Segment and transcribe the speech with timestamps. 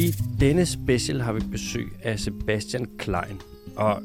[0.00, 3.40] I denne special har vi besøg af Sebastian Klein,
[3.76, 4.02] og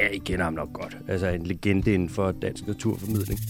[0.00, 0.98] ja, I kender ham nok godt.
[1.08, 3.40] Altså en legende inden for dansk naturformidling.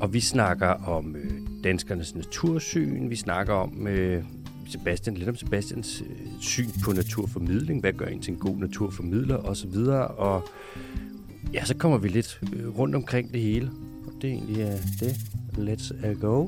[0.00, 1.32] Og vi snakker om øh,
[1.64, 4.24] danskernes natursyn, vi snakker om øh,
[4.68, 9.36] Sebastian, lidt om Sebastians øh, syn på naturformidling, hvad gør en til en god naturformidler
[9.36, 9.76] osv.
[10.16, 10.48] Og
[11.52, 13.70] ja, så kommer vi lidt øh, rundt omkring det hele.
[14.06, 15.16] Og det er egentlig øh, det.
[15.58, 16.46] Let's uh, go.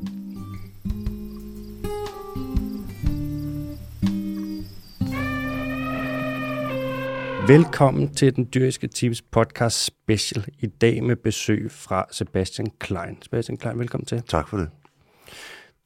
[7.48, 10.44] Velkommen til den dyriske teams podcast special.
[10.58, 13.22] I dag med besøg fra Sebastian Klein.
[13.22, 14.22] Sebastian Klein, velkommen til.
[14.22, 14.70] Tak for det.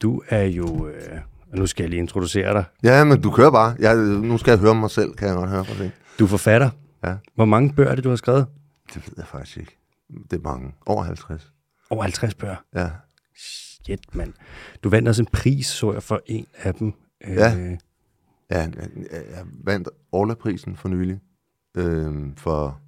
[0.01, 0.87] Du er jo...
[0.87, 1.19] Øh,
[1.55, 2.63] nu skal jeg lige introducere dig.
[2.83, 3.75] Ja, men du kører bare.
[3.79, 5.91] Jeg, nu skal jeg høre mig selv, kan jeg godt høre for det.
[6.19, 6.69] Du er forfatter.
[7.03, 7.15] Ja.
[7.35, 8.47] Hvor mange bøger er det, du har skrevet?
[8.93, 9.77] Det ved jeg faktisk ikke.
[10.31, 10.71] Det er mange.
[10.85, 11.51] Over 50.
[11.89, 12.55] Over 50 bøger.
[12.75, 12.89] Ja.
[13.37, 14.33] Shit, mand.
[14.83, 16.93] Du vandt også en pris, så jeg, for en af dem.
[17.27, 17.57] Ja.
[17.57, 17.77] Øh,
[18.51, 21.19] Ja, jeg, jeg vandt Orla-prisen for nylig.
[21.77, 22.79] Øhm, for...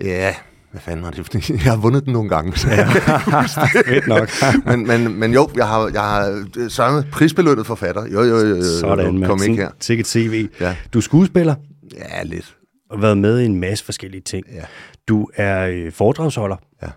[0.00, 0.34] Ja,
[0.70, 1.50] hvad fanden var det?
[1.50, 2.70] Jeg har vundet den nogle gange.
[2.70, 2.86] Ja.
[3.86, 4.28] fedt nok.
[4.66, 8.06] men, men, men jo, jeg har, jeg har sørget prisbelønnet forfatter.
[8.06, 8.56] Jo, jo, jo.
[8.56, 9.22] jo Sådan.
[9.22, 9.66] Kom ikke her.
[9.66, 10.48] Sådan, Sikke tv.
[10.60, 10.76] Ja.
[10.92, 11.54] Du er skuespiller
[11.94, 12.56] Ja, lidt.
[12.90, 14.46] og været med i en masse forskellige ting.
[14.52, 14.64] Ja.
[15.08, 16.56] Du er øh, foredragsholder.
[16.82, 16.88] Ja.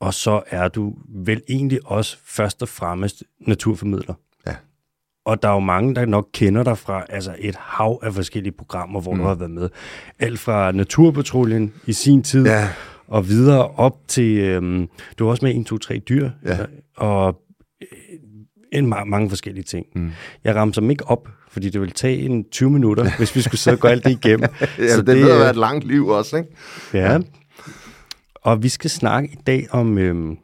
[0.00, 4.14] Og så er du vel egentlig også først og fremmest naturformidler.
[5.28, 8.52] Og der er jo mange, der nok kender dig fra altså et hav af forskellige
[8.58, 9.18] programmer, hvor mm.
[9.18, 9.68] du har været med.
[10.18, 12.68] Alt fra Naturpatruljen i sin tid, Ja.
[13.06, 14.38] og videre op til...
[14.38, 16.58] Øhm, du var også med i 1, 2, 3 dyr, Ja.
[16.96, 17.40] og
[17.82, 17.86] øh,
[18.72, 19.86] en ma- mange forskellige ting.
[19.94, 20.10] Mm.
[20.44, 23.60] Jeg ramte dem ikke op, fordi det ville tage en 20 minutter, hvis vi skulle
[23.60, 24.48] sidde og gå alt det igennem.
[24.78, 26.48] Ja, det, det ved at øh, være et langt liv også, ikke?
[26.94, 27.12] Ja.
[27.12, 27.18] ja.
[28.34, 30.36] Og vi skal snakke i dag om, øhm,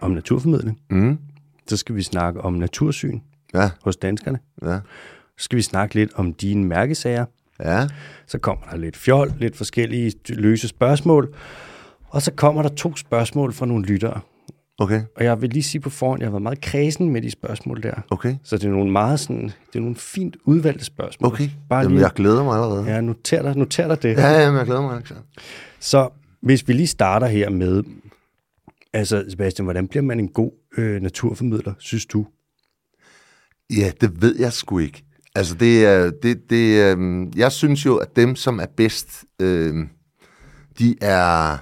[0.00, 0.78] om naturformidling.
[0.90, 1.18] Mm.
[1.66, 3.20] Så skal vi snakke om natursyn
[3.54, 4.38] Ja, hos danskerne.
[4.62, 4.78] ja,
[5.38, 7.24] Så skal vi snakke lidt om dine mærkesager.
[7.64, 7.88] ja.
[8.26, 11.34] Så kommer der lidt fjol, lidt forskellige løse spørgsmål.
[12.08, 14.20] Og så kommer der to spørgsmål fra nogle lyttere.
[14.78, 17.30] Okay, Og jeg vil lige sige på forhånd, jeg har været meget kredsen med de
[17.30, 17.94] spørgsmål der.
[18.10, 21.32] okay, Så det er nogle meget sådan, det er nogle fint udvalgte spørgsmål.
[21.32, 21.48] okay.
[21.68, 22.84] Bare Jamen, lige, jeg glæder mig allerede.
[22.94, 24.16] ja, noter dig, noter dig det.
[24.16, 25.22] Ja, ja, jeg glæder mig, Alexander.
[25.80, 26.08] Så
[26.42, 27.82] hvis vi lige starter her med,
[28.92, 32.26] altså Sebastian, hvordan bliver man en god øh, naturformidler, synes du?
[33.76, 35.04] Ja, det ved jeg sgu ikke.
[35.34, 39.74] Altså, det er, det, det, øh, jeg synes jo, at dem, som er bedst, øh,
[40.78, 41.58] de er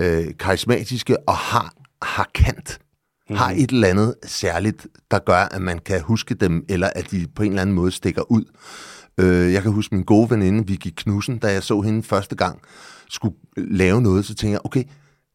[0.00, 2.78] øh, karismatiske og har, har kant.
[3.30, 3.36] Mm.
[3.36, 7.26] Har et eller andet særligt, der gør, at man kan huske dem, eller at de
[7.34, 8.44] på en eller anden måde stikker ud.
[9.20, 12.60] Øh, jeg kan huske min gode veninde, Vicky Knudsen, da jeg så hende første gang,
[13.10, 14.84] skulle lave noget, så tænkte jeg, okay,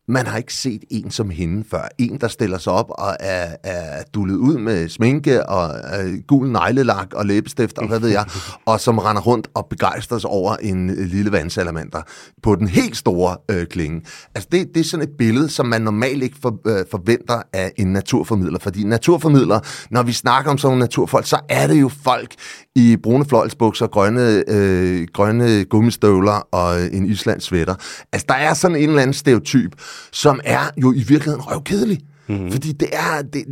[0.07, 1.87] man har ikke set en som hende før.
[1.97, 6.51] En, der stiller sig op og er, er dullet ud med sminke og øh, gul
[6.51, 8.25] neglelak og læbestift og hvad ved jeg,
[8.65, 12.01] og som render rundt og begejstres over en øh, lille vandsalamander
[12.43, 14.01] på den helt store øh, klinge.
[14.35, 17.71] Altså det, det er sådan et billede, som man normalt ikke for, øh, forventer af
[17.77, 19.59] en naturformidler, fordi naturformidler,
[19.89, 22.33] når vi snakker om sådan nogle naturfolk, så er det jo folk
[22.77, 27.75] i brune fløjlsbukser, grønne, øh, grønne gummistøvler og en islands sweater.
[28.11, 29.71] Altså, der er sådan en eller anden stereotyp,
[30.11, 31.99] som er jo i virkeligheden røvkedelig.
[32.27, 32.51] Mm-hmm.
[32.51, 33.21] Fordi det er...
[33.21, 33.45] Det,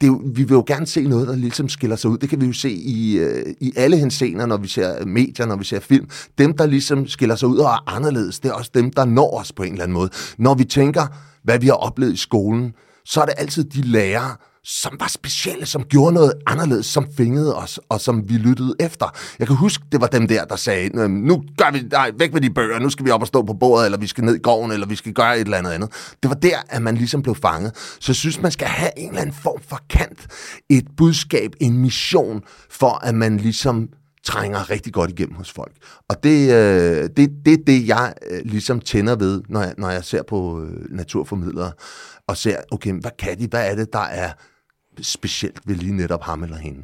[0.00, 2.18] det jo, vi vil jo gerne se noget, der ligesom skiller sig ud.
[2.18, 5.56] Det kan vi jo se i, øh, i alle hensener, når vi ser medier, når
[5.56, 6.08] vi ser film.
[6.38, 9.38] Dem, der ligesom skiller sig ud og er anderledes, det er også dem, der når
[9.38, 10.10] os på en eller anden måde.
[10.38, 11.06] Når vi tænker,
[11.44, 12.72] hvad vi har oplevet i skolen,
[13.04, 17.56] så er det altid de lærere, som var specielle, som gjorde noget anderledes, som fingede
[17.56, 19.16] os, og som vi lyttede efter.
[19.38, 22.40] Jeg kan huske, det var dem der, der sagde, nu gør vi, nej, væk med
[22.40, 24.38] de bøger, nu skal vi op og stå på bordet, eller vi skal ned i
[24.38, 25.90] gården, eller vi skal gøre et eller andet andet.
[26.22, 27.76] Det var der, at man ligesom blev fanget.
[27.76, 30.26] Så jeg synes, man skal have en eller anden form for kant,
[30.70, 33.88] et budskab, en mission, for at man ligesom
[34.24, 35.72] trænger rigtig godt igennem hos folk.
[36.08, 40.04] Og det, øh, det, det det, jeg øh, ligesom tænder ved, når jeg, når jeg
[40.04, 41.72] ser på øh, naturformidlere,
[42.28, 44.30] og ser, okay, hvad kan de, hvad er det, der er
[45.00, 46.82] specielt ved lige netop ham eller hende.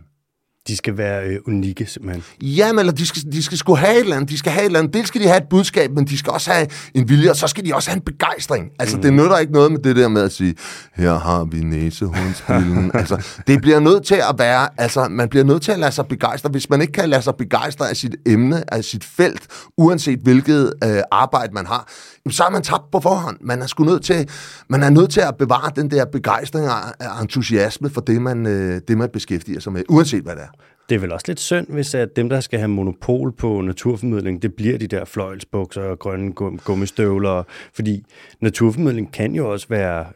[0.68, 2.22] De skal være øh, unikke, simpelthen.
[2.42, 4.30] Jamen, eller de skal, de skal sgu have et eller andet.
[4.30, 4.94] De skal have et eller andet.
[4.94, 7.46] Dels skal de have et budskab, men de skal også have en vilje, og så
[7.46, 8.70] skal de også have en begejstring.
[8.78, 9.02] Altså, mm.
[9.02, 10.54] det nytter ikke noget med det der med at sige,
[10.94, 12.90] her har vi næsehundspillen.
[13.00, 16.06] altså, det bliver nødt til at være, altså, man bliver nødt til at lade sig
[16.06, 16.50] begejstre.
[16.50, 19.46] Hvis man ikke kan lade sig begejstre af sit emne, af sit felt,
[19.78, 21.88] uanset hvilket øh, arbejde man har,
[22.30, 23.38] så er man tabt på forhånd.
[23.40, 24.30] Man er sgu nødt til,
[24.68, 28.80] man er nødt til at bevare den der begejstring og entusiasme for det, man, øh,
[28.88, 30.48] det, man beskæftiger sig med, uanset hvad det er.
[30.88, 34.42] Det er vel også lidt synd, hvis at dem, der skal have monopol på naturformidling,
[34.42, 37.42] det bliver de der fløjlsbukser og grønne gum- gummistøvler.
[37.74, 38.04] Fordi
[38.40, 40.06] naturformidling kan jo også være,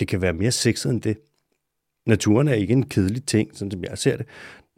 [0.00, 1.16] det kan være mere sexet end det.
[2.06, 4.26] Naturen er ikke en kedelig ting, sådan som jeg ser det.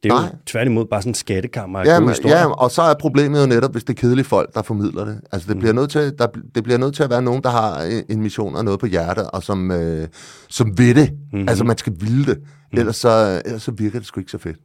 [0.05, 0.25] Det er Nej.
[0.33, 2.39] jo tværtimod bare sådan en skattekammer af Ja, gode men, historier.
[2.39, 5.21] ja, og så er problemet jo netop, hvis det er kedelige folk, der formidler det.
[5.33, 8.03] Altså, det, bliver nødt til, der, det bliver nødt til at være nogen, der har
[8.09, 10.09] en- mission og noget på hjertet, og som, øh,
[10.49, 11.11] som ved det.
[11.33, 11.49] Mm-hmm.
[11.49, 12.41] Altså, man skal ville det.
[12.73, 14.57] Ellers så, ellers så virker det sgu ikke så fedt.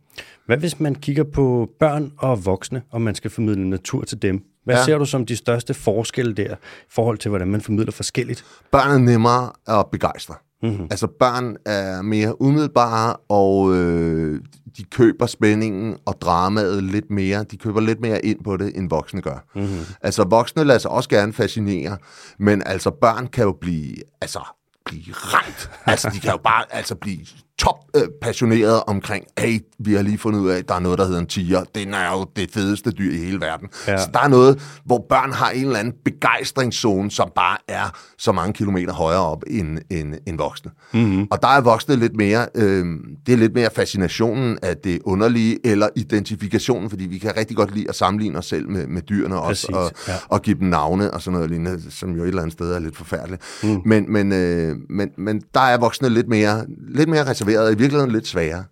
[0.45, 4.41] Hvad hvis man kigger på børn og voksne, og man skal formidle natur til dem?
[4.65, 4.75] Hvad.
[4.75, 4.83] Ja.
[4.83, 8.45] ser du som de største forskelle der, i forhold til, hvordan man formidler forskelligt?
[8.71, 10.35] Børn er nemmere at begejstre.
[10.63, 10.87] Mm-hmm.
[10.91, 14.41] Altså, børn er mere umiddelbare, og øh,
[14.77, 17.43] de køber spændingen og dramaet lidt mere.
[17.43, 19.45] De køber lidt mere ind på det, end voksne gør.
[19.55, 19.85] Mm-hmm.
[20.01, 21.97] Altså, voksne lader sig også gerne fascinere,
[22.39, 24.39] men altså, børn kan jo blive, altså,
[24.85, 25.71] blive ramt.
[25.85, 27.25] Altså, de kan jo bare altså, blive
[27.59, 30.99] top øh, passioneret omkring, hey, vi har lige fundet ud af, at der er noget,
[30.99, 31.63] der hedder en tiger.
[31.75, 33.67] Den er jo det fedeste dyr i hele verden.
[33.87, 33.97] Ja.
[33.97, 38.31] Så der er noget, hvor børn har en eller anden begejstringszone, som bare er så
[38.31, 40.71] mange kilometer højere op end, end, end voksne.
[40.93, 41.27] Mm-hmm.
[41.31, 42.85] Og der er voksne lidt mere, øh,
[43.25, 47.75] det er lidt mere fascinationen af det underlige, eller identifikationen, fordi vi kan rigtig godt
[47.75, 50.13] lide at sammenligne os selv med, med dyrene også, og, ja.
[50.27, 52.79] og give dem navne og sådan noget lignende, som jo et eller andet sted er
[52.79, 53.41] lidt forfærdeligt.
[53.63, 53.81] Mm.
[53.85, 57.75] Men, men, øh, men, men der er voksne lidt mere, lidt mere reserveret, og i
[57.75, 58.63] virkeligheden lidt sværere.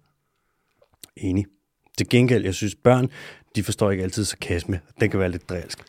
[1.18, 1.46] Enig.
[1.98, 3.10] Til gengæld, jeg synes, børn,
[3.56, 4.80] de forstår ikke altid sarkasme.
[5.00, 5.80] Den kan være lidt drilsk.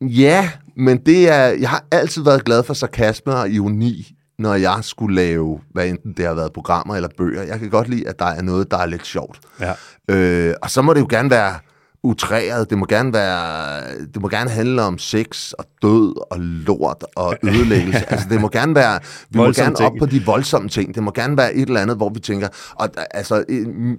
[0.00, 4.78] Ja, men det er, jeg har altid været glad for sarkasme og ironi, når jeg
[4.82, 7.42] skulle lave, hvad enten det har været programmer eller bøger.
[7.42, 9.40] Jeg kan godt lide, at der er noget, der er lidt sjovt.
[9.60, 9.72] Ja.
[10.10, 11.58] Øh, og så må det jo gerne være
[12.04, 12.70] utræret.
[12.70, 13.80] Det må gerne være,
[14.14, 18.12] det må gerne handle om sex og død og lort og ødelæggelse.
[18.12, 19.98] altså det må gerne være, vi må gerne op ting.
[19.98, 20.94] på de voldsomme ting.
[20.94, 23.44] Det må gerne være et eller andet, hvor vi tænker, og altså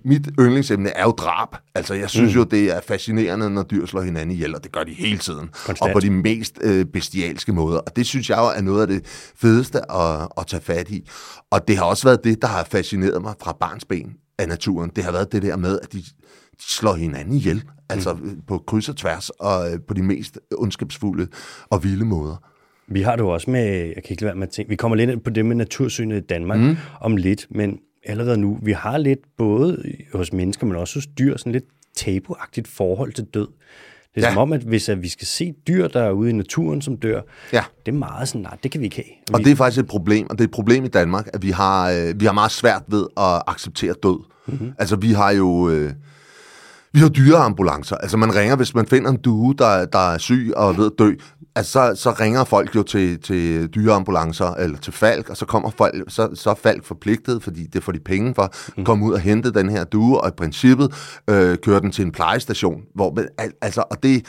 [0.05, 1.47] mit yndlingsemne er jo drab.
[1.75, 2.39] Altså jeg synes mm.
[2.39, 5.49] jo, det er fascinerende, når dyr slår hinanden ihjel, og det gør de hele tiden.
[5.65, 5.81] Konstant.
[5.81, 7.79] Og på de mest øh, bestialske måder.
[7.79, 9.05] Og det synes jeg jo er noget af det
[9.37, 11.09] fedeste at, at tage fat i.
[11.51, 14.91] Og det har også været det, der har fascineret mig fra barnsben af naturen.
[14.95, 16.03] Det har været det der med, at de
[16.59, 17.63] slår hinanden ihjel.
[17.89, 18.41] Altså mm.
[18.47, 21.27] på kryds og tværs, og øh, på de mest ondskabsfulde
[21.69, 22.43] og vilde måder.
[22.87, 24.75] Vi har det jo også med, jeg kan ikke lade være med at tænke, vi
[24.75, 26.75] kommer lidt ind på det med natursynet i Danmark mm.
[27.01, 31.37] om lidt, men allerede nu, vi har lidt både hos mennesker, men også hos dyr,
[31.37, 31.63] sådan lidt
[31.95, 33.47] tabuagtigt forhold til død.
[34.15, 34.33] Det er ja.
[34.33, 36.97] Som om, at hvis at vi skal se dyr, der er ude i naturen, som
[36.97, 37.21] dør,
[37.53, 37.63] Ja.
[37.85, 39.33] det er meget sådan, nej, det kan vi ikke have.
[39.33, 41.43] Og Vi- det er faktisk et problem, og det er et problem i Danmark, at
[41.43, 44.19] vi har, øh, vi har meget svært ved at acceptere død.
[44.47, 44.71] Mm-hmm.
[44.79, 45.69] Altså vi har jo...
[45.69, 45.91] Øh,
[46.95, 47.95] vi har dyreambulancer.
[47.95, 50.91] Altså man ringer, hvis man finder en due, der, der er syg og ved at
[50.99, 51.13] dø,
[51.55, 55.69] altså, så, så ringer folk jo til, til dyreambulancer eller til Falk, og så kommer
[55.77, 59.13] folk, så, så er Falk forpligtet, fordi det får de penge for, at komme ud
[59.13, 62.81] og hente den her due, og i princippet øh, køre den til en plejestation.
[62.95, 64.25] Hvor, al- altså, og det,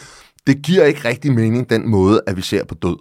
[0.46, 2.96] det giver ikke rigtig mening, den måde, at vi ser på død.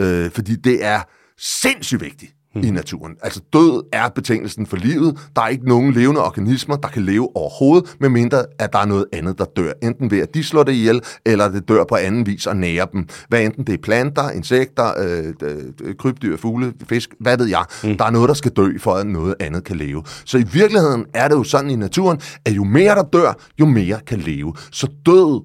[0.00, 1.00] Øh, fordi det er
[1.38, 3.16] sindssygt vigtigt i naturen.
[3.22, 5.18] Altså død er betingelsen for livet.
[5.36, 9.04] Der er ikke nogen levende organismer, der kan leve overhovedet, medmindre at der er noget
[9.12, 9.72] andet, der dør.
[9.82, 12.84] Enten ved at de slår det ihjel, eller det dør på anden vis og nærer
[12.84, 13.08] dem.
[13.28, 17.64] Hvad enten det er planter, insekter, øh, krybdyr, fugle, fisk, hvad ved jeg.
[17.84, 17.96] Mm.
[17.96, 20.02] Der er noget, der skal dø, for at noget andet kan leve.
[20.24, 23.66] Så i virkeligheden er det jo sådan i naturen, at jo mere der dør, jo
[23.66, 24.54] mere kan leve.
[24.72, 25.40] Så død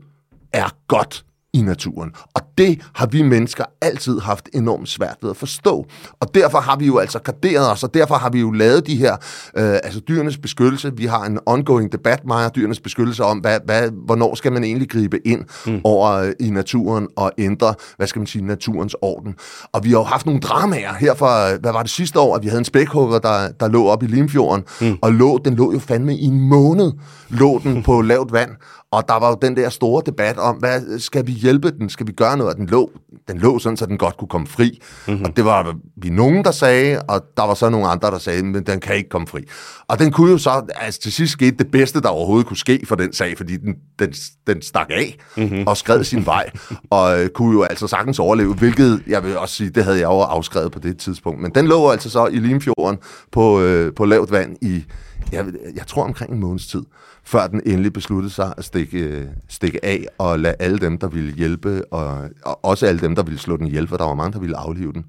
[0.54, 2.12] er godt i naturen.
[2.34, 5.86] Og det har vi mennesker altid haft enormt svært ved at forstå.
[6.20, 8.96] Og derfor har vi jo altså garderet os, og derfor har vi jo lavet de
[8.96, 9.14] her,
[9.58, 10.92] øh, altså dyrenes beskyttelse.
[10.96, 14.64] Vi har en ongoing debat, mig og dyrenes beskyttelse, om, hvad, hvad, hvornår skal man
[14.64, 15.82] egentlig gribe ind mm.
[15.84, 19.36] over øh, i naturen og ændre, hvad skal man sige, naturens orden.
[19.72, 22.36] Og vi har jo haft nogle dramaer her for, øh, hvad var det sidste år,
[22.36, 24.98] at vi havde en spækhugger, der, der lå op i Limfjorden, mm.
[25.02, 26.92] og lå, den lå jo fandme i en måned,
[27.30, 28.52] lå den på lavt vand,
[28.92, 31.90] og der var jo den der store debat om, hvad skal vi hjælpe den?
[31.90, 32.47] Skal vi gøre noget?
[32.50, 32.92] Og den lå,
[33.28, 34.82] den lå sådan, så den godt kunne komme fri.
[35.08, 35.26] Mm-hmm.
[35.26, 38.44] Og det var vi nogen, der sagde, og der var så nogle andre, der sagde,
[38.44, 39.42] men den kan ikke komme fri.
[39.88, 42.86] Og den kunne jo så, altså til sidst skete det bedste, der overhovedet kunne ske
[42.86, 44.14] for den sag, fordi den, den,
[44.48, 45.68] den stak af mm-hmm.
[45.68, 46.50] og skred sin vej,
[46.90, 50.06] og øh, kunne jo altså sagtens overleve, hvilket jeg vil også sige, det havde jeg
[50.06, 51.42] jo afskrevet på det tidspunkt.
[51.42, 52.98] Men den lå altså så i Limfjorden
[53.32, 54.86] på, øh, på lavt vand i,
[55.32, 56.82] jeg, jeg tror omkring en måneds tid
[57.28, 61.34] før den endelig besluttede sig at stikke, stikke af og lade alle dem, der ville
[61.34, 64.34] hjælpe, og, og også alle dem, der ville slå den ihjel, for der var mange,
[64.34, 65.06] der ville aflive den.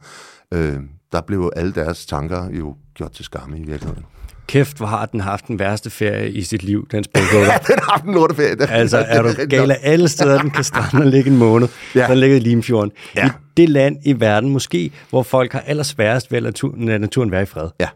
[0.55, 0.77] Øh,
[1.13, 4.05] der blev alle deres tanker jo gjort til skamme i virkeligheden.
[4.47, 7.47] Kæft, hvor har den haft den værste ferie i sit liv, den spækhugger.
[7.53, 8.55] Ja, den har haft en lorteferie.
[8.55, 11.69] Det, Altså, er du gal af alle steder, den kan strande og ligge en måned.
[11.95, 12.07] Ja.
[12.07, 12.93] Den ligger i Limfjorden.
[13.17, 13.27] Ja.
[13.27, 17.47] I det land i verden måske, hvor folk har allersværest ved at naturen være i
[17.47, 17.69] fred.
[17.81, 17.89] Ja.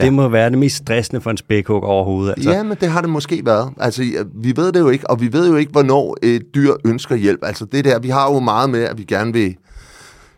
[0.00, 2.32] Det må være det mest stressende for en spækhugger overhovedet.
[2.32, 2.50] Altså.
[2.50, 3.72] Ja, men det har det måske været.
[3.76, 7.14] Altså, vi ved det jo ikke, og vi ved jo ikke, hvornår et dyr ønsker
[7.16, 7.40] hjælp.
[7.42, 9.56] Altså, det der, vi har jo meget med, at vi gerne vil,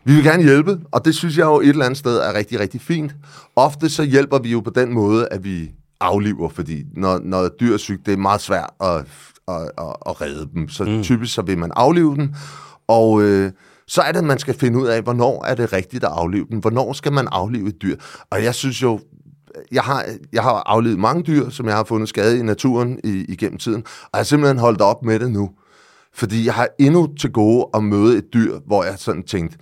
[0.03, 2.59] vi vil gerne hjælpe, og det synes jeg jo et eller andet sted er rigtig,
[2.59, 3.15] rigtig fint.
[3.55, 7.51] Ofte så hjælper vi jo på den måde, at vi afliver, fordi når, når et
[7.59, 8.95] dyr er sygt, det er meget svært at,
[9.47, 10.69] at, at, at redde dem.
[10.69, 11.03] Så mm.
[11.03, 12.33] typisk så vil man aflive dem,
[12.87, 13.51] og øh,
[13.87, 16.45] så er det, at man skal finde ud af, hvornår er det rigtigt at aflive
[16.51, 16.59] dem.
[16.59, 17.95] Hvornår skal man aflive et dyr?
[18.29, 18.99] Og jeg synes jo,
[19.71, 23.25] jeg har, jeg har afledt mange dyr, som jeg har fundet skade i naturen i,
[23.29, 25.49] igennem tiden, og jeg har simpelthen holdt op med det nu.
[26.13, 29.57] Fordi jeg har endnu til gode at møde et dyr, hvor jeg sådan tænkte,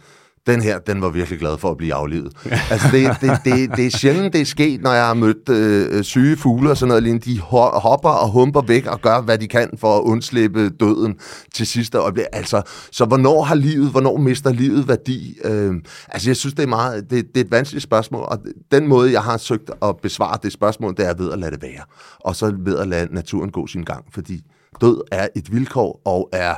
[0.48, 2.34] den her, den var virkelig glad for at blive aflevet.
[2.72, 6.04] altså, det, det, det, det er sjældent, det er sket, når jeg har mødt øh,
[6.04, 7.32] syge fugle og sådan noget lignende.
[7.32, 11.16] De hopper og humper væk og gør, hvad de kan for at undslippe døden
[11.54, 12.26] til sidste øjeblik.
[12.34, 12.62] Altså,
[12.92, 15.38] så hvornår har livet, hvornår mister livet værdi?
[15.44, 15.74] Øh,
[16.10, 18.40] altså, jeg synes, det er, meget, det, det er et vanskeligt spørgsmål, og
[18.72, 21.62] den måde, jeg har søgt at besvare det spørgsmål, det er ved at lade det
[21.62, 21.84] være.
[22.20, 24.42] Og så ved at lade naturen gå sin gang, fordi
[24.82, 26.56] død er et vilkår og er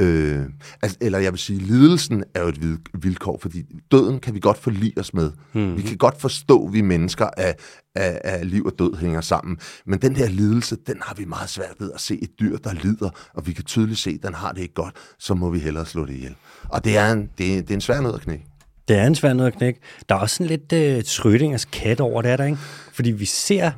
[0.00, 0.46] Øh,
[0.82, 4.58] altså, eller jeg vil sige, lidelsen er jo et vilkår, fordi døden kan vi godt
[4.58, 5.30] forlige os med.
[5.52, 5.76] Mm.
[5.76, 7.54] Vi kan godt forstå, at vi mennesker af,
[7.94, 9.58] af, af liv og død hænger sammen.
[9.86, 12.72] Men den her lidelse, den har vi meget svært ved at se et dyr, der
[12.72, 15.58] lider, og vi kan tydeligt se, at den har det ikke godt, så må vi
[15.58, 16.34] hellere slå det ihjel.
[16.68, 18.44] Og det er en, det, er, det er en svær nød at knække.
[18.88, 19.80] Det er en svær nød at knække.
[20.08, 22.58] Der er også sådan lidt uh, Schrödingers kat over det, er der, ikke?
[22.92, 23.70] Fordi vi ser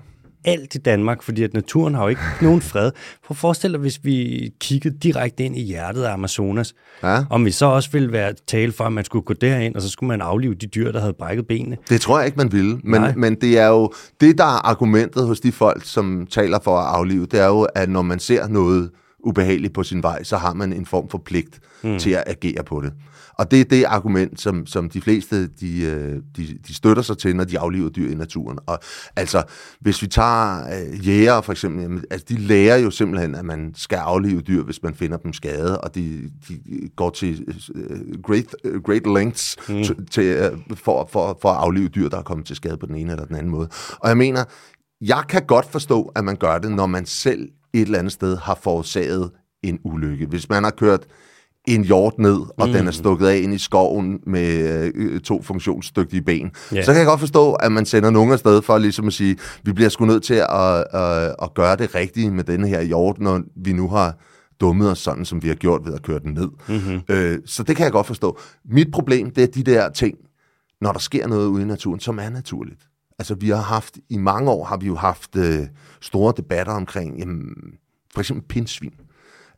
[0.45, 2.91] alt i Danmark, fordi at naturen har jo ikke nogen fred.
[3.27, 7.25] Prøv at forestille dig, hvis vi kiggede direkte ind i hjertet af Amazonas, ja.
[7.31, 9.89] om vi så også ville være tale for, at man skulle gå derind, og så
[9.89, 11.77] skulle man aflive de dyr, der havde brækket benene.
[11.89, 12.81] Det tror jeg ikke, man ville.
[12.85, 16.79] Men, men det er jo det, der er argumentet hos de folk, som taler for
[16.79, 18.91] at aflive, det er jo, at når man ser noget
[19.25, 21.99] ubehageligt på sin vej, så har man en form for pligt mm.
[21.99, 22.93] til at agere på det.
[23.35, 27.19] Og det er det argument, som, som de fleste de, øh, de, de støtter sig
[27.19, 28.59] til, når de afliver dyr i naturen.
[28.67, 28.79] Og
[29.17, 29.43] altså,
[29.81, 33.73] hvis vi tager øh, jæger for eksempel, jamen, altså, de lærer jo simpelthen, at man
[33.77, 36.61] skal aflive dyr, hvis man finder dem skade, og de, de
[36.97, 40.07] går til uh, great, great lengths mm.
[40.11, 42.95] til, uh, for, for, for at aflive dyr, der er kommet til skade på den
[42.95, 43.69] ene eller den anden måde.
[43.99, 44.45] Og jeg mener,
[45.01, 48.37] jeg kan godt forstå, at man gør det, når man selv et eller andet sted
[48.37, 49.31] har forårsaget
[49.63, 50.27] en ulykke.
[50.27, 51.07] Hvis man har kørt
[51.69, 52.73] en hjort ned, og mm.
[52.73, 56.51] den er stukket af ind i skoven med øh, to funktionsdygtige ben.
[56.75, 56.85] Yeah.
[56.85, 59.73] Så kan jeg godt forstå, at man sender nogen afsted for ligesom at sige, vi
[59.73, 63.43] bliver sgu nødt til at, at, at gøre det rigtige med denne her hjort, når
[63.57, 64.19] vi nu har
[64.61, 66.49] dummet os sådan, som vi har gjort ved at køre den ned.
[66.69, 67.01] Mm-hmm.
[67.09, 68.39] Øh, så det kan jeg godt forstå.
[68.65, 70.19] Mit problem, det er de der ting,
[70.81, 72.81] når der sker noget ude i naturen, som er naturligt.
[73.19, 75.67] Altså vi har haft, i mange år har vi jo haft øh,
[76.01, 77.55] store debatter omkring, jamen,
[78.15, 78.95] for eksempel pindsvin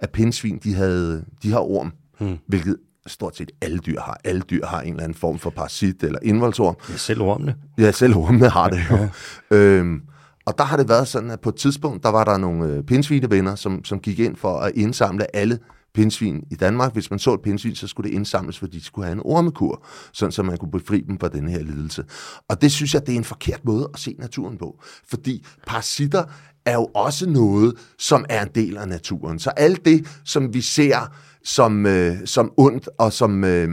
[0.05, 2.39] at pindsvin, de, havde, de har orm, hmm.
[2.47, 4.21] hvilket stort set alle dyr har.
[4.25, 6.77] Alle dyr har en eller anden form for parasit eller indvoldsorm.
[6.91, 7.57] Ja, selv ormene.
[7.79, 9.09] Ja, selv ormene har det jo.
[9.57, 10.03] øhm,
[10.47, 12.83] og der har det været sådan, at på et tidspunkt, der var der nogle øh,
[12.83, 15.59] pindsvinevenner, som, som gik ind for at indsamle alle
[15.95, 16.93] pindsvin i Danmark.
[16.93, 19.87] Hvis man så et pindsvin, så skulle det indsamles, fordi de skulle have en ormekur,
[20.13, 22.05] sådan så man kunne befri dem fra den her lidelse.
[22.49, 24.83] Og det synes jeg, det er en forkert måde at se naturen på.
[25.09, 26.25] Fordi parasitter
[26.66, 29.38] er jo også noget, som er en del af naturen.
[29.38, 31.11] Så alt det, som vi ser
[31.44, 33.68] som, øh, som ondt og som, øh,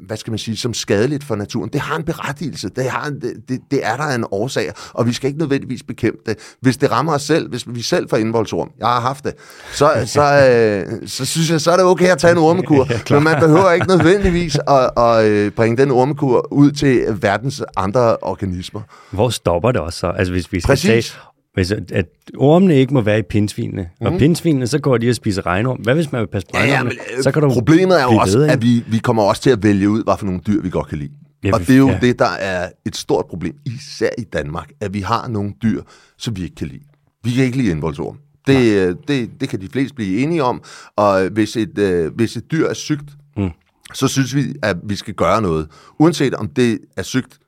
[0.00, 2.68] hvad skal man sige, som skadeligt for naturen, det har en berettigelse.
[2.68, 6.18] Det, har en, det, det er der en årsag, og vi skal ikke nødvendigvis bekæmpe
[6.26, 6.56] det.
[6.60, 9.34] Hvis det rammer os selv, hvis vi selv får indvoldsorm, jeg har haft det,
[9.72, 12.86] så, så, øh, så synes jeg, så er det okay at tage en ormekur.
[12.90, 17.62] ja, men man behøver ikke nødvendigvis at, at øh, bringe den ormekur ud til verdens
[17.76, 18.80] andre organismer.
[19.10, 20.06] Hvor stopper det også så?
[20.06, 21.10] Altså hvis vi skal Præcis.
[21.10, 21.20] Tage,
[21.56, 24.06] hvis at ormene ikke må være i pindsvinene, mm.
[24.06, 24.18] og mhm.
[24.18, 25.76] pindsvinene, så går de og spiser regnorm.
[25.76, 28.18] Hvad hvis man vil passe på ja, ja, men, så kan du Problemet er jo
[28.18, 30.62] også, ved, at vi, vi kommer også til at vælge ud, hvad for nogle dyr
[30.62, 31.10] vi godt kan lide.
[31.44, 31.98] Ja, og det er jo ja.
[32.00, 35.82] det, der er et stort problem, især i Danmark, at vi har nogle dyr,
[36.18, 36.82] som vi ikke kan lide.
[37.24, 38.18] Vi kan ikke lide indvoldsorm.
[38.46, 40.62] Det, det, det kan de fleste blive enige om,
[40.96, 43.50] og hvis et, øh, hvis et dyr er sygt, mm.
[43.94, 45.68] så synes vi, at vi skal gøre noget.
[45.98, 47.38] Uanset om det er sygt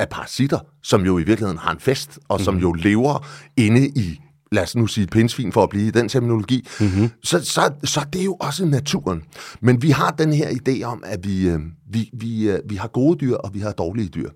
[0.00, 2.60] af parasitter, som jo i virkeligheden har en fest, og som mm.
[2.60, 4.20] jo lever inde i
[4.52, 7.10] lad os nu sige pindsvin for at blive i den terminologi, mm-hmm.
[7.22, 9.22] så, så, så det er jo også naturen.
[9.60, 11.60] Men vi har den her idé om, at vi, øh,
[11.90, 14.30] vi, vi, øh, vi har gode dyr, og vi har dårlige dyr.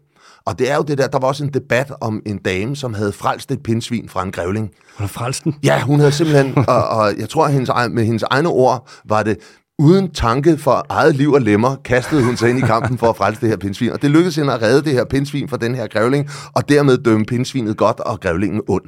[0.45, 2.95] Og det er jo det der, der var også en debat om en dame, som
[2.95, 4.67] havde frelst et pindsvin fra en grævling.
[4.67, 5.55] Hun har frelst den?
[5.63, 9.23] Ja, hun havde simpelthen, og, og jeg tror, at hendes, med hendes egne ord var
[9.23, 9.37] det,
[9.79, 13.17] uden tanke for eget liv og lemmer, kastede hun sig ind i kampen for at
[13.17, 13.91] frelse det her pindsvin.
[13.91, 16.99] Og det lykkedes hende at redde det her pindsvin fra den her grævling, og dermed
[16.99, 18.85] dømme pindsvinet godt og grævlingen ond.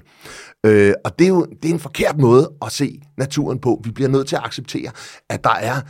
[0.67, 3.81] Øh, og det er jo det er en forkert måde at se naturen på.
[3.85, 4.91] Vi bliver nødt til at acceptere,
[5.29, 5.81] at der er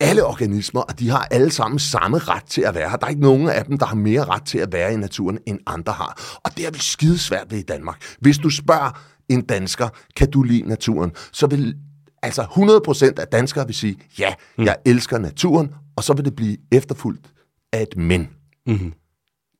[0.00, 2.96] alle organismer, og de har alle sammen samme ret til at være her.
[2.96, 5.38] Der er ikke nogen af dem, der har mere ret til at være i naturen,
[5.46, 6.38] end andre har.
[6.44, 8.16] Og det er vi skidesvært ved i Danmark.
[8.20, 11.74] Hvis du spørger en dansker, kan du lide naturen, så vil
[12.22, 14.64] Altså 100% af danskere vil sige, ja, mm.
[14.64, 17.26] jeg elsker naturen, og så vil det blive efterfulgt
[17.72, 18.28] af et men.
[18.66, 18.92] Mm-hmm.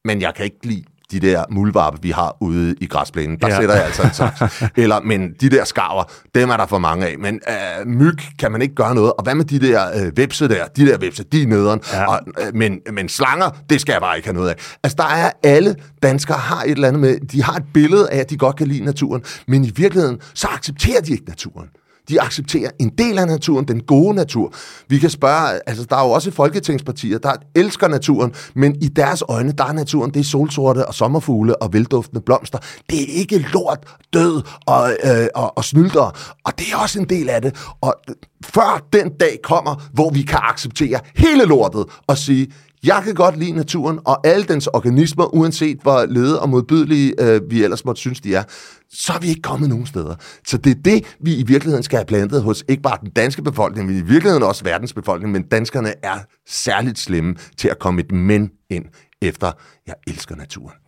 [0.04, 3.38] Men jeg kan ikke lide de der muldvarpe, vi har ude i græsplænen.
[3.40, 3.56] Der Ja.
[3.60, 4.62] sætter jeg altså en saks.
[4.82, 6.04] Eller, men de der skarver,
[6.34, 7.18] dem er der for mange af.
[7.18, 9.12] Men øh, myg kan man ikke gøre noget.
[9.12, 10.66] Og hvad med de der øh, vepse der?
[10.66, 11.80] De der vepse, de er nederen.
[11.92, 12.06] Ja.
[12.06, 14.54] Og, øh, men, men slanger, det skal jeg bare ikke have noget af.
[14.82, 18.18] Altså, der er alle danskere har et eller andet med, de har et billede af,
[18.18, 21.68] at de godt kan lide naturen, men i virkeligheden, så accepterer de ikke naturen.
[22.12, 24.52] De accepterer en del af naturen, den gode natur.
[24.88, 29.22] Vi kan spørge, altså der er jo også folketingspartier, der elsker naturen, men i deres
[29.28, 32.58] øjne, der er naturen, det er solsorte og sommerfugle og velduftende blomster.
[32.90, 33.78] Det er ikke lort,
[34.12, 37.56] død og, øh, og, og snylder, og det er også en del af det.
[37.80, 37.94] Og
[38.44, 42.52] før den dag kommer, hvor vi kan acceptere hele lortet og sige,
[42.84, 47.40] jeg kan godt lide naturen og alle dens organismer, uanset hvor lede og modbydelige øh,
[47.50, 48.42] vi ellers måtte synes, de er,
[48.90, 50.14] så er vi ikke kommet nogen steder.
[50.46, 53.42] Så det er det, vi i virkeligheden skal have plantet hos ikke bare den danske
[53.42, 58.00] befolkning, men i virkeligheden også verdens befolkning, men danskerne er særligt slemme til at komme
[58.00, 58.84] et men ind
[59.22, 59.52] efter,
[59.86, 60.81] jeg elsker naturen.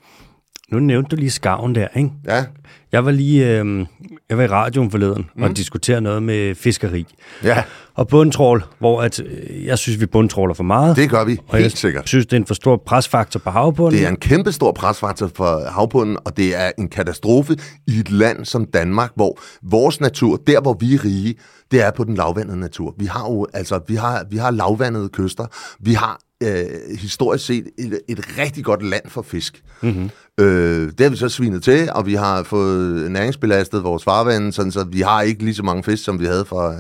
[0.73, 2.11] Nu nævnte du lige skarven der, ikke?
[2.27, 2.45] Ja,
[2.93, 3.87] Jeg var lige øh,
[4.29, 5.43] jeg var i radioen forleden mm.
[5.43, 7.07] og diskuterede noget med fiskeri.
[7.45, 7.63] ja
[7.95, 10.97] Og bundtrål, hvor at, øh, jeg synes, vi bundtråler for meget.
[10.97, 12.09] det gør vi og jeg helt sikkert.
[12.09, 13.99] synes, det er en for stor presfaktor på havbunden.
[13.99, 17.57] Det er en kæmpe stor presfaktor for havbunden, og det er en katastrofe
[17.87, 21.35] i et land som Danmark, hvor vores natur, der hvor vi er rige,
[21.71, 22.95] det er på den lavvandede natur.
[22.99, 25.47] Vi har jo, altså, vi har, vi har lavvandede kyster.
[25.81, 29.63] Vi har øh, historisk set et, et rigtig godt land for fisk.
[29.83, 30.11] Mm-hmm.
[30.41, 34.73] Øh, det har vi så svinet til, og vi har fået næringsbelastet vores farvande, sådan
[34.73, 36.71] så vi har ikke lige så mange fisk, som vi havde for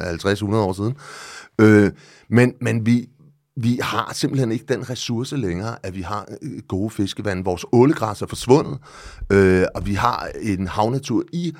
[0.52, 0.94] 50-100 år siden.
[1.60, 1.90] Øh,
[2.30, 3.08] men, men vi,
[3.56, 7.44] vi har simpelthen ikke den ressource længere, at vi har øh, gode fiskevand.
[7.44, 8.78] Vores ålegræs er forsvundet,
[9.32, 11.52] øh, og vi har en havnatur i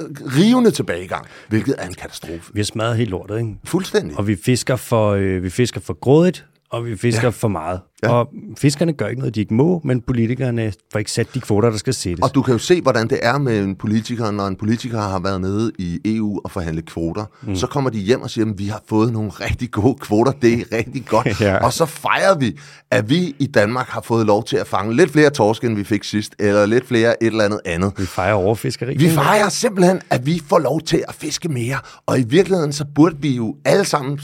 [0.00, 2.54] øh, rivende tilbagegang, hvilket er en katastrofe.
[2.54, 3.56] Vi har smadret helt lortet, ikke?
[3.64, 4.18] Fuldstændig.
[4.18, 7.28] Og vi fisker for, øh, vi fisker for grådigt, og vi fisker ja.
[7.28, 7.80] for meget.
[8.02, 8.08] Ja.
[8.08, 8.28] Og
[8.58, 11.76] fiskerne gør ikke noget, de ikke må, men politikerne får ikke sat de kvoter, der
[11.76, 12.22] skal sættes.
[12.22, 15.18] Og du kan jo se, hvordan det er med en politiker, når en politiker har
[15.18, 17.24] været nede i EU og forhandlet kvoter.
[17.42, 17.56] Mm.
[17.56, 20.52] Så kommer de hjem og siger, at vi har fået nogle rigtig gode kvoter, det
[20.52, 21.28] er rigtig godt.
[21.42, 21.64] Ja.
[21.64, 22.58] Og så fejrer vi,
[22.90, 25.84] at vi i Danmark har fået lov til at fange lidt flere torsk, end vi
[25.84, 27.92] fik sidst, eller lidt flere et eller andet andet.
[27.98, 28.96] Vi fejrer overfiskeri.
[28.96, 31.78] Vi fejrer simpelthen, at vi får lov til at fiske mere.
[32.06, 34.18] Og i virkeligheden, så burde vi jo alle sammen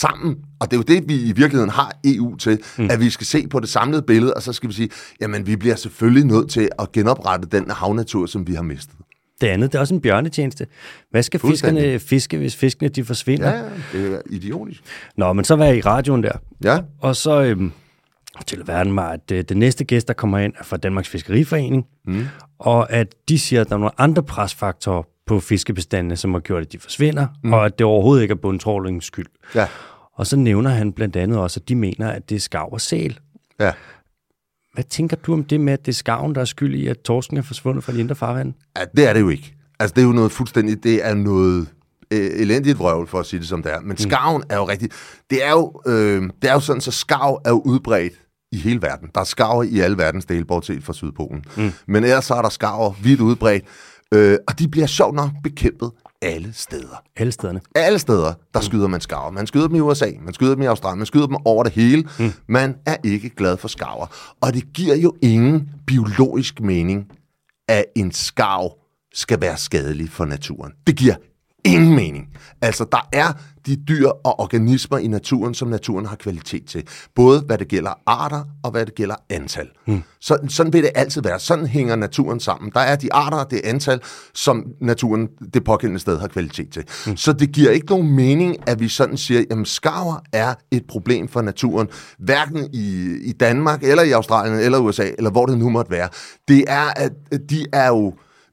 [0.00, 2.88] sammen, og det er jo det, vi i virkeligheden har EU til, mm.
[2.90, 4.88] at vi skal se på det samlede billede, og så skal vi sige,
[5.20, 8.94] jamen vi bliver selvfølgelig nødt til at genoprette den havnatur, som vi har mistet.
[9.40, 10.66] Det andet, det er også en bjørnetjeneste.
[11.10, 13.50] Hvad skal fiskerne fiske, hvis fiskene de forsvinder?
[13.50, 14.82] Ja, ja, det er idiotisk.
[15.16, 16.32] Nå, men så var jeg i radioen der,
[16.64, 17.72] Ja, og så øhm,
[18.36, 21.86] fortæller verden mig, at øh, den næste gæst, der kommer ind, er fra Danmarks Fiskeriforening,
[22.06, 22.26] mm.
[22.58, 26.62] og at de siger, at der er nogle andre presfaktorer på fiskebestandene, som har gjort,
[26.62, 27.52] at de forsvinder, mm.
[27.52, 29.26] og at det overhovedet ikke er bundtrålingens skyld.
[29.54, 29.66] ja,
[30.16, 32.80] Og så nævner han blandt andet også, at de mener, at det er skarv og
[32.80, 33.20] sæl.
[33.60, 33.72] ja.
[34.74, 37.00] Hvad tænker du om det med, at det er skarven, der er skyld i, at
[37.00, 38.54] torsken er forsvundet fra de indre farvand?
[38.78, 39.54] ja det er det jo ikke.
[39.80, 41.68] Altså, det er jo noget fuldstændig, det er noget
[42.10, 43.80] øh, elendigt vrøvl, for at sige det som det er.
[43.80, 44.90] Men skarven er jo rigtig,
[45.30, 48.12] det er jo, øh, det er jo sådan, så skarv er jo udbredt
[48.52, 49.08] i hele verden.
[49.14, 51.44] Der er skarver i alle verdens dele, bortset fra Sydpolen.
[51.56, 51.72] Mm.
[51.86, 53.64] Men ellers så er der skarver vidt udbredt,
[54.14, 55.90] øh, og de bliver sjovt nok bekæmpet
[56.22, 57.02] alle steder.
[57.16, 57.60] Alle stederne.
[57.74, 59.30] Alle steder, der skyder man skarver.
[59.30, 61.72] Man skyder dem i USA, man skyder dem i Australien, man skyder dem over det
[61.72, 62.08] hele.
[62.18, 62.32] Mm.
[62.46, 64.34] Man er ikke glad for skarver.
[64.40, 67.10] Og det giver jo ingen biologisk mening,
[67.68, 68.78] at en skarv
[69.14, 70.72] skal være skadelig for naturen.
[70.86, 71.14] Det giver
[71.64, 72.28] ingen mening.
[72.60, 73.32] Altså, der er
[73.66, 76.86] de dyr og organismer i naturen, som naturen har kvalitet til.
[77.14, 79.68] Både hvad det gælder arter, og hvad det gælder antal.
[79.86, 80.02] Mm.
[80.20, 81.38] Så, sådan vil det altid være.
[81.38, 82.72] Sådan hænger naturen sammen.
[82.74, 84.00] Der er de arter og det antal,
[84.34, 86.84] som naturen det pågældende sted har kvalitet til.
[87.06, 87.16] Mm.
[87.16, 91.28] Så det giver ikke nogen mening, at vi sådan siger, at skarver er et problem
[91.28, 95.70] for naturen, hverken i, i Danmark, eller i Australien, eller USA, eller hvor det nu
[95.70, 96.08] måtte være.
[96.48, 97.12] Det er, at
[97.50, 98.12] de er jo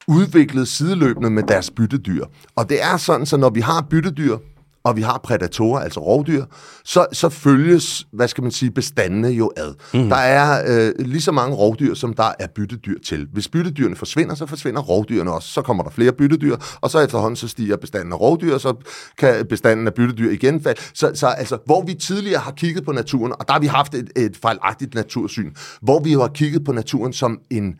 [0.09, 2.25] udviklet sideløbende med deres byttedyr.
[2.55, 4.37] Og det er sådan, så når vi har byttedyr,
[4.83, 6.45] og vi har prædatorer, altså rovdyr,
[6.85, 9.73] så, så følges, hvad skal man sige, bestandene jo ad.
[9.93, 10.09] Mm.
[10.09, 13.27] Der er øh, lige så mange rovdyr, som der er byttedyr til.
[13.33, 15.49] Hvis byttedyrene forsvinder, så forsvinder rovdyrene også.
[15.49, 18.73] Så kommer der flere byttedyr, og så efterhånden så stiger bestanden af rovdyr, og så
[19.17, 20.81] kan bestanden af byttedyr igen falde.
[20.93, 23.93] Så, så altså, hvor vi tidligere har kigget på naturen, og der har vi haft
[23.93, 27.75] et, et fejlagtigt natursyn, hvor vi jo har kigget på naturen som en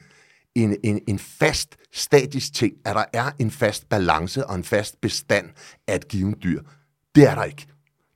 [0.64, 5.02] en, en, en fast, statisk ting, at der er en fast balance og en fast
[5.02, 5.46] bestand
[5.88, 6.62] af et givet dyr.
[7.16, 7.68] Det er der ikke.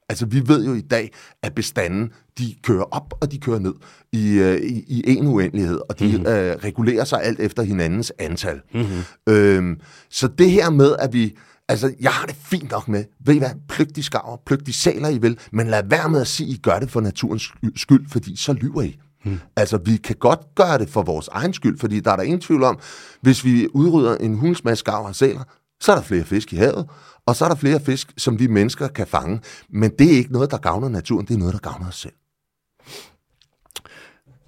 [0.10, 3.74] Altså, vi ved jo i dag, at bestanden, de kører op, og de kører ned
[4.12, 6.28] i, øh, i, i en uendelighed, og de mm-hmm.
[6.28, 8.62] øh, regulerer sig alt efter hinandens antal.
[8.74, 9.34] Mm-hmm.
[9.34, 9.80] Øhm,
[10.10, 11.38] så det her med, at vi...
[11.68, 14.74] Altså, jeg har det fint nok med, ved I hvad, pløk de skarver, pløk de
[14.74, 17.54] sæler, I vil, men lad være med at sige, at I gør det for naturens
[17.76, 19.00] skyld, fordi så lyver I.
[19.24, 19.40] Mm.
[19.56, 22.42] Altså, vi kan godt gøre det for vores egen skyld, fordi der er der ingen
[22.42, 22.80] tvivl om,
[23.22, 25.44] hvis vi udrydder en hulens masse skarver og sæler,
[25.80, 26.86] så er der flere fisk i havet,
[27.26, 29.40] og så er der flere fisk, som vi mennesker kan fange.
[29.70, 32.14] Men det er ikke noget, der gavner naturen, det er noget, der gavner os selv.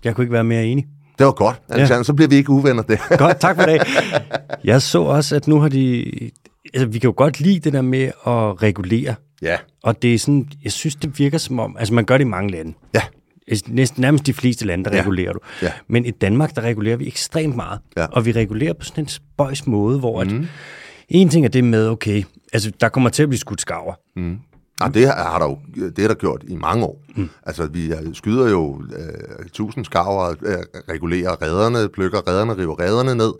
[0.03, 0.87] Jeg kunne ikke være mere enig.
[1.17, 1.97] Det var godt, Alexander.
[1.97, 2.03] Ja.
[2.03, 2.99] Så bliver vi ikke uvenner det.
[3.17, 3.81] godt, tak for det.
[4.63, 6.05] Jeg så også, at nu har de...
[6.73, 9.15] Altså, vi kan jo godt lide det der med at regulere.
[9.41, 9.57] Ja.
[9.83, 11.77] Og det er sådan, jeg synes, det virker som om...
[11.79, 12.73] Altså, man gør det i mange lande.
[12.93, 13.01] Ja.
[13.67, 15.01] Næsten nærmest de fleste lande, der ja.
[15.01, 15.39] regulerer du.
[15.61, 15.71] Ja.
[15.87, 17.79] Men i Danmark, der regulerer vi ekstremt meget.
[17.97, 18.05] Ja.
[18.05, 20.39] Og vi regulerer på sådan en spøjs måde, hvor mm.
[20.39, 20.47] at,
[21.09, 23.93] en ting er det med, okay, altså der kommer til at blive skudt skarver.
[24.15, 24.39] Mm.
[24.81, 25.57] Ja, det har der jo
[25.89, 27.01] det er der gjort i mange år.
[27.15, 27.29] Mm.
[27.43, 30.57] Altså, vi skyder jo øh, tusind skarver, øh,
[30.89, 33.33] regulerer redderne, plukker redderne, river redderne ned,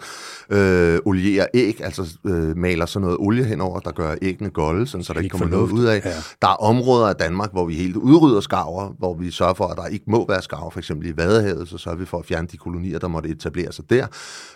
[0.49, 5.03] øh, olierer æg, altså øh, maler sådan noget olie henover, der gør æggene golde, sådan,
[5.03, 6.01] så der ikke kommer noget ud af.
[6.05, 6.13] Ja.
[6.41, 9.77] Der er områder af Danmark, hvor vi helt udrydder skarver, hvor vi sørger for, at
[9.77, 12.47] der ikke må være skarver, for eksempel i Vadehavet, så sørger vi for at fjerne
[12.51, 14.07] de kolonier, der måtte etablere sig der.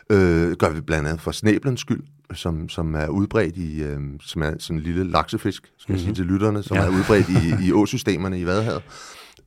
[0.10, 4.42] Øh, gør vi blandt andet for snæblens skyld, som, som er udbredt i, øh, som
[4.42, 5.94] er sådan en lille laksefisk, skal mm-hmm.
[5.94, 6.84] jeg sige til lytterne, som ja.
[6.84, 8.84] er udbredt i, i åsystemerne i Vadehavet,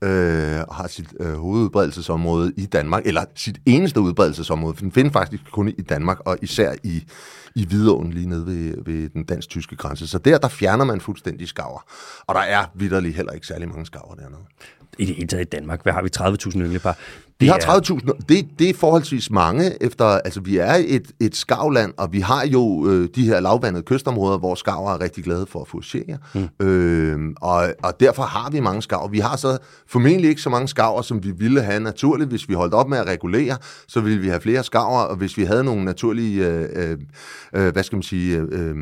[0.03, 5.13] øh, og har sit øh, hovedudbredelsesområde i Danmark, eller sit eneste udbredelsesområde, for den findes
[5.13, 7.05] faktisk kun i Danmark, og især i,
[7.55, 10.07] i Hvidåen, lige nede ved, ved den dansk-tyske grænse.
[10.09, 11.85] Så der, der fjerner man fuldstændig skaver.
[12.27, 14.41] Og der er vidderligt heller ikke særlig mange skaver dernede.
[14.99, 16.09] I det hele taget i Danmark, hvad har vi?
[16.17, 16.99] 30.000 ynglepar?
[17.43, 18.13] Vi har 30.000.
[18.29, 19.83] Det, det er forholdsvis mange.
[19.83, 23.85] Efter, altså, vi er et, et skavland, og vi har jo øh, de her lavvandede
[23.85, 25.83] kystområder, hvor skaver er rigtig glade for at få
[26.35, 26.67] Mm.
[26.67, 29.09] Øh, og, og derfor har vi mange skaver.
[29.09, 32.31] Vi har så formentlig ikke så mange skaver, som vi ville have naturligt.
[32.31, 33.57] Hvis vi holdt op med at regulere,
[33.89, 36.99] så ville vi have flere skaver, og hvis vi havde nogle naturlige, øh,
[37.55, 38.77] øh, hvad skal man sige, øh,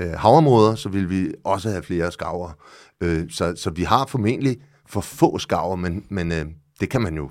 [0.00, 2.50] øh, havområder, så ville vi også have flere skaver.
[3.02, 4.56] Øh, så, så vi har formentlig
[4.88, 6.44] for få skaver, men, men øh,
[6.80, 7.30] det kan man jo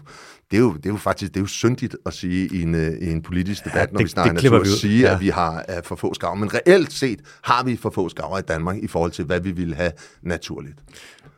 [0.52, 2.76] det er jo, det er jo faktisk det er jo syndigt at sige i en,
[2.76, 5.14] øh, i en politisk debat, ja, det, når vi snakker natur, at sige, ja.
[5.14, 6.36] at vi har uh, for få skarver.
[6.36, 9.52] Men reelt set har vi for få skarver i Danmark i forhold til, hvad vi
[9.52, 10.76] ville have naturligt.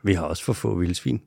[0.04, 1.20] Vi har også for få vildsvin.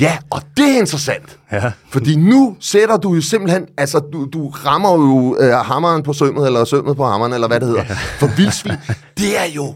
[0.00, 1.38] Ja, og det er interessant.
[1.52, 1.72] Ja.
[1.88, 6.46] Fordi nu sætter du jo simpelthen, altså du, du rammer jo uh, hammeren på sømmet,
[6.46, 7.84] eller sømmet på hammeren, eller hvad det hedder.
[7.88, 7.94] Ja.
[7.94, 8.72] For vildsvin,
[9.18, 9.74] det er jo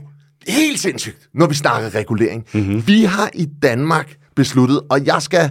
[0.48, 2.44] helt sindssygt, når vi snakker regulering.
[2.52, 2.86] Mm-hmm.
[2.86, 5.50] Vi har i Danmark besluttet, og jeg skal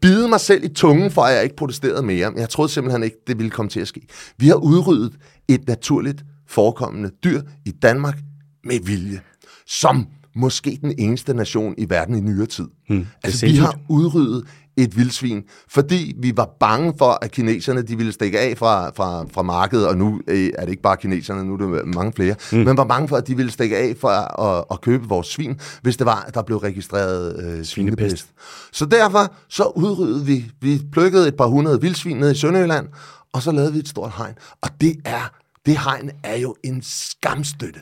[0.00, 2.30] bide mig selv i tungen, for at jeg ikke protesterede mere.
[2.30, 4.00] Men jeg troede simpelthen ikke, det ville komme til at ske.
[4.38, 5.12] Vi har udryddet
[5.48, 8.18] et naturligt forekommende dyr i Danmark
[8.64, 9.20] med vilje,
[9.66, 12.68] som måske den eneste nation i verden i nyere tid.
[12.88, 14.44] Hmm, altså, vi har udryddet
[14.76, 19.24] et vildsvin, fordi vi var bange for, at kineserne de ville stikke af fra, fra,
[19.32, 22.34] fra markedet, og nu øh, er det ikke bare kineserne, nu er det mange flere,
[22.52, 22.58] mm.
[22.58, 24.08] men var bange for, at de ville stikke af for
[24.42, 28.28] at, at købe vores svin, hvis det var, at der blev registreret øh, svinepest.
[28.72, 32.88] Så derfor så udryddede vi, vi plukkede et par hundrede vildsvin ned i Sønderjylland,
[33.32, 34.34] og så lavede vi et stort hegn.
[34.60, 35.32] Og det er,
[35.66, 37.80] det hegn er jo en skamstøtte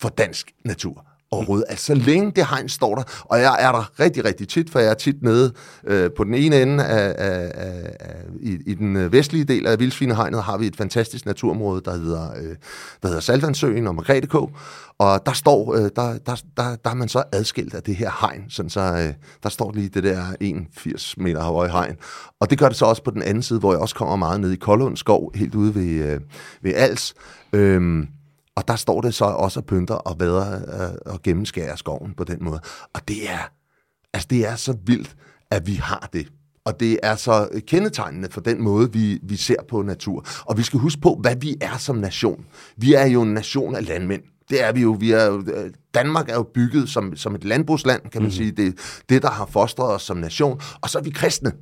[0.00, 1.64] for dansk natur overhovedet.
[1.68, 4.78] Altså, så længe det hegn står der, og jeg er der rigtig, rigtig tit, for
[4.78, 5.52] jeg er tit nede
[5.86, 9.66] øh, på den ene ende af, af, af, af i, i den øh, vestlige del
[9.66, 12.56] af Vildsvinehegnet har vi et fantastisk naturområde, der hedder, øh,
[13.02, 14.34] der hedder Salvandsøen og Margrethe K.
[14.98, 18.10] Og der står, øh, der, der, der, der er man så adskilt af det her
[18.20, 21.96] hegn, sådan så øh, der står lige det der 81 meter høje hegn.
[22.40, 24.40] Og det gør det så også på den anden side, hvor jeg også kommer meget
[24.40, 26.20] ned i Koldund skov, helt ude ved, øh,
[26.62, 27.14] ved Als.
[27.52, 28.06] Øh,
[28.56, 32.24] og der står det så også og pynter og vader øh, og gennemskærer skoven på
[32.24, 32.60] den måde.
[32.94, 33.52] Og det er,
[34.12, 35.16] altså det er så vildt,
[35.50, 36.28] at vi har det.
[36.64, 40.26] Og det er så kendetegnende for den måde, vi, vi ser på natur.
[40.44, 42.46] Og vi skal huske på, hvad vi er som nation.
[42.76, 44.22] Vi er jo en nation af landmænd.
[44.50, 44.96] Det er vi jo.
[45.00, 48.36] Vi er jo øh, Danmark er jo bygget som, som et landbrugsland, kan man mm.
[48.36, 48.50] sige.
[48.50, 50.60] Det det, der har fostret os som nation.
[50.80, 51.52] Og så er vi kristne.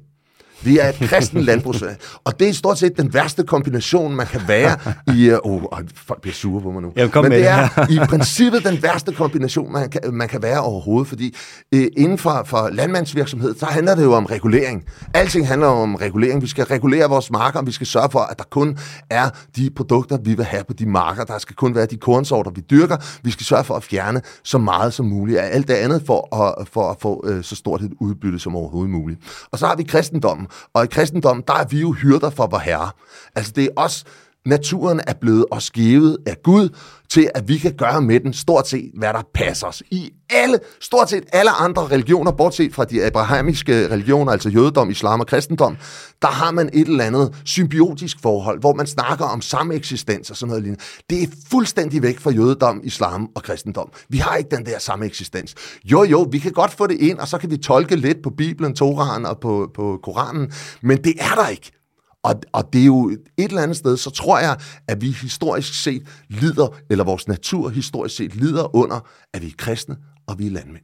[0.62, 1.96] Vi er et kristen landbrugsland.
[2.24, 4.76] Og det er stort set den værste kombination, man kan være
[5.16, 5.30] i...
[5.30, 5.62] Uh, oh,
[5.96, 6.92] folk bliver sure på mig nu.
[6.96, 11.08] Jamen, Men det er i princippet den værste kombination, man kan, man kan være overhovedet.
[11.08, 11.36] Fordi
[11.74, 14.84] uh, inden for, for landmandsvirksomhed, så handler det jo om regulering.
[15.14, 16.42] Alting handler om regulering.
[16.42, 18.78] Vi skal regulere vores marker, vi skal sørge for, at der kun
[19.10, 21.24] er de produkter, vi vil have på de marker.
[21.24, 22.96] Der skal kun være de kornsorter, vi dyrker.
[23.22, 26.36] Vi skal sørge for at fjerne så meget som muligt af alt det andet, for
[26.36, 29.20] at, for at få uh, så stort et udbytte som overhovedet muligt.
[29.52, 32.58] Og så har vi kristendommen, og i kristendommen, der er vi jo hyrder for vor
[32.58, 32.90] herre.
[33.34, 34.04] Altså det er os,
[34.46, 36.68] Naturen er blevet os givet af Gud
[37.10, 39.82] til, at vi kan gøre med den stort set, hvad der passer os.
[39.90, 45.20] I alle, stort set alle andre religioner, bortset fra de abrahamiske religioner, altså jødedom, islam
[45.20, 45.76] og kristendom,
[46.22, 50.36] der har man et eller andet symbiotisk forhold, hvor man snakker om samme eksistens og
[50.36, 50.84] sådan noget lignende.
[51.10, 53.88] Det er fuldstændig væk fra jødedom, islam og kristendom.
[54.08, 55.54] Vi har ikke den der samme eksistens.
[55.84, 58.30] Jo, jo, vi kan godt få det ind, og så kan vi tolke lidt på
[58.30, 61.79] Bibelen, Toraen og på, på Koranen, men det er der ikke.
[62.22, 64.56] Og, og det er jo et eller andet sted, så tror jeg,
[64.88, 69.52] at vi historisk set lider, eller vores natur historisk set lider under, at vi er
[69.58, 70.82] kristne og vi er landmænd.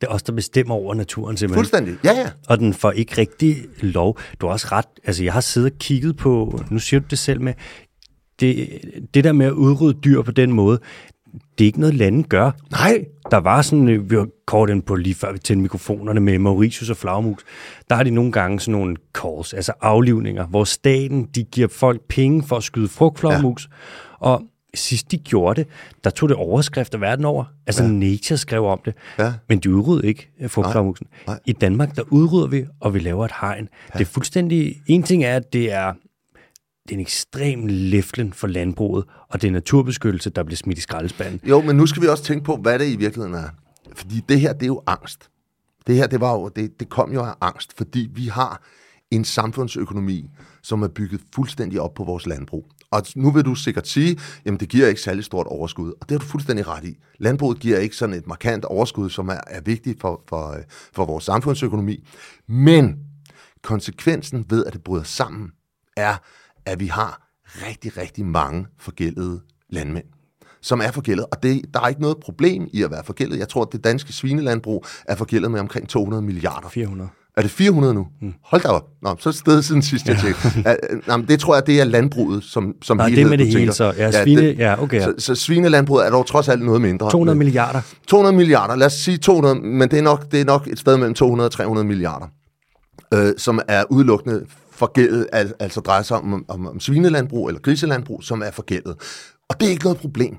[0.00, 1.64] Det er os, der bestemmer over naturen simpelthen.
[1.64, 2.30] Fuldstændig, ja ja.
[2.48, 4.18] Og den får ikke rigtig lov.
[4.40, 7.18] Du har også ret, altså jeg har siddet og kigget på, nu siger du det
[7.18, 7.54] selv med,
[8.40, 8.80] det,
[9.14, 10.80] det der med at udrydde dyr på den måde,
[11.58, 12.50] det er ikke noget, landet gør.
[12.70, 13.04] Nej.
[13.30, 16.38] Der var sådan, øh, vi har kort ind på lige før vi tændte mikrofonerne med
[16.38, 17.40] Mauritius og Flagmus,
[17.90, 22.00] der har de nogle gange sådan nogle calls, altså aflivninger, hvor staten, de giver folk
[22.08, 24.26] penge for at skyde frugtflagmus, ja.
[24.26, 24.42] og
[24.74, 25.70] sidst de gjorde det,
[26.04, 27.44] der tog det overskrifter verden over.
[27.66, 27.88] Altså ja.
[27.88, 29.32] Nature skrev om det, Ja.
[29.48, 31.06] men de udryddede ikke øh, frugtflagmusen.
[31.46, 33.68] I Danmark, der udrydder vi, og vi laver et hegn.
[33.94, 33.98] Ja.
[33.98, 34.76] Det er fuldstændig...
[34.86, 35.92] En ting er, at det er
[36.88, 40.80] det er en ekstrem læflen for landbruget, og det er naturbeskyttelse, der bliver smidt i
[40.80, 41.40] skraldespanden.
[41.48, 43.48] Jo, men nu skal vi også tænke på, hvad det i virkeligheden er.
[43.94, 45.30] Fordi det her, det er jo angst.
[45.86, 48.62] Det her, det, var jo, det, det kom jo af angst, fordi vi har
[49.10, 50.30] en samfundsøkonomi,
[50.62, 52.70] som er bygget fuldstændig op på vores landbrug.
[52.90, 56.10] Og nu vil du sikkert sige, jamen det giver ikke særlig stort overskud, og det
[56.10, 56.96] har du fuldstændig ret i.
[57.18, 60.56] Landbruget giver ikke sådan et markant overskud, som er, er vigtigt for, for,
[60.92, 62.08] for vores samfundsøkonomi.
[62.46, 62.96] Men
[63.62, 65.50] konsekvensen ved, at det bryder sammen,
[65.96, 66.16] er,
[66.68, 67.28] at vi har
[67.66, 70.04] rigtig, rigtig mange forgældede landmænd
[70.62, 73.38] som er forgældet, og det, der er ikke noget problem i at være forgældet.
[73.38, 76.68] Jeg tror, at det danske svinelandbrug er forgældet med omkring 200 milliarder.
[76.68, 77.10] 400.
[77.36, 78.06] Er det 400 nu?
[78.22, 78.32] Mm.
[78.44, 78.84] Hold da op.
[79.02, 80.62] Nå, så er det stedet siden sidst, jeg tjekkede.
[80.70, 80.74] Ja,
[81.06, 83.46] Nå, men det tror jeg, det er landbruget som, som det helhed, er med det
[83.46, 83.92] hele så.
[83.96, 84.96] Ja, svine, det- ja, okay.
[85.00, 85.04] Ja.
[85.04, 87.10] Så, så svinelandbruget er dog trods alt noget mindre.
[87.10, 87.80] 200 Men- milliarder.
[88.08, 90.96] 200 milliarder, lad os sige 200, men det er nok, det er nok et sted
[90.96, 92.26] mellem 200 og 300 milliarder,
[93.14, 94.44] øh, som er udelukkende
[94.78, 98.96] forgældet, al, altså drejer sig om, om, om svinelandbrug eller griselandbrug, som er forgældet.
[99.48, 100.36] Og det er ikke noget problem.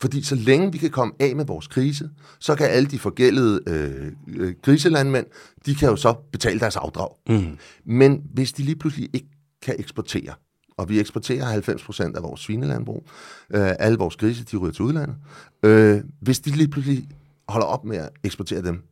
[0.00, 3.60] Fordi så længe vi kan komme af med vores krise, så kan alle de forgældede
[3.66, 5.26] øh, øh, griselandmænd,
[5.66, 7.08] de kan jo så betale deres afdrag.
[7.28, 7.58] Mm.
[7.84, 9.28] Men hvis de lige pludselig ikke
[9.62, 10.34] kan eksportere,
[10.76, 13.06] og vi eksporterer 90 procent af vores svinelandbrug,
[13.54, 15.16] øh, alle vores grise, de ryger til udlandet,
[15.62, 17.08] øh, hvis de lige pludselig
[17.48, 18.82] holder op med at eksportere dem,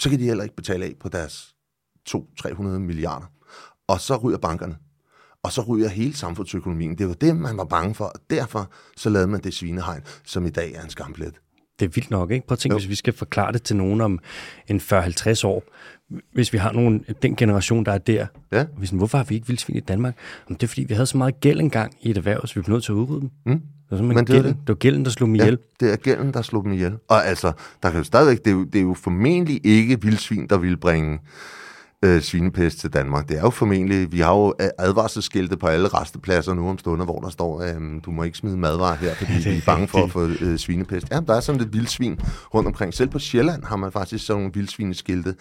[0.00, 1.54] så kan de heller ikke betale af på deres
[2.08, 3.26] 200-300 milliarder.
[3.90, 4.76] Og så ryger bankerne.
[5.42, 6.98] Og så ryger hele samfundsøkonomien.
[6.98, 8.04] Det var det, man var bange for.
[8.04, 11.34] Og derfor så lavede man det svinehegn, som i dag er en skamplet.
[11.80, 12.46] Det er vildt nok, ikke?
[12.46, 14.18] Prøv at tænke, hvis vi skal forklare det til nogen om
[14.68, 15.62] en 40-50 år.
[16.32, 18.26] Hvis vi har nogen, den generation, der er der.
[18.52, 18.64] Ja.
[18.78, 20.16] Hvis, hvorfor har vi ikke vildsvin i Danmark?
[20.48, 22.60] Jamen, det er, fordi vi havde så meget gæld engang i et erhverv, så vi
[22.60, 23.30] blev nødt til at udrydde dem.
[23.46, 23.62] Mm.
[23.90, 24.56] Det var, Men det gælden, det.
[24.60, 25.58] det var gælden, der slog dem ihjel.
[25.80, 26.96] det er gælden, der slog dem ihjel.
[27.08, 30.46] Og altså, der kan jo stadigvæk, det er jo, det er jo formentlig ikke vildsvin,
[30.46, 31.18] der vil bringe
[32.04, 33.28] øh, svinepest til Danmark.
[33.28, 37.04] Det er jo formentlig, vi har jo øh, advarselsskilte på alle restepladser nu om stunder,
[37.04, 40.04] hvor der står, øh, du må ikke smide madvarer her, fordi vi er bange for
[40.04, 41.10] at få øh, svinepest.
[41.10, 42.20] Ja, der er sådan lidt vildsvin
[42.54, 42.94] rundt omkring.
[42.94, 45.34] Selv på Sjælland har man faktisk sådan nogle vildsvineskilte,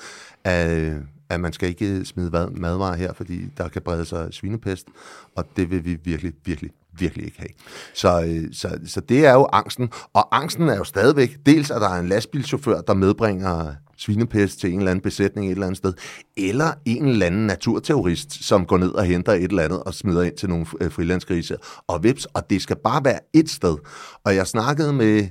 [0.44, 0.94] at,
[1.30, 4.88] at man skal ikke smide vad- madvarer her, fordi der kan brede sig svinepest,
[5.36, 7.50] og det vil vi virkelig, virkelig, virkelig ikke have.
[7.94, 11.82] Så, øh, så, så det er jo angsten, og angsten er jo stadigvæk, dels at
[11.82, 15.78] der er en lastbilchauffør, der medbringer svinepest til en eller anden besætning et eller andet
[15.78, 15.94] sted,
[16.38, 20.24] eller en eller anden naturterrorist, som går ned og henter et eller andet og smider
[20.24, 21.58] ind til nogle øh, frilandsgrise,
[21.88, 23.78] og vips, og det skal bare være et sted.
[24.24, 25.28] Og jeg snakkede med,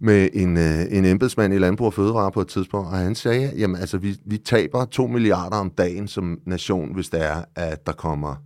[0.00, 3.52] med en, øh, en embedsmand i Landbrug og Fødevare på et tidspunkt, og han sagde,
[3.56, 7.86] jamen altså, vi, vi taber 2 milliarder om dagen som nation, hvis det er, at
[7.86, 8.36] der kommer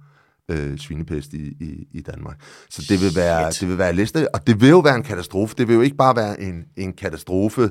[0.51, 2.37] øh, svinepest i, i, i Danmark.
[2.71, 5.55] Så det vil være, det vil være liste, og det vil jo være en katastrofe.
[5.59, 7.71] Det vil jo ikke bare være en, en katastrofe,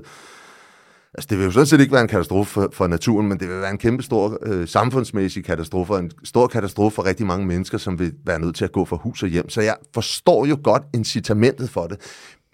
[1.14, 3.50] Altså, det vil jo sådan set ikke være en katastrofe for, for naturen, men det
[3.50, 7.46] vil være en kæmpe stor øh, samfundsmæssig katastrofe, og en stor katastrofe for rigtig mange
[7.46, 9.50] mennesker, som vil være nødt til at gå fra hus og hjem.
[9.50, 12.00] Så jeg forstår jo godt incitamentet for det,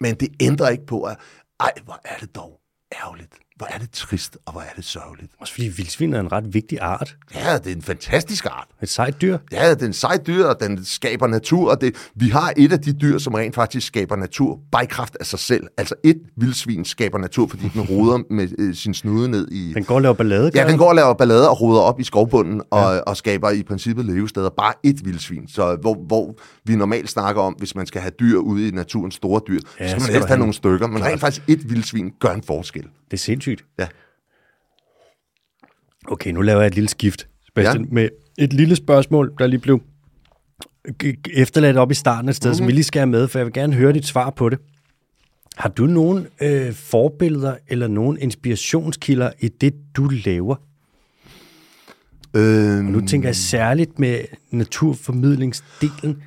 [0.00, 1.16] men det ændrer ikke på, at
[1.60, 2.60] ej, hvor er det dog
[3.02, 3.34] ærgerligt.
[3.60, 5.32] Hvor er det trist, og hvor er det sørgeligt.
[5.40, 7.16] Også fordi vildsvin er en ret vigtig art.
[7.34, 8.66] Ja, det er en fantastisk art.
[8.82, 9.38] Et sejt dyr.
[9.52, 12.72] Ja, det er en sej dyr, og den skaber natur, og det, vi har et
[12.72, 15.66] af de dyr, som rent faktisk skaber natur, bare i kraft af sig selv.
[15.76, 19.72] Altså et vildsvin skaber natur, fordi den roder med øh, sin snude ned i...
[19.74, 20.50] Den går og laver ballade.
[20.54, 23.00] Ja, den går og laver ballade og roder op i skovbunden og, ja.
[23.00, 24.50] og skaber i princippet levesteder.
[24.50, 25.48] Bare et vildsvin.
[25.48, 29.10] Så hvor, hvor vi normalt snakker om, hvis man skal have dyr ude i naturen,
[29.10, 30.86] store dyr, Ja, så skal man helst have nogle stykker.
[30.86, 32.84] Men rent faktisk et vildsvin gør en forskel.
[33.10, 33.64] Det er sindssygt.
[33.78, 33.86] Ja.
[36.08, 37.90] Okay, nu laver jeg et lille skift, Sebastian, Ja.
[37.90, 39.82] med et lille spørgsmål, der lige blev
[41.34, 42.56] efterladt op i starten et sted, mm-hmm.
[42.58, 44.58] som vi lige skal have med, for jeg vil gerne høre dit svar på det.
[45.56, 50.56] Har du nogle øh, forbilleder eller nogle inspirationskilder i det, du laver?
[52.36, 56.22] Øhm, Nu tænker jeg særligt med naturformidlingsdelen.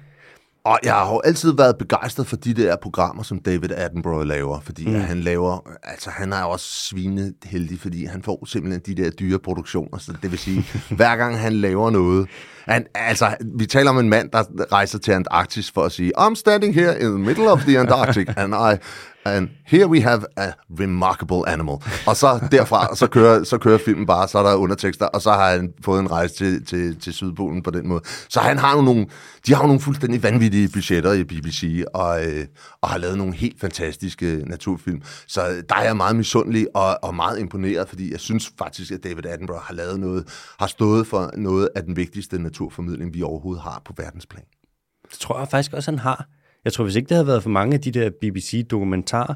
[0.66, 4.60] Og jeg har jo altid været begejstret for de der programmer, som David Attenborough laver,
[4.60, 4.96] fordi mm.
[4.96, 9.98] han laver, altså han er også svineheldig, fordi han får simpelthen de der dyre produktioner,
[9.98, 10.66] så det vil sige,
[10.98, 12.28] hver gang han laver noget,
[12.66, 16.36] han, altså, vi taler om en mand, der rejser til Antarktis for at sige, I'm
[16.36, 18.78] standing here in the middle of the Antarctic, and I,
[19.26, 21.78] and here we have a remarkable animal.
[22.08, 25.32] Og så derfra, så kører, så kører filmen bare, så er der undertekster, og så
[25.32, 28.02] har han fået en rejse til, til, til Sydpolen på den måde.
[28.30, 29.08] Så han har jo nogle,
[29.48, 32.46] de har jo nogle fuldstændig vanvittige budgetter i BBC, og, øh,
[32.82, 35.02] og har lavet nogle helt fantastiske naturfilm.
[35.28, 39.04] Så der er jeg meget misundelig og, og meget imponeret, fordi jeg synes faktisk, at
[39.04, 40.28] David Attenborough har lavet noget,
[40.60, 44.44] har stået for noget af den vigtigste naturformidling, vi overhovedet har på verdensplan.
[45.12, 46.28] Det tror jeg faktisk også, han har.
[46.66, 49.34] Jeg tror, hvis ikke det havde været for mange af de der BBC-dokumentarer,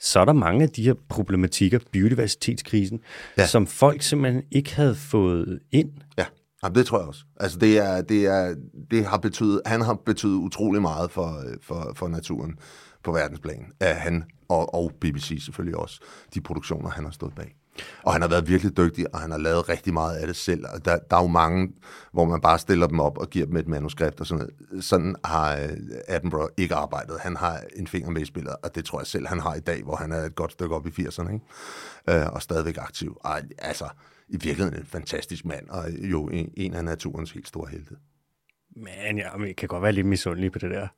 [0.00, 3.00] så er der mange af de her problematikker, biodiversitetskrisen,
[3.36, 3.42] ja.
[3.42, 3.46] Ja.
[3.46, 5.90] som folk simpelthen ikke havde fået ind.
[6.18, 6.24] Ja,
[6.62, 7.24] Jamen, det tror jeg også.
[7.40, 8.54] Altså, det, er, det, er,
[8.90, 12.58] det har betydet, han har betydet utrolig meget for, for, for naturen
[13.04, 13.66] på verdensplan.
[13.80, 16.00] Af han og, og BBC selvfølgelig også.
[16.34, 17.56] De produktioner, han har stået bag.
[18.02, 20.64] Og han har været virkelig dygtig, og han har lavet rigtig meget af det selv.
[20.74, 21.72] Og der, der er jo mange,
[22.12, 24.84] hvor man bare stiller dem op og giver dem et manuskript og sådan noget.
[24.84, 25.70] Sådan har øh,
[26.08, 27.16] Attenborough ikke arbejdet.
[27.20, 29.60] Han har en finger med i spillet, og det tror jeg selv, han har i
[29.60, 32.20] dag, hvor han er et godt stykke op i 80'erne, ikke?
[32.20, 33.16] Øh, og stadigvæk aktiv.
[33.20, 33.88] Og, altså,
[34.28, 37.94] i virkeligheden en fantastisk mand, og jo en, en af naturens helt store helte.
[38.76, 40.88] Men men jeg kan godt være lidt misundelig på det der.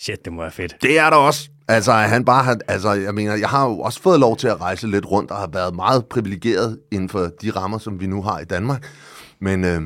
[0.00, 0.76] Shit, det må være fedt.
[0.82, 1.48] Det er der også.
[1.68, 4.60] Altså, han bare har, altså, jeg mener, jeg har jo også fået lov til at
[4.60, 8.22] rejse lidt rundt, og har været meget privilegeret inden for de rammer, som vi nu
[8.22, 8.86] har i Danmark.
[9.40, 9.82] Men, øh,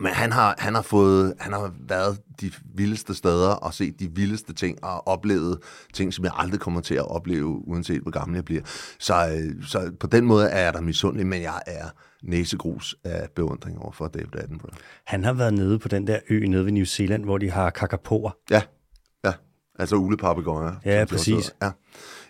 [0.00, 4.08] men han har, han har fået, han har været de vildeste steder og set de
[4.14, 5.58] vildeste ting og oplevet
[5.92, 8.62] ting, som jeg aldrig kommer til at opleve, uanset hvor gammel jeg bliver.
[8.98, 11.84] Så, øh, så på den måde er jeg der misundelig, men jeg er
[12.22, 14.76] næsegrus af beundring over for David Attenborough.
[15.06, 17.70] Han har været nede på den der ø nede ved New Zealand, hvor de har
[17.70, 18.30] kakapoer.
[18.50, 18.62] Ja.
[19.80, 20.72] Altså ulepapegøjer.
[20.84, 21.54] Ja, præcis.
[21.62, 21.70] Ja,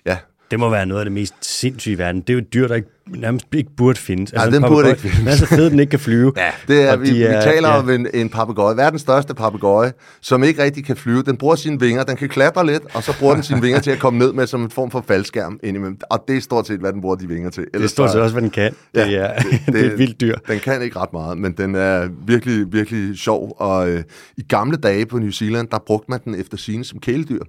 [0.06, 0.18] ja.
[0.50, 2.20] Det må være noget af det mest sindssyge i verden.
[2.20, 4.32] Det er jo et dyr, der ikke, nærmest ikke burde findes.
[4.32, 5.18] Altså, en den burde ikke findes.
[5.18, 6.32] Den er så fed, den ikke kan flyve.
[6.36, 7.78] Ja, det er, vi, de vi er- taler ja.
[7.78, 8.76] om en, en papegøje.
[8.76, 11.22] Verdens største papegøje, som ikke rigtig kan flyve.
[11.22, 13.90] Den bruger sine vinger, den kan klatre lidt, og så bruger den sine vinger til
[13.90, 15.98] at komme ned med som en form for faldskærm indimellem.
[16.10, 17.62] Og det er stort set, hvad den bruger de vinger til.
[17.62, 18.74] Det er Ellers stort set også, hvad den kan.
[18.94, 20.36] Ja, det, er, det, det, er et vildt dyr.
[20.48, 23.56] Den kan ikke ret meget, men den er virkelig, virkelig sjov.
[23.58, 24.02] Og øh,
[24.36, 27.42] i gamle dage på New Zealand, der brugte man den efter sine som kæledyr.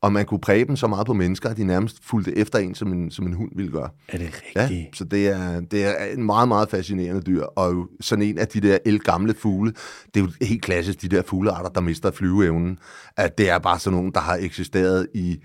[0.00, 2.74] Og man kunne præge dem så meget på mennesker, at de nærmest fulgte efter en,
[2.74, 3.88] som en, som en hund ville gøre.
[4.08, 4.96] Er det Ja, rigtigt?
[4.96, 8.48] så det er, det er en meget, meget fascinerende dyr, og jo sådan en af
[8.48, 9.72] de der elgamle fugle,
[10.14, 12.78] det er jo helt klassisk, de der fuglearter, der mister flyveevnen,
[13.16, 15.38] at det er bare sådan nogle, der har eksisteret i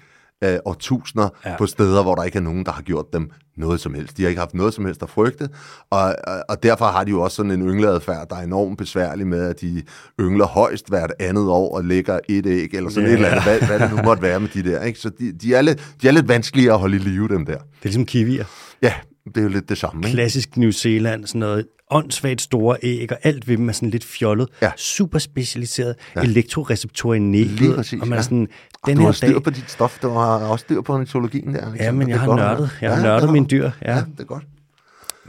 [0.43, 1.57] øh, årtusinder Ja.
[1.57, 4.17] på steder, hvor der ikke er nogen, der har gjort dem noget som helst.
[4.17, 5.49] De har ikke haft noget som helst at frygte,
[5.89, 9.27] og, og, og derfor har de jo også sådan en yngleadfærd, der er enormt besværlig
[9.27, 9.83] med, at de
[10.19, 13.13] yngler højst hvert andet år og lægger et æg, eller sådan Ja.
[13.13, 14.83] et eller andet, hvad, hvad det nu måtte være med de der.
[14.83, 14.99] Ikke?
[14.99, 17.53] Så de, de, er lidt, de er lidt vanskelige at holde i live, dem der.
[17.57, 18.45] Det er ligesom kiwier.
[18.81, 18.93] Ja,
[19.25, 20.01] det er jo lidt det samme.
[20.07, 20.15] Ikke?
[20.15, 24.03] Klassisk New Zealand, sådan noget åndssvagt store æg, og alt ved dem er sådan lidt
[24.03, 24.47] fjollet.
[24.61, 24.71] Ja.
[24.77, 25.95] Super specialiseret.
[26.15, 26.21] Ja.
[26.21, 27.51] Elektroreceptorer i næbet.
[27.51, 28.21] Lige præcis, Og man er ja.
[28.23, 28.47] sådan,
[28.83, 29.43] Og den du har styr dag...
[29.43, 31.73] på dit stof, du har også styr på ornitologien der.
[31.79, 32.69] Ja, men jeg har nørdet.
[32.81, 33.71] Jeg har Ja, nørdet det mine dyr.
[33.81, 33.93] Ja.
[33.95, 34.43] Ja, det er godt.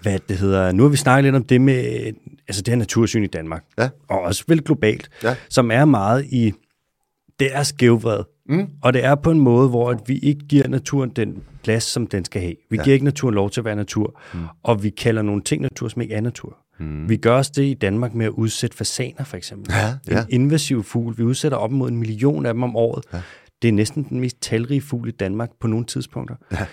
[0.02, 0.72] Hvad det hedder.
[0.72, 2.12] Nu har vi snakket lidt om det med
[2.48, 3.64] altså det her natursyn i Danmark.
[3.78, 3.88] Ja.
[4.08, 5.08] Og også vel globalt.
[5.22, 5.34] Ja.
[5.50, 6.52] Som er meget i...
[7.40, 8.24] Det er skævvred.
[8.48, 8.68] Mm.
[8.82, 12.06] Og det er på en måde, hvor at vi ikke giver naturen den plads, som
[12.06, 12.54] den skal have.
[12.70, 12.82] Vi ja.
[12.82, 14.20] Giver ikke naturen lov til at være natur.
[14.34, 14.40] Mm.
[14.62, 16.58] Og vi kalder nogle ting natur, som ikke er natur.
[16.80, 17.08] Mm.
[17.08, 19.72] Vi gør også det i Danmark med at udsætte fasaner, for eksempel.
[19.72, 20.20] Ja, ja.
[20.20, 21.18] En invasiv fugl.
[21.18, 23.04] Vi udsætter op mod en million af dem om året.
[23.12, 23.22] Ja.
[23.62, 26.36] Det er næsten den mest talrige fugl i Danmark på nogle tidspunkter.
[26.52, 26.66] Ja.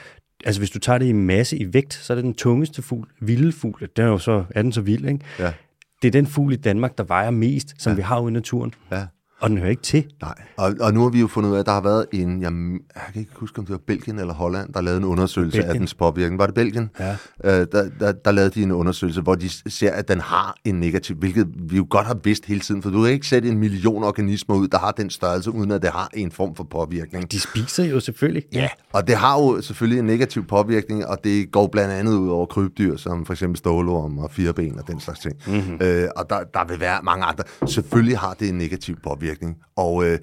[0.45, 3.07] Altså hvis du tager det i masse i vægt, så er det den tungeste fugl,
[3.21, 3.89] vilde fugl.
[3.95, 5.25] Den er jo så, er den så vild, ikke?
[5.39, 5.53] Ja.
[6.01, 7.95] Det er den fugl i Danmark, der vejer mest, som ja.
[7.95, 8.73] vi har ude i naturen.
[8.91, 9.05] Ja.
[9.39, 10.05] Og den hører ikke til.
[10.21, 12.41] Nej, og, og nu har vi jo fundet ud af, at der har været en,
[12.41, 12.51] jeg,
[12.95, 15.71] jeg kan ikke huske, om det var Belgien eller Holland, der lavede en undersøgelse Belgien.
[15.75, 16.39] af dens påvirkning.
[16.39, 16.89] Var det Belgien?
[16.99, 17.11] Ja.
[17.43, 20.75] Øh, der, der, der lavede de en undersøgelse, hvor de ser, at den har en
[20.75, 23.57] negativ, hvilket vi jo godt har vidst hele tiden, for du kan ikke sætte en
[23.57, 27.31] million organismer ud, der har den størrelse, uden at det har en form for påvirkning.
[27.31, 28.43] De spiser jo selvfølgelig.
[28.53, 32.29] Ja, og det har jo selvfølgelig en negativ påvirkning, og det går blandt andet ud
[32.29, 35.35] over krybdyr, som for eksempel stålorm og fireben og den slags ting.
[35.47, 35.77] Mm-hmm.
[35.81, 37.43] Øh, og der, der vil være mange andre.
[37.67, 39.57] Selvfølgelig har det en negativ påvirkning virkning.
[39.75, 40.19] Og øh,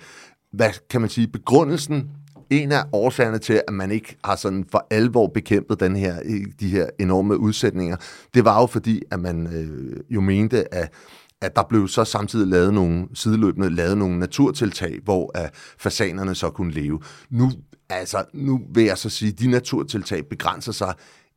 [0.53, 2.11] hvad kan man sige, begrundelsen,
[2.51, 6.17] en af årsagerne til, at man ikke har sådan for alvor bekæmpet den her,
[6.61, 7.97] de her enorme udsætninger,
[8.35, 10.93] det var jo fordi, at man øh, jo mente, at
[11.41, 16.51] at der blev så samtidig lavet nogle sideløbende lavet nogle naturtiltag, hvor at fasanerne så
[16.51, 17.01] kunne leve.
[17.31, 17.51] Nu,
[17.89, 20.95] altså, nu vil jeg så sige, at de naturtiltag begrænser sig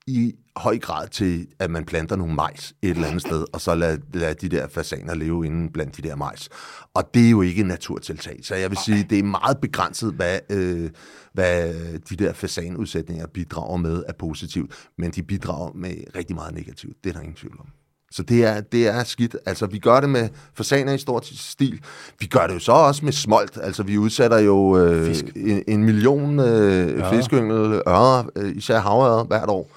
[0.07, 3.75] i høj grad til, at man planter nogle majs et eller andet sted, og så
[3.75, 6.49] lader lad de der fasaner leve inden blandt de der majs.
[6.93, 8.39] Og det er jo ikke naturtiltag.
[8.43, 10.89] Så jeg vil sige, det er meget begrænset, hvad, øh,
[11.33, 11.73] hvad
[12.09, 16.97] de der fasanudsætninger bidrager med af positivt, men de bidrager med rigtig meget negativt.
[17.03, 17.65] Det er der ingen tvivl om.
[18.11, 19.35] Så det er, det er skidt.
[19.45, 21.79] Altså, vi gør det med fasaner i stort stil.
[22.19, 23.57] Vi gør det jo så også med smolt.
[23.61, 27.11] Altså, vi udsætter jo øh, en, en million øh, ja.
[27.11, 29.69] fiskeyngel, ørre, øh, især havørre hvert år.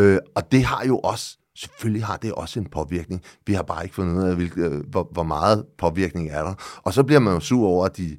[0.00, 3.22] Øh, og det har jo også, selvfølgelig har det også en påvirkning.
[3.46, 6.54] Vi har bare ikke fundet ud af, hvilke, øh, hvor, hvor meget påvirkning er der.
[6.82, 8.18] Og så bliver man jo sur over, at de,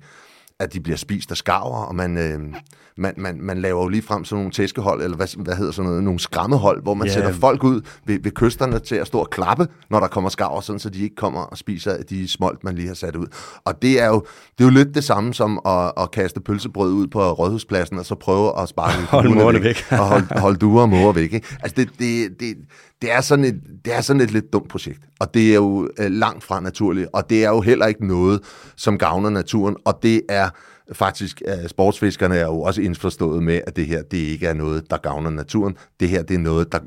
[0.59, 2.55] at de bliver spist af skarver, og man, øh,
[2.97, 5.89] man, man, man laver jo lige frem sådan nogle tæskehold, eller hvad, hvad hedder sådan
[5.89, 7.13] noget, nogle skræmmehold, hvor man yeah.
[7.13, 10.61] sætter folk ud ved, ved kysterne til at stå og klappe, når der kommer skarver,
[10.61, 13.27] sådan så de ikke kommer og spiser de smolt, man lige har sat ud.
[13.65, 14.25] Og det er jo,
[14.57, 18.05] det er jo lidt det samme som at, at kaste pølsebrød ud på rådhuspladsen, og
[18.05, 19.85] så prøve at sparke hold væk, væk.
[19.91, 21.33] og holde hold duer og måger væk.
[21.33, 21.47] Ikke?
[21.63, 22.55] Altså det, det, det,
[23.01, 25.89] det, er sådan et, det er sådan et lidt dumt projekt, og det er jo
[25.99, 28.41] øh, langt fra naturligt, og det er jo heller ikke noget,
[28.75, 30.49] som gavner naturen, og det er
[30.93, 34.89] faktisk, at sportsfiskerne er jo også indforstået med, at det her, det ikke er noget,
[34.89, 35.77] der gavner naturen.
[35.99, 36.79] Det her, det er noget, der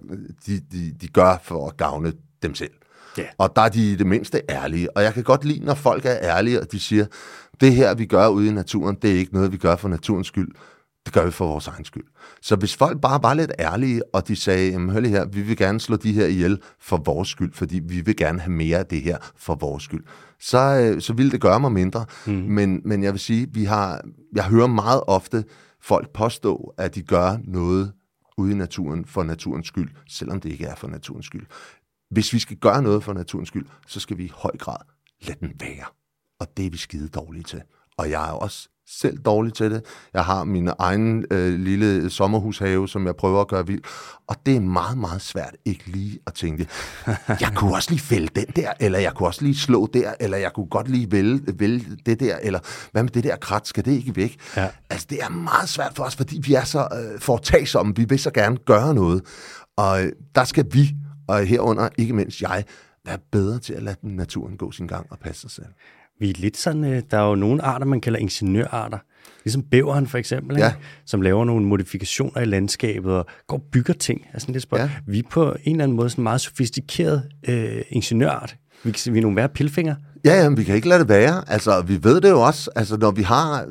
[0.47, 2.71] de, de, de gør for at gavne dem selv.
[3.19, 3.29] Yeah.
[3.39, 4.97] Og der er de det mindste ærlige.
[4.97, 7.07] Og jeg kan godt lide, når folk er ærlige, og de siger,
[7.61, 10.27] det her, vi gør ude i naturen, det er ikke noget, vi gør for naturens
[10.27, 10.49] skyld.
[11.05, 12.05] Det gør vi for vores egen skyld.
[12.43, 15.43] Så hvis folk bare var lidt ærlige, og de sagde, jamen hør lige her, vi
[15.43, 18.79] vil gerne slå de her ihjel for vores skyld, fordi vi vil gerne have mere
[18.79, 20.05] af det her for vores skyld,
[20.41, 22.07] så, øh, så ville det gøre mig mindre.
[22.27, 22.33] Mm.
[22.33, 24.03] Men, men jeg vil sige, vi har,
[24.35, 25.45] jeg hører meget ofte
[25.83, 27.93] folk påstå, at de gør noget
[28.39, 31.47] ude i naturen for naturens skyld, selvom det ikke er for naturens skyld.
[32.11, 34.81] Hvis vi skal gøre noget for naturens skyld, så skal vi i høj grad
[35.23, 35.85] lade den være.
[36.41, 37.63] Og det er vi skide dårlige til.
[37.97, 38.69] Og jeg er også
[38.99, 39.85] selv dårlig til det.
[40.15, 43.83] Jeg har min egen øh, lille sommerhushave, som jeg prøver at gøre vild.
[44.29, 46.69] Og det er meget, meget svært ikke lige at tænke,
[47.41, 50.39] jeg kunne også lige fælde den der, eller jeg kunne også lige slå der, eller
[50.39, 52.61] jeg kunne godt lige vælge, vælge det der, eller
[52.93, 54.37] hvad med det der krat, skal det ikke væk?
[54.57, 54.69] Ja.
[54.91, 58.19] Altså, det er meget svært for os, fordi vi er så øh, foretagsomme, vi vil
[58.19, 59.23] så gerne gøre noget.
[59.77, 60.91] Og øh, der skal vi,
[61.29, 62.65] og herunder ikke mindst jeg,
[63.07, 65.67] være bedre til at lade naturen gå sin gang og passe sig selv.
[66.21, 68.99] Vi er lidt sådan, øh, der er jo nogle arter, man kalder ingeniørarter.
[69.45, 70.67] Ligesom bæveren for eksempel, ja.
[70.67, 70.79] ikke?
[71.07, 74.27] som laver nogle modifikationer i landskabet og går og bygger ting.
[74.33, 74.91] Altså, det ja.
[75.07, 78.57] Vi er på en eller anden måde sådan meget sofistikeret øh, ingeniørart.
[78.85, 79.95] Vi, vi er nogle værre pilfinger.
[80.25, 81.45] Ja, ja, vi kan ikke lade det være.
[81.51, 83.67] Altså, vi ved det jo også, altså, når vi har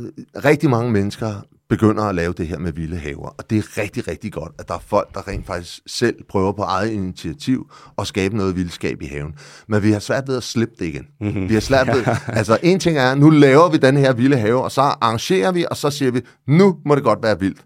[0.45, 3.29] rigtig mange mennesker, begynder at lave det her med vilde haver.
[3.37, 6.51] Og det er rigtig, rigtig godt, at der er folk, der rent faktisk selv prøver
[6.51, 9.35] på eget initiativ at skabe noget vildskab i haven.
[9.67, 11.07] Men vi har svært ved at slippe det igen.
[11.21, 11.49] Mm-hmm.
[11.49, 12.03] Vi har svært ved,
[12.39, 15.65] altså en ting er, nu laver vi den her vilde have, og så arrangerer vi,
[15.71, 17.65] og så siger vi, nu må det godt være vildt.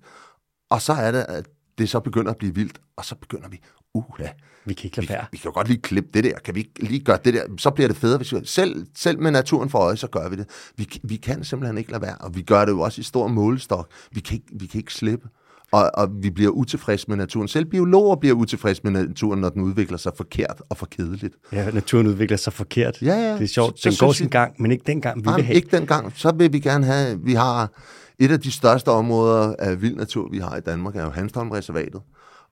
[0.70, 1.46] Og så er det, at
[1.78, 3.60] det så begynder at blive vildt, og så begynder vi,
[3.94, 4.28] uha,
[4.66, 5.22] vi kan ikke lade være.
[5.22, 6.40] Vi, vi kan jo godt lige klippe det der.
[6.46, 7.44] Kan vi ikke lige gøre det der?
[7.58, 8.18] Så bliver det federe.
[8.18, 10.50] Hvis vi, selv, selv med naturen for øje, så gør vi det.
[10.78, 12.18] Vi, vi kan simpelthen ikke lade være.
[12.18, 13.92] Og vi gør det jo også i stor målestok.
[14.12, 15.28] Vi kan ikke, vi kan ikke slippe.
[15.72, 17.48] Og, og vi bliver utilfredse med naturen.
[17.48, 21.36] Selv biologer bliver utilfredse med naturen, når den udvikler sig forkert og for kedeligt.
[21.52, 23.02] Ja, naturen udvikler sig forkert.
[23.02, 23.34] Ja, ja.
[23.34, 23.84] Det er sjovt.
[23.84, 25.56] Den så, går sin gang, men ikke den gang, vi nej, vil have.
[25.56, 26.14] Ikke den gang.
[26.16, 27.20] Så vil vi gerne have...
[27.24, 27.72] Vi har
[28.20, 32.02] et af de største områder af vild natur, vi har i Danmark, er jo Hanstholm-reservatet.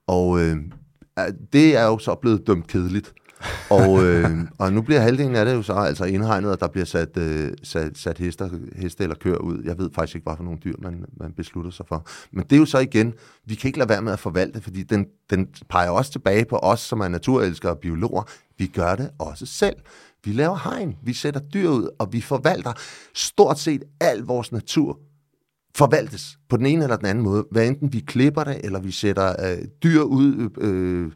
[0.07, 0.57] Og øh,
[1.53, 3.14] det er jo så blevet dømt kedeligt.
[3.70, 6.86] og, øh, og nu bliver halvdelen af det jo så altså indhegnet, og der bliver
[6.86, 9.62] sat, øh, sat, sat hester, heste eller køer ud.
[9.66, 12.07] Jeg ved faktisk ikke, hvad for nogle dyr man, man beslutter sig for.
[12.32, 13.14] Men det er jo så igen,
[13.45, 16.57] vi kan ikke lade være med at forvalte, fordi den, den peger også tilbage på
[16.57, 18.24] os, som er naturelskere og biologer.
[18.57, 19.76] Vi gør det også selv.
[20.26, 22.74] Vi laver hegn, vi sætter dyr ud, og vi forvalter
[23.14, 24.99] stort set al vores natur
[25.76, 27.45] forvaltes på den ene eller den anden måde.
[27.51, 31.11] Hvad enten vi klipper det, eller vi sætter øh, dyr ud, øh,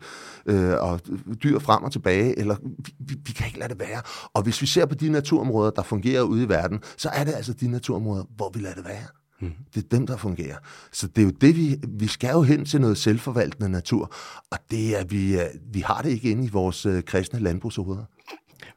[0.46, 1.02] øh, og
[1.44, 4.02] dyr frem og tilbage, eller vi, vi, vi kan ikke lade det være.
[4.34, 7.34] Og hvis vi ser på de naturområder, der fungerer ude i verden, så er det
[7.34, 9.08] altså de naturområder, hvor vi lader det være.
[9.42, 9.52] Mm.
[9.76, 10.58] Det er dem, der fungerer.
[10.92, 14.16] Så det er jo det, vi, vi skal jo hen til noget selvforvaltende natur,
[14.52, 18.04] og det er, vi, øh, vi har det ikke inde i vores øh, kristne landbrugshoveder.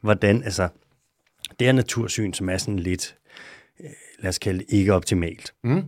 [0.01, 0.69] Hvordan, altså,
[1.59, 3.17] det er natursyn, som er sådan lidt
[4.23, 5.53] lad os kalde ikke optimalt.
[5.65, 5.83] Mm.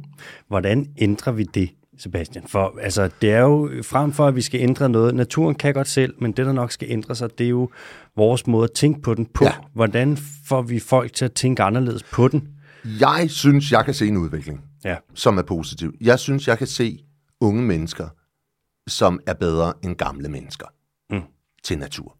[0.48, 2.44] Hvordan ændrer vi det, Sebastian?
[2.48, 5.14] For altså, det er jo frem for, at vi skal ændre noget.
[5.14, 7.70] Naturen kan godt selv, men det, der nok skal ændre sig, det er jo
[8.16, 9.44] vores måde at tænke på den på.
[9.44, 9.52] Ja.
[9.74, 12.48] Hvordan får vi folk til at tænke anderledes på den?
[13.00, 14.96] Jeg synes, jeg kan se en udvikling, ja.
[15.14, 15.94] som er positiv.
[16.00, 16.98] Jeg synes, jeg kan se
[17.40, 18.08] unge mennesker,
[18.88, 20.66] som er bedre end gamle mennesker
[21.10, 21.22] mm.
[21.64, 22.16] til natur.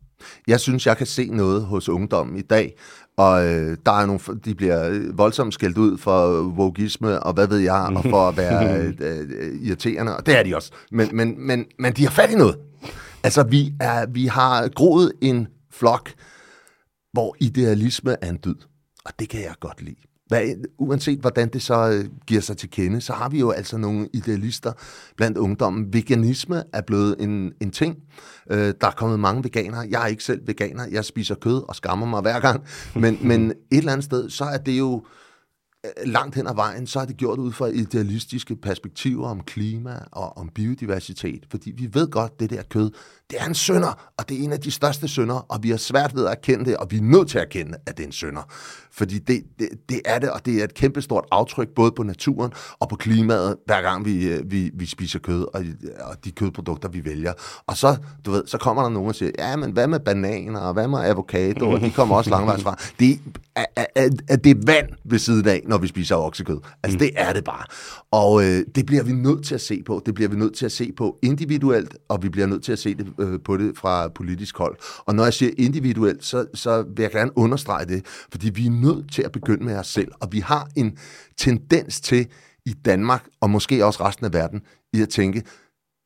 [0.47, 2.75] Jeg synes, jeg kan se noget hos ungdommen i dag,
[3.17, 7.59] og øh, der er nogle, de bliver voldsomt skældt ud for vogisme, og hvad ved
[7.59, 10.73] jeg, og for at være øh, øh, irriterende, og det er de også.
[10.91, 12.57] Men, men, men, men de har fat i noget.
[13.23, 16.11] Altså, vi, er, vi har groet en flok,
[17.13, 18.57] hvor idealisme er en dyd,
[19.05, 20.10] og det kan jeg godt lide.
[20.31, 23.77] Hvad, uanset hvordan det så øh, giver sig til kende, så har vi jo altså
[23.79, 24.73] nogle idealister
[25.17, 25.93] blandt ungdommen.
[25.93, 27.97] Veganisme er blevet en, en ting.
[28.51, 29.87] Øh, der er kommet mange veganere.
[29.91, 30.87] Jeg er ikke selv veganer.
[30.91, 32.65] Jeg spiser kød og skammer mig hver gang.
[32.95, 35.05] Men, men et eller andet sted, så er det jo
[35.85, 39.99] Øh, langt hen ad vejen, så er det gjort ud fra idealistiske perspektiver om klima
[40.13, 42.91] og om biodiversitet, fordi vi ved godt, det der kød,
[43.31, 45.77] det er en sønder, og det er en af de største sønder, og vi har
[45.77, 48.07] svært ved at erkende det, og vi er nødt til at erkende, at det er
[48.07, 48.43] en sønder.
[48.93, 52.53] Fordi det, det, det er det, og det er et kæmpestort aftryk både på naturen
[52.81, 55.65] og på klimaet, hver gang vi, øh, vi, vi spiser kød og,
[56.01, 57.33] og de kødprodukter, vi vælger.
[57.67, 60.61] Og så, du ved, så kommer der nogen og siger, ja, men hvad med bananer,
[60.61, 62.79] og hvad med avocado, og de kommer også langvejs fra.
[63.01, 63.21] Det
[63.57, 66.59] er, er, er, er det vand ved siden af, når vi spiser oksekød.
[66.83, 66.99] Altså, mm.
[66.99, 67.65] det er det bare.
[68.11, 70.03] Og øh, det bliver vi nødt til at se på.
[70.07, 72.79] Det bliver vi nødt til at se på individuelt, og vi bliver nødt til at
[72.79, 74.77] se det, øh, på det fra politisk hold.
[75.07, 78.71] Og når jeg siger individuelt, så, så vil jeg gerne understrege det, fordi vi er
[78.71, 80.99] nødt til at begynde med os selv, og vi har en
[81.37, 82.27] tendens til
[82.67, 84.61] i Danmark, og måske også resten af verden,
[84.93, 85.43] i at tænke,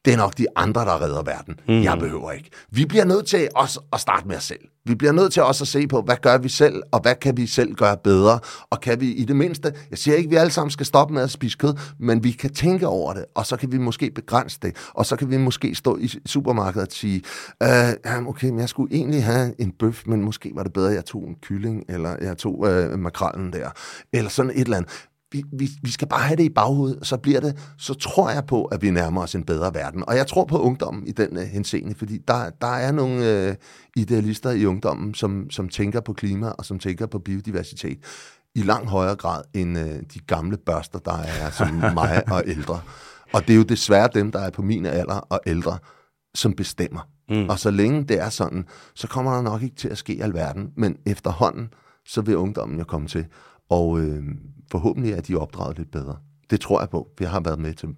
[0.05, 1.61] det er nok de andre, der redder verden.
[1.69, 1.83] Mm.
[1.83, 2.51] Jeg behøver ikke.
[2.71, 4.61] Vi bliver nødt til også at starte med os selv.
[4.87, 7.37] Vi bliver nødt til også at se på, hvad gør vi selv, og hvad kan
[7.37, 8.39] vi selv gøre bedre?
[8.71, 11.15] Og kan vi i det mindste, jeg siger ikke, at vi alle sammen skal stoppe
[11.15, 14.11] med at spise kød, men vi kan tænke over det, og så kan vi måske
[14.11, 17.23] begrænse det, og så kan vi måske stå i supermarkedet og sige,
[17.63, 20.95] øh, okay, men jeg skulle egentlig have en bøf, men måske var det bedre, at
[20.95, 23.71] jeg tog en kylling, eller jeg tog øh, makrallen der,
[24.13, 27.17] eller sådan et eller andet vi, vi, vi skal bare have det i baghovedet, så
[27.17, 30.05] bliver det, så tror jeg på, at vi nærmer os en bedre verden.
[30.09, 33.55] Og jeg tror på ungdommen i den uh, henseende, fordi der, der er nogle uh,
[33.97, 37.99] idealister i ungdommen, som, som tænker på klima og som tænker på biodiversitet
[38.55, 42.81] i langt højere grad end uh, de gamle børster, der er som mig og ældre.
[43.33, 45.79] Og det er jo desværre dem, der er på min alder og ældre,
[46.35, 47.09] som bestemmer.
[47.29, 47.49] Mm.
[47.49, 48.65] Og så længe det er sådan,
[48.95, 50.71] så kommer der nok ikke til at ske alverden.
[50.77, 51.69] Men efterhånden,
[52.07, 53.27] så vil ungdommen jo komme til.
[53.71, 54.23] Og øh,
[54.75, 56.17] forhåbentlig er de opdraget lidt bedre.
[56.51, 57.09] Det tror jeg på.
[57.19, 57.97] Vi har været med til dem.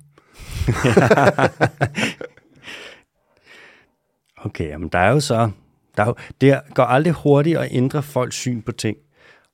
[4.47, 5.51] okay, men der er jo så...
[5.97, 8.97] Der er jo, det går aldrig hurtigt at ændre folks syn på ting.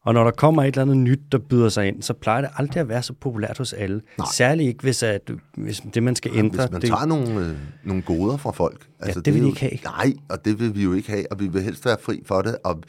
[0.05, 2.51] Og når der kommer et eller andet nyt, der byder sig ind, så plejer det
[2.57, 4.01] aldrig at være så populært hos alle.
[4.19, 4.27] Nej.
[4.33, 6.63] Særligt ikke, hvis, at, hvis det, man skal ændre...
[6.63, 6.91] Hvis man det...
[6.91, 8.87] tager nogle, øh, nogle goder fra folk.
[9.01, 9.79] Altså, ja, det, det vil vi ikke have.
[9.85, 12.43] Nej, og det vil vi jo ikke have, og vi vil helst være fri for
[12.43, 12.83] det, og,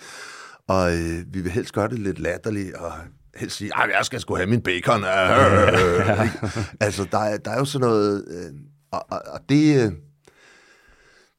[0.67, 2.91] og øh, vi vil helst gøre det lidt latterligt, og
[3.35, 5.03] helst sige, at jeg skal sgu have min bacon.
[5.03, 6.35] Øh,
[6.85, 8.25] altså, der er, der er jo sådan noget...
[8.27, 8.53] Øh,
[8.91, 9.85] og, og, og det...
[9.85, 9.91] Øh,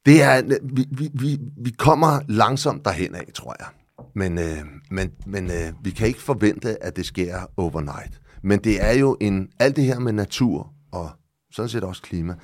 [0.05, 0.41] det er,
[0.73, 3.67] vi, vi, vi, vi kommer langsomt derhen af, tror jeg.
[4.15, 4.57] Men, øh,
[4.91, 8.21] men, men øh, vi kan ikke forvente, at det sker overnight.
[8.43, 11.09] Men det er jo en, alt det her med natur og
[11.51, 12.35] sådan set også klima,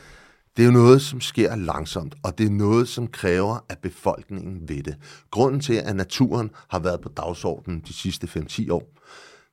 [0.58, 4.70] det er jo noget, som sker langsomt, og det er noget, som kræver, at befolkningen
[4.70, 4.96] ved det.
[5.32, 8.84] Grunden til, at naturen har været på dagsordenen de sidste 5-10 år,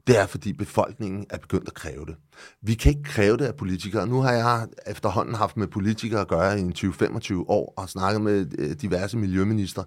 [0.09, 2.16] det er, fordi befolkningen er begyndt at kræve det.
[2.62, 4.06] Vi kan ikke kræve det af politikere.
[4.06, 8.20] Nu har jeg efterhånden haft med politikere at gøre i en 20-25 år og snakket
[8.20, 9.82] med øh, diverse miljøminister,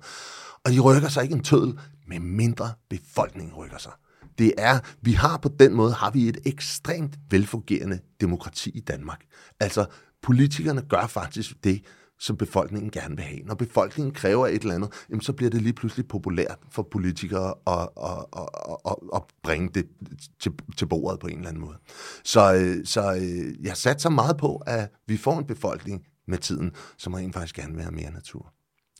[0.65, 3.91] og de rykker sig ikke en tødel, med mindre befolkningen rykker sig.
[4.38, 9.22] Det er, vi har på den måde, har vi et ekstremt velfungerende demokrati i Danmark.
[9.59, 9.86] Altså,
[10.24, 11.82] politikerne gør faktisk det,
[12.22, 13.39] som befolkningen gerne vil have.
[13.39, 17.53] Når befolkningen kræver et eller andet, jamen, så bliver det lige pludselig populært for politikere
[17.67, 19.88] at, at, at, at, at bringe det
[20.39, 21.78] til, til bordet på en eller anden måde.
[22.24, 26.72] Så, øh, så øh, jeg satser meget på, at vi får en befolkning med tiden,
[26.97, 28.53] som rent faktisk gerne vil have mere natur.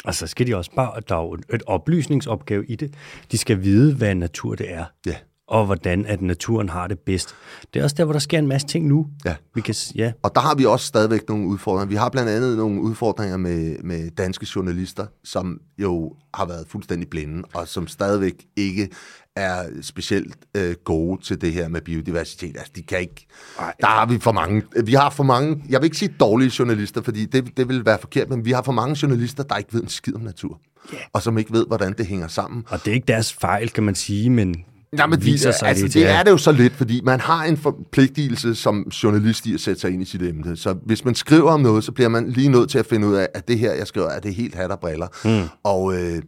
[0.06, 2.94] Og så skal de også bare, der er jo et oplysningsopgave i det.
[3.32, 4.86] De skal vide, hvad natur det er.
[5.06, 5.16] Ja
[5.52, 7.36] og hvordan at naturen har det bedst.
[7.74, 9.08] Det er også der, hvor der sker en masse ting nu.
[9.26, 9.36] Ja.
[9.56, 10.12] Vi kan, ja.
[10.24, 11.90] Og der har vi også stadigvæk nogle udfordringer.
[11.90, 17.10] Vi har blandt andet nogle udfordringer med, med danske journalister, som jo har været fuldstændig
[17.10, 18.90] blinde, og som stadigvæk ikke
[19.36, 22.58] er specielt øh, gode til det her med biodiversitet.
[22.58, 23.28] Altså, de kan ikke...
[23.60, 24.64] Ej, der har vi for mange...
[24.86, 25.64] Vi har for mange...
[25.70, 28.62] Jeg vil ikke sige dårlige journalister, fordi det, det vil være forkert, men vi har
[28.62, 30.60] for mange journalister, der ikke ved en skid om natur.
[30.94, 31.04] Yeah.
[31.14, 32.64] Og som ikke ved, hvordan det hænger sammen.
[32.70, 34.56] Og det er ikke deres fejl, kan man sige, men
[34.98, 37.44] Ja, men de, sig altså, det, det er det jo så lidt, fordi man har
[37.44, 40.58] en forpligtelse som journalist i at sætte sig ind i sit emne.
[40.58, 43.16] Så hvis man skriver om noget, så bliver man lige nødt til at finde ud
[43.16, 45.08] af, at det her, jeg skriver, er det helt hat og briller.
[45.26, 45.50] Mm.
[45.64, 46.22] Og, øh,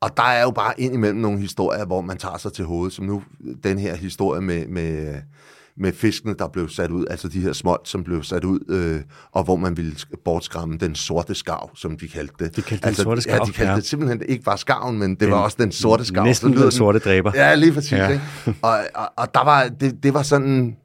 [0.00, 3.04] og der er jo bare indimellem nogle historier, hvor man tager sig til hovedet, som
[3.04, 3.22] nu
[3.64, 5.14] den her historie med, med,
[5.80, 9.00] med fiskene, der blev sat ud, altså de her smolt, som blev sat ud, øh,
[9.32, 12.56] og hvor man ville bortskræmme den sorte skarv, som de kaldte det.
[12.56, 13.76] De kaldte altså, den sorte skarv, Ja, de kaldte ja.
[13.76, 16.24] det simpelthen ikke bare skarven, men det den, var også den sorte skarv.
[16.24, 17.32] Næsten lyder den sorte dræber.
[17.34, 17.92] Ja, lige præcis.
[17.92, 18.08] Ja.
[18.08, 18.22] Ikke?
[18.62, 20.76] Og, og, og der var, det, det var sådan,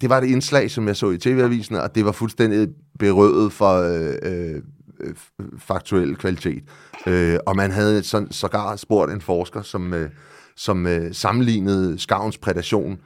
[0.00, 2.68] det var et indslag, som jeg så i tv-avisen, og det var fuldstændig
[2.98, 4.62] berøvet for øh, øh,
[5.58, 6.62] faktuel kvalitet.
[7.06, 10.10] Øh, og man havde sådan, sågar spurgt en forsker, som, øh,
[10.56, 12.98] som øh, sammenlignede skavens prædation,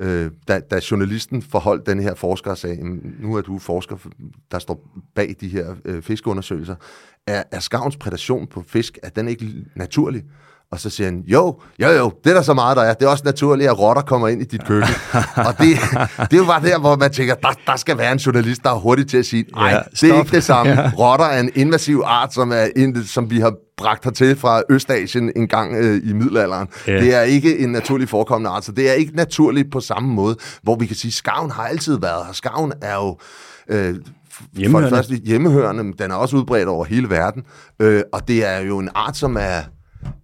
[0.00, 2.84] øh, da, da journalisten forholdt den her forsker og sagde,
[3.22, 3.96] nu er du forsker,
[4.50, 6.76] der står bag de her øh, fiskeundersøgelser,
[7.26, 10.24] er, er skavens prædation på fisk, er den ikke naturlig?
[10.72, 12.94] Og så siger han, jo, jo, jo, det er der så meget, der er.
[12.94, 14.88] Det er også naturligt, at rotter kommer ind i dit køkken.
[15.36, 15.68] og det,
[16.30, 18.70] det er jo bare der, hvor man tænker, der, der skal være en journalist, der
[18.70, 20.72] er hurtig til at sige, nej, Ja, det er stop." ikke det samme.
[20.82, 20.90] Ja.
[20.98, 25.48] Rotter er en invasiv art, som, er som vi har bragt hertil fra Østasien en
[25.48, 26.68] gang øh, i middelalderen.
[26.86, 26.92] Ja.
[27.00, 30.36] Det er ikke en naturlig forekommende art, så det er ikke naturligt på samme måde,
[30.62, 32.32] hvor vi kan sige, at skarven har altid været her.
[32.32, 33.18] Skarven er jo...
[33.70, 34.02] Øh, f-
[34.36, 34.90] for Hjemmehørende.
[34.90, 37.42] det første hjemmehørende, men den er også udbredt over hele verden.
[37.80, 39.60] Øh, og det er jo en art, som er,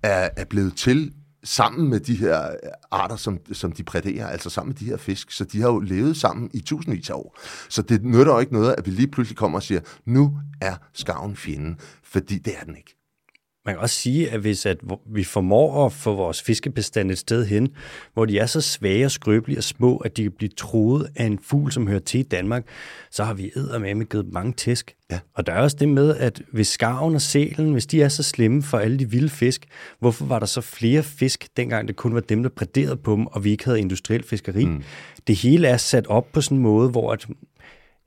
[0.02, 1.12] er, er blevet til
[1.44, 2.56] sammen med de her øh,
[2.90, 5.30] arter, som, som de præderer, altså sammen med de her fisk.
[5.30, 7.38] Så de har jo levet sammen i tusindvis af år.
[7.68, 10.74] Så det nytter jo ikke noget, at vi lige pludselig kommer og siger, nu er
[10.92, 13.01] skarven fjenden, fordi det er den ikke.
[13.66, 14.78] Man kan også sige, at hvis at
[15.14, 17.68] vi formår at få vores fiskebestand et sted hen,
[18.14, 21.24] hvor de er så svage og skrøbelige og små, at de kan blive troet af
[21.24, 22.66] en fugl, som hører til i Danmark,
[23.10, 24.94] så har vi eddermame givet mange tæsk.
[25.10, 25.18] Ja.
[25.34, 28.22] Og der er også det med, at hvis skarven og sælen, hvis de er så
[28.22, 29.66] slemme for alle de vilde fisk,
[29.98, 33.26] hvorfor var der så flere fisk, dengang det kun var dem, der præderede på dem,
[33.26, 34.64] og vi ikke havde industriel fiskeri?
[34.64, 34.82] Mm.
[35.26, 37.26] Det hele er sat op på sådan en måde, hvor at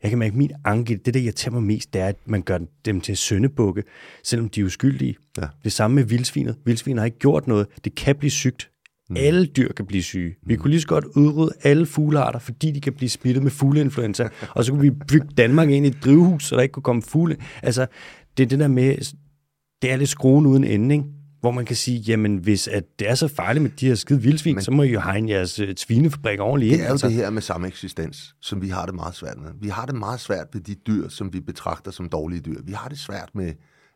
[0.05, 2.57] jeg kan mærke, min anke, det der irriterer mig mest, det er, at man gør
[2.85, 3.83] dem til søndebukke,
[4.23, 5.15] selvom de er uskyldige.
[5.37, 5.47] Ja.
[5.63, 6.55] Det samme med vildsvinet.
[6.65, 7.67] Vildsvinet har ikke gjort noget.
[7.83, 8.69] Det kan blive sygt.
[9.09, 9.15] Mm.
[9.19, 10.35] Alle dyr kan blive syge.
[10.45, 14.27] Vi kunne lige så godt udrydde alle fuglearter, fordi de kan blive smittet med fugleinfluenza.
[14.49, 17.01] og så kunne vi bygge Danmark ind i et drivhus, så der ikke kunne komme
[17.01, 17.37] fugle.
[17.63, 17.85] Altså,
[18.37, 19.13] det er det der med,
[19.81, 21.05] det er lidt skruen uden ende, ikke?
[21.45, 24.21] Hvor man kan sige, jamen hvis at det er så farligt med de her skide
[24.21, 26.79] vildsvin, Men, så må I jo hegne jeres øh, svinefabrik ordentligt ind.
[26.79, 27.07] Det er jo altså.
[27.07, 29.51] det her med samme eksistens, som vi har det meget svært med.
[29.61, 32.61] Vi har det meget svært med de dyr, som vi betragter som dårlige dyr.
[32.63, 33.53] Vi har det svært med,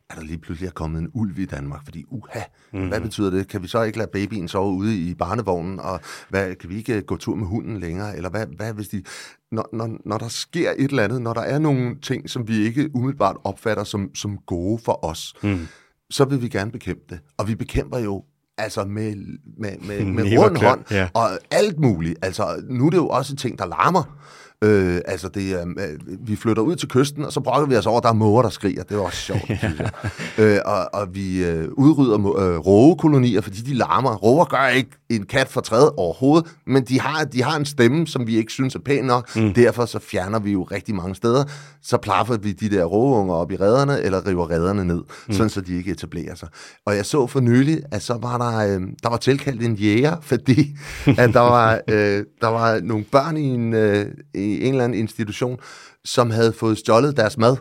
[0.10, 2.42] at der lige pludselig er kommet en ulv i Danmark, fordi uha,
[2.74, 2.88] mm.
[2.88, 3.48] hvad betyder det?
[3.48, 6.94] Kan vi så ikke lade babyen sove ude i barnevognen, og hvad, kan vi ikke
[6.94, 8.16] øh, gå tur med hunden længere?
[8.16, 9.04] Eller hvad, hvad hvis de...
[9.52, 12.58] Når, når, når der sker et eller andet, når der er nogle ting, som vi
[12.58, 15.68] ikke umiddelbart opfatter som, som gode for os, mm.
[16.12, 17.20] Så vil vi gerne bekæmpe det.
[17.38, 18.24] Og vi bekæmper jo
[18.58, 19.16] altså med,
[19.58, 21.10] med, med, med rund hånd, ja.
[21.14, 22.20] og alt muligt.
[22.22, 24.20] Altså, nu er det jo også ting, der larmer.
[24.64, 27.98] Øh, altså, det øh, vi flytter ud til kysten, og så brokker vi os over,
[27.98, 28.84] at der er måger, der skriger.
[28.84, 29.92] Det er også sjovt, synes jeg.
[30.38, 34.16] Øh, og, og vi øh, udrydder øh, rågekolonier, fordi de larmer.
[34.16, 38.08] Råger gør ikke en kat for træet overhovedet, men de har, de har en stemme,
[38.08, 39.36] som vi ikke synes er pæn nok.
[39.36, 39.54] Mm.
[39.54, 41.44] Derfor så fjerner vi jo rigtig mange steder.
[41.82, 45.34] Så plaffer vi de der rågeunger op i rederne, eller river rederne ned, mm.
[45.34, 46.48] sådan så de ikke etablerer sig.
[46.86, 50.16] Og jeg så for nylig, at så var der, øh, der var tilkaldt en jæger,
[50.22, 50.78] fordi
[51.18, 54.06] at der var, øh, der var nogle børn i en, øh,
[54.50, 55.60] i en eller anden institution,
[56.06, 57.58] som havde fået stjålet deres mad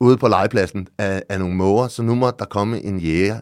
[0.00, 3.40] ude på legepladsen af, af nogle måger, så nu måtte der komme en jæger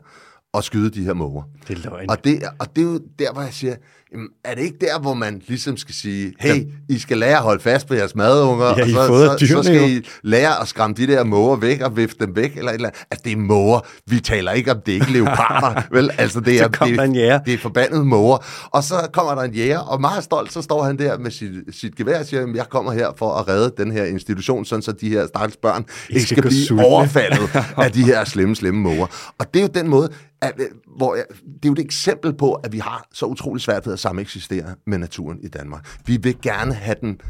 [0.52, 1.42] og skyde de her måger.
[1.68, 2.10] Det er løgn.
[2.10, 3.76] Og det, og det er jo der, hvor jeg siger,
[4.12, 7.42] jamen, er det ikke der, hvor man ligesom skal sige, hey, I skal lære at
[7.42, 9.90] holde fast på jeres madunger, Ja, og så, så, så skal.
[9.90, 12.88] I lære at skræmme de der måger væk og vifte dem væk, eller et eller
[12.88, 13.06] andet.
[13.10, 13.80] Altså, det er måger.
[14.06, 16.10] Vi taler ikke om, det er ikke leoparder, vel?
[16.18, 18.68] Altså, det er, det, det er forbandet måger.
[18.70, 21.50] Og så kommer der en jæger, og meget stolt, så står han der med sit,
[21.70, 24.82] sit gevær og siger, "Jamen, jeg kommer her for at redde den her institution, sådan
[24.82, 28.56] så de her stakkels børn ikke skal skal blive sultne." overfaldet af de her slemme,
[28.56, 29.06] slemme måger.
[29.38, 30.08] Og det er jo den måde,
[30.42, 33.62] at, øh, hvor jeg, det er jo et eksempel på, at vi har så utrolig
[33.62, 35.98] svært ved sameksistere med naturen i Danmark.
[36.06, 37.20] Vi vil gerne have den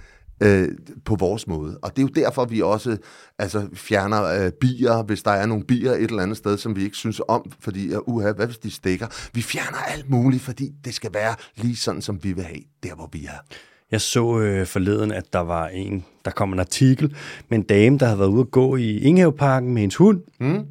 [0.43, 0.69] øh,
[1.05, 1.79] på vores måde.
[1.83, 2.97] Og det er jo derfor, vi også
[3.39, 6.85] altså, fjerner øh, bier, hvis der er nogle bier et eller andet sted, som vi
[6.85, 9.31] ikke synes om, fordi, uh, uha, hvad hvis de stikker?
[9.35, 12.95] Vi fjerner alt muligt, fordi det skal være lige sådan, som vi vil have, der
[12.95, 13.57] hvor vi er.
[13.91, 17.17] Jeg så øh, forleden, at der var en, der kom en artikel
[17.49, 20.21] med en dame, der havde været ude at gå i Ingehaveparken med hendes hund.
[20.41, 20.65] Mm.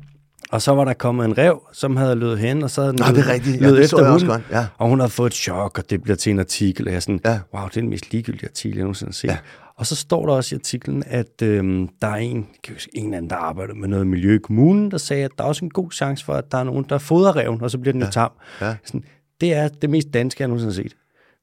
[0.52, 3.00] Og så var der kommet en rev, som havde løbet hen, og så havde den
[3.06, 3.62] Nå, løbet- rigtigt.
[3.62, 4.28] Ja, løbet efter hunden.
[4.28, 4.66] godt, ja.
[4.78, 6.88] Og hun havde fået et chok, og det bliver til en artikel.
[6.88, 7.40] Og jeg sådan, Ja.
[7.54, 9.28] wow, det er den mest ligegyldige artikel, jeg nogensinde har set.
[9.28, 9.38] Ja.
[9.76, 12.48] Og så står der også i artiklen, at øhm, der er en,
[12.94, 15.48] en eller anden, der arbejder med noget miljø i kommunen, der sagde, at der er
[15.48, 17.92] også en god chance for, at der er nogen, der fodrer reven, og så bliver
[17.94, 18.10] den ja.
[18.10, 18.32] tam.
[18.62, 18.76] Ja.
[18.86, 19.04] Sådan,
[19.42, 20.94] det er det mest danske, jeg nogensinde har set.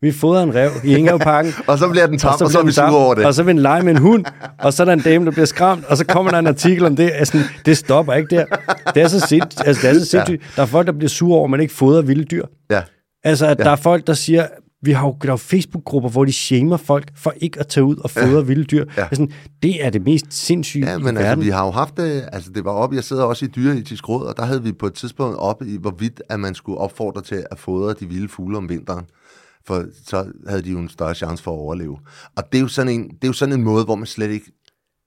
[0.05, 2.59] Vi fodrer en rev i Ingehaveparken, Og så bliver den tam, og så, og så
[2.59, 3.27] er vi sure over det.
[3.27, 4.25] Og så vil den lege med en hund,
[4.59, 6.85] og så er der en dame, der bliver skræmt, og så kommer der en artikel
[6.85, 7.11] om det.
[7.15, 8.45] Altså, det stopper ikke der.
[8.95, 10.43] Det er så, sind, altså, det er så sindssygt.
[10.57, 12.45] Der er folk, der bliver sure over, at man ikke fodrer vilde dyr.
[12.71, 12.83] Ja.
[13.25, 13.65] Altså, at ja.
[13.65, 14.47] der er folk, der siger,
[14.83, 17.97] Vi har jo, der er Facebook-grupper, hvor de shamer folk for ikke at tage ud
[17.97, 18.41] og fodre ja.
[18.41, 18.85] vilde dyr.
[18.97, 19.03] Ja.
[19.03, 19.27] Altså,
[19.63, 22.51] det er det mest sindssyge ja, men i altså, vi har jo haft det, altså
[22.55, 24.95] det var op, jeg sidder også i dyreetisk råd, og der havde vi på et
[24.95, 28.69] tidspunkt op i, hvorvidt at man skulle opfordre til at fodre de vilde fugle om
[28.69, 29.05] vinteren
[29.67, 31.99] for så havde de jo en større chance for at overleve.
[32.37, 34.31] Og det er jo sådan en, det er jo sådan en måde, hvor man slet
[34.31, 34.53] ikke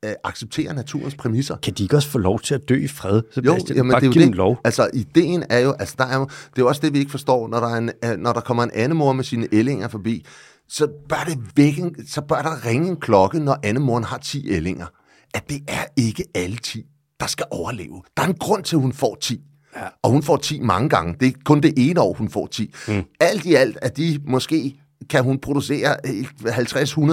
[0.06, 1.58] øh, accepterer naturens præmisser.
[1.58, 3.22] Kan de ikke også få lov til at dø i fred?
[3.34, 3.70] Sebastian?
[3.70, 4.36] Jo, jamen, Bare det er jo det.
[4.36, 4.58] Lov.
[4.64, 7.12] Altså, ideen er jo, altså, der er jo, det er jo også det, vi ikke
[7.12, 10.26] forstår, når der, er en, øh, når der kommer en andemor med sine ællinger forbi,
[10.70, 14.86] så bør, det vække, så bør der ringe en klokke, når andemoren har 10 ællinger.
[15.34, 16.84] At det er ikke alle 10,
[17.20, 18.02] der skal overleve.
[18.18, 19.42] Der er en grund til, at hun får 10.
[19.78, 19.88] Ja.
[20.04, 21.16] Og hun får 10 mange gange.
[21.20, 22.74] Det er kun det ene år, hun får 10.
[22.88, 23.04] Mm.
[23.20, 25.96] Alt i alt er de måske kan hun producere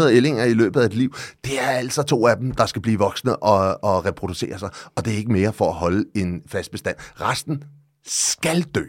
[0.06, 1.14] 50-100 ællinger i løbet af et liv.
[1.44, 5.04] Det er altså to af dem, der skal blive voksne og, og reproducere sig, og
[5.04, 6.96] det er ikke mere for at holde en fast bestand.
[7.20, 7.62] Resten
[8.06, 8.84] skal dø.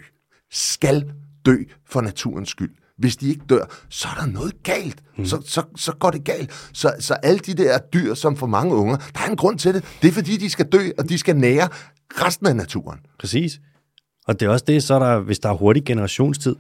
[0.51, 1.11] Skal
[1.45, 1.57] dø
[1.89, 2.71] for naturens skyld.
[2.97, 5.03] Hvis de ikke dør, så er der noget galt.
[5.17, 5.25] Mm.
[5.25, 6.69] Så, så, så går det galt.
[6.73, 9.73] Så, så alle de der dyr, som for mange unger, der er en grund til
[9.73, 9.85] det.
[10.01, 11.69] Det er fordi, de skal dø, og de skal nære
[12.21, 12.99] resten af naturen.
[13.19, 13.59] Præcis.
[14.27, 16.55] Og det er også det, så der, hvis der er hurtig generationstid,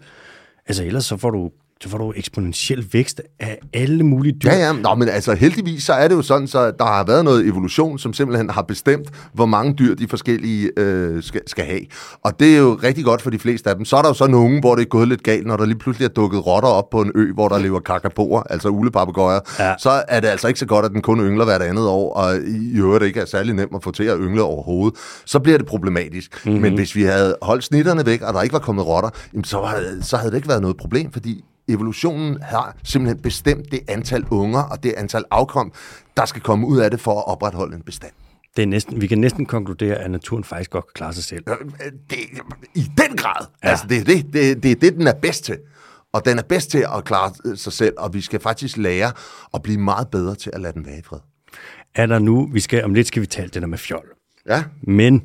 [0.65, 1.51] altså ellers så får du
[1.81, 4.49] så får du eksponentiel vækst af alle mulige dyr.
[4.49, 4.73] Ja, ja.
[4.73, 7.99] Nå, men altså heldigvis så er det jo sådan, så der har været noget evolution,
[7.99, 11.81] som simpelthen har bestemt, hvor mange dyr de forskellige øh, skal, skal have.
[12.23, 13.85] Og det er jo rigtig godt for de fleste af dem.
[13.85, 15.77] Så er der jo så nogen, hvor det er gået lidt galt, når der lige
[15.77, 19.39] pludselig er dukket rotter op på en ø, hvor der lever kakapoer, altså ulepapegøjer.
[19.59, 19.73] Ja.
[19.79, 22.35] Så er det altså ikke så godt, at den kun yngler hvert andet år, og
[22.47, 24.99] i øvrigt ikke er særlig nemt at få til at yngle overhovedet.
[25.25, 26.45] Så bliver det problematisk.
[26.45, 26.61] Mm-hmm.
[26.61, 29.09] Men hvis vi havde holdt snitterne væk, og der ikke var kommet rotter,
[29.43, 33.79] så, var, så havde det ikke været noget problem, fordi evolutionen har simpelthen bestemt det
[33.87, 35.73] antal unger og det antal afkom,
[36.17, 38.11] der skal komme ud af det for at opretholde en bestand.
[38.55, 41.43] Det er næsten, vi kan næsten konkludere, at naturen faktisk godt kan klare sig selv.
[42.09, 42.17] Det,
[42.75, 43.45] I den grad.
[43.63, 43.69] Ja.
[43.69, 45.57] Altså, det, det, det, det er det, den er bedst til.
[46.13, 49.11] Og den er bedst til at klare sig selv, og vi skal faktisk lære
[49.53, 51.19] at blive meget bedre til at lade den være i fred.
[51.95, 54.07] Er der nu, vi skal, om lidt skal vi tale det der med fjol.
[54.49, 54.63] Ja.
[54.81, 55.23] Men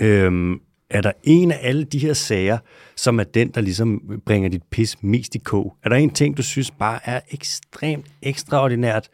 [0.00, 0.58] øhm,
[0.96, 2.58] er der en af alle de her sager,
[2.96, 5.76] som er den, der ligesom bringer dit pis mest i kog?
[5.84, 9.08] Er der en ting, du synes bare er ekstremt, ekstraordinært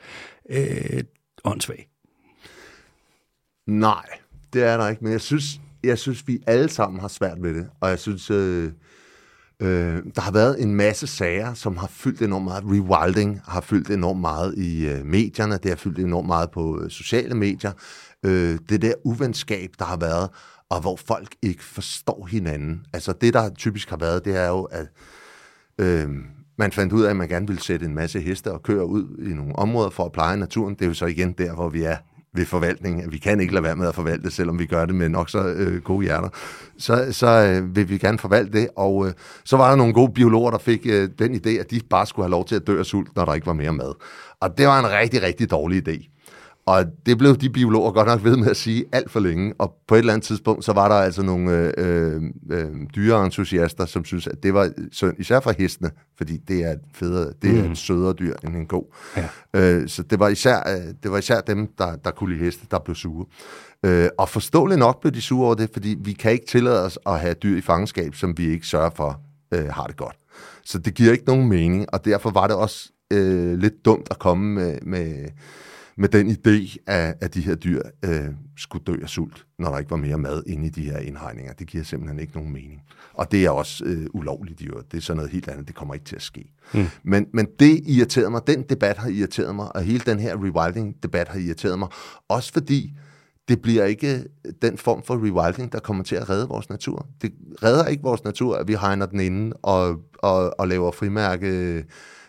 [0.51, 1.03] øh,
[1.45, 1.89] åndssvag?
[3.67, 4.05] Nej,
[4.53, 5.45] det er der ikke, men jeg synes,
[5.85, 8.73] jeg synes, vi alle sammen har svært ved det, og jeg synes, øh,
[9.63, 12.65] øh, der har været en masse sager, som har fyldt enormt meget.
[12.65, 16.91] Rewilding har fyldt enormt meget i øh, medierne, det har fyldt enormt meget på øh,
[16.91, 17.73] sociale medier.
[18.25, 20.31] Øh, det der uvenskab, der har været,
[20.73, 22.87] og hvor folk ikke forstår hinanden.
[22.93, 24.87] Altså det, der typisk har været, det er jo, at
[25.79, 26.09] øh,
[26.59, 29.25] man fandt ud af, at man gerne ville sætte en masse heste og køre ud
[29.27, 30.75] i nogle områder for at pleje naturen.
[30.75, 31.97] Det er jo så igen der, hvor vi er
[32.35, 33.13] ved forvaltning.
[33.13, 35.47] Vi kan ikke lade være med at forvalte, selvom vi gør det med nok så
[35.47, 36.29] øh, gode hjerter.
[36.79, 39.13] Så, så øh, vil vi gerne forvalte det, og øh,
[39.45, 42.25] så var der nogle gode biologer, der fik øh, den idé, at de bare skulle
[42.25, 43.95] have lov til at dø af sult, når der ikke var mere mad.
[44.41, 46.12] Og det var en rigtig, rigtig dårlig idé.
[46.67, 49.55] Og det blev de biologer godt nok ved med at sige alt for længe.
[49.59, 54.05] Og på et eller andet tidspunkt, så var der altså nogle øh, øh, dyreentusiaster, som
[54.05, 57.71] synes, at det var synd, især for hestene, fordi det er, federe, det er mm.
[57.71, 58.95] et sødere dyr end en god.
[59.17, 59.29] Ja.
[59.57, 62.67] Øh, så det var, især, øh, det var især dem, der, der kunne lide heste,
[62.71, 63.27] der blev sure.
[63.85, 66.99] Øh, og forståeligt nok blev de sure over det, fordi vi kan ikke tillade os
[67.07, 69.21] at have dyr i fangenskab, som vi ikke sørger for
[69.55, 70.17] øh, har det godt.
[70.65, 74.19] Så det giver ikke nogen mening, og derfor var det også øh, lidt dumt at
[74.19, 74.79] komme med...
[74.83, 75.29] med
[75.97, 79.79] med den idé, at, at de her dyr øh, skulle dø af sult, når der
[79.79, 81.53] ikke var mere mad inde i de her indhegninger.
[81.53, 82.83] Det giver simpelthen ikke nogen mening.
[83.15, 85.69] Og det er også øh, ulovligt i Det er sådan noget helt andet.
[85.69, 86.53] Det kommer ikke til at ske.
[86.75, 86.87] Mm.
[87.03, 88.41] Men, men det irriterede mig.
[88.47, 91.89] Den debat har irriteret mig, og hele den her rewilding-debat har irriteret mig.
[92.29, 92.93] Også fordi
[93.49, 94.25] det bliver ikke
[94.63, 97.07] den form for rewilding, der kommer til at redde vores natur.
[97.23, 97.33] Det
[97.63, 101.85] redder ikke vores natur, at vi hegner den inde og, og, og laver frimærke,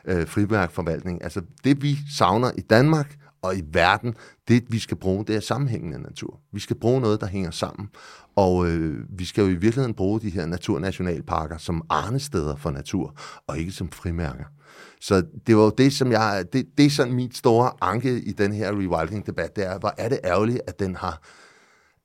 [0.06, 1.24] øh, frimærkforvaltning.
[1.24, 4.16] Altså det, vi savner i Danmark, og i verden,
[4.48, 6.40] det vi skal bruge, det er sammenhængende natur.
[6.52, 7.90] Vi skal bruge noget, der hænger sammen.
[8.36, 13.16] Og øh, vi skal jo i virkeligheden bruge de her naturnationalparker som arnesteder for natur,
[13.48, 14.46] og ikke som frimærker.
[15.02, 18.32] Så det var jo det, som jeg, det, det er sådan mit store anke i
[18.32, 21.22] den her rewilding-debat, det er, hvor er det ærgerligt, at den har,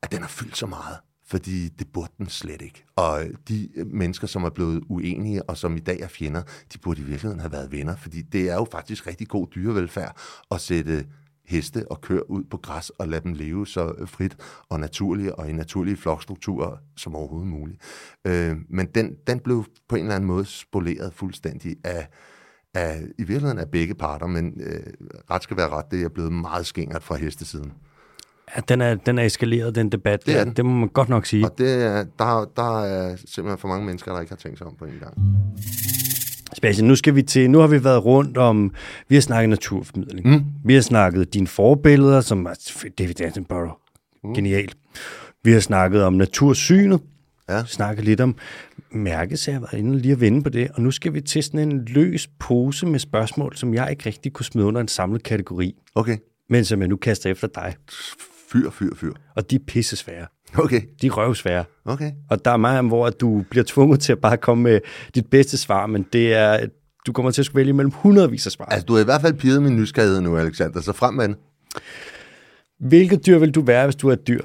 [0.03, 0.97] at den har fyldt så meget
[1.29, 2.85] fordi det burde den slet ikke.
[2.97, 7.01] Og de mennesker, som er blevet uenige, og som i dag er fjender, de burde
[7.01, 10.17] i virkeligheden have været venner, fordi det er jo faktisk rigtig god dyrevelfærd
[10.51, 11.07] at sætte
[11.49, 14.37] heste og køre ud på græs og lade dem leve så frit
[14.69, 17.81] og naturligt og i naturlige flokstrukturer som overhovedet muligt.
[18.27, 22.09] Øh, men den, den blev på en eller anden måde spoleret fuldstændig af,
[22.75, 24.81] af i virkeligheden af begge parter, men øh,
[25.31, 27.73] ret skal være ret, det er blevet meget skængert fra hestesiden.
[28.57, 30.27] Ja, den er, den er eskaleret, den debat.
[30.27, 30.57] Det, er den.
[30.57, 31.45] det må man godt nok sige.
[31.45, 34.67] Og det er, der, der er simpelthen for mange mennesker, der ikke har tænkt sig
[34.67, 35.15] om på en gang.
[36.59, 38.75] Sebastian, nu skal vi til, nu har vi været rundt om,
[39.09, 40.27] vi har snakket naturformidling.
[40.27, 40.45] Mm.
[40.65, 43.73] Vi har snakket dine forbilleder, som er David Attenborough.
[44.25, 44.35] Mm.
[44.35, 44.77] Genialt.
[45.45, 47.01] Vi har snakket om natursynet.
[47.49, 47.65] Ja.
[47.65, 48.37] Snakket lidt om
[48.91, 49.55] mærkesager.
[49.55, 50.69] Jeg har været inde lige at vende på det.
[50.75, 54.33] Og nu skal vi til sådan en løs pose med spørgsmål, som jeg ikke rigtig
[54.33, 55.75] kunne smide under en samlet kategori.
[55.95, 56.17] Okay.
[56.51, 57.75] Men som jeg nu kaster efter dig.
[58.53, 59.13] Fyr, fyr, fyr.
[59.37, 60.27] Og de er pissesvære.
[60.59, 60.83] Okay.
[61.03, 61.65] De er røvsvære.
[61.85, 62.13] Okay.
[62.31, 64.81] Og der er meget, hvor at du bliver tvunget til at bare komme med
[65.15, 66.67] dit bedste svar, men det er,
[67.07, 68.65] du kommer til at skulle vælge mellem hundredvis af svar.
[68.65, 71.37] Altså, du har i hvert fald pirret min nysgerrighed nu, Alexander, så frem med den.
[72.81, 74.43] Hvilket dyr vil du være, hvis du er et dyr?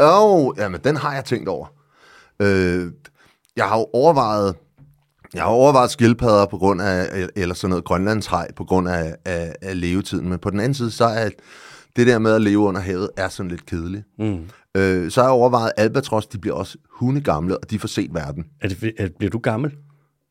[0.00, 1.66] Åh, oh, jamen, den har jeg tænkt over.
[2.42, 2.90] Øh,
[3.56, 4.54] jeg har jo overvejet,
[5.34, 9.54] jeg har overvejet skildpadder på grund af, eller sådan noget grønlandshej på grund af, af,
[9.62, 11.28] af levetiden, men på den anden side, så er
[11.96, 14.04] det der med at leve under havet, er sådan lidt kedeligt.
[14.18, 14.38] Mm.
[14.76, 18.14] Øh, så har jeg overvejet, at albatros, de bliver også hundegamle, og de får set
[18.14, 18.44] verden.
[18.60, 19.72] Er det, er, bliver du gammel?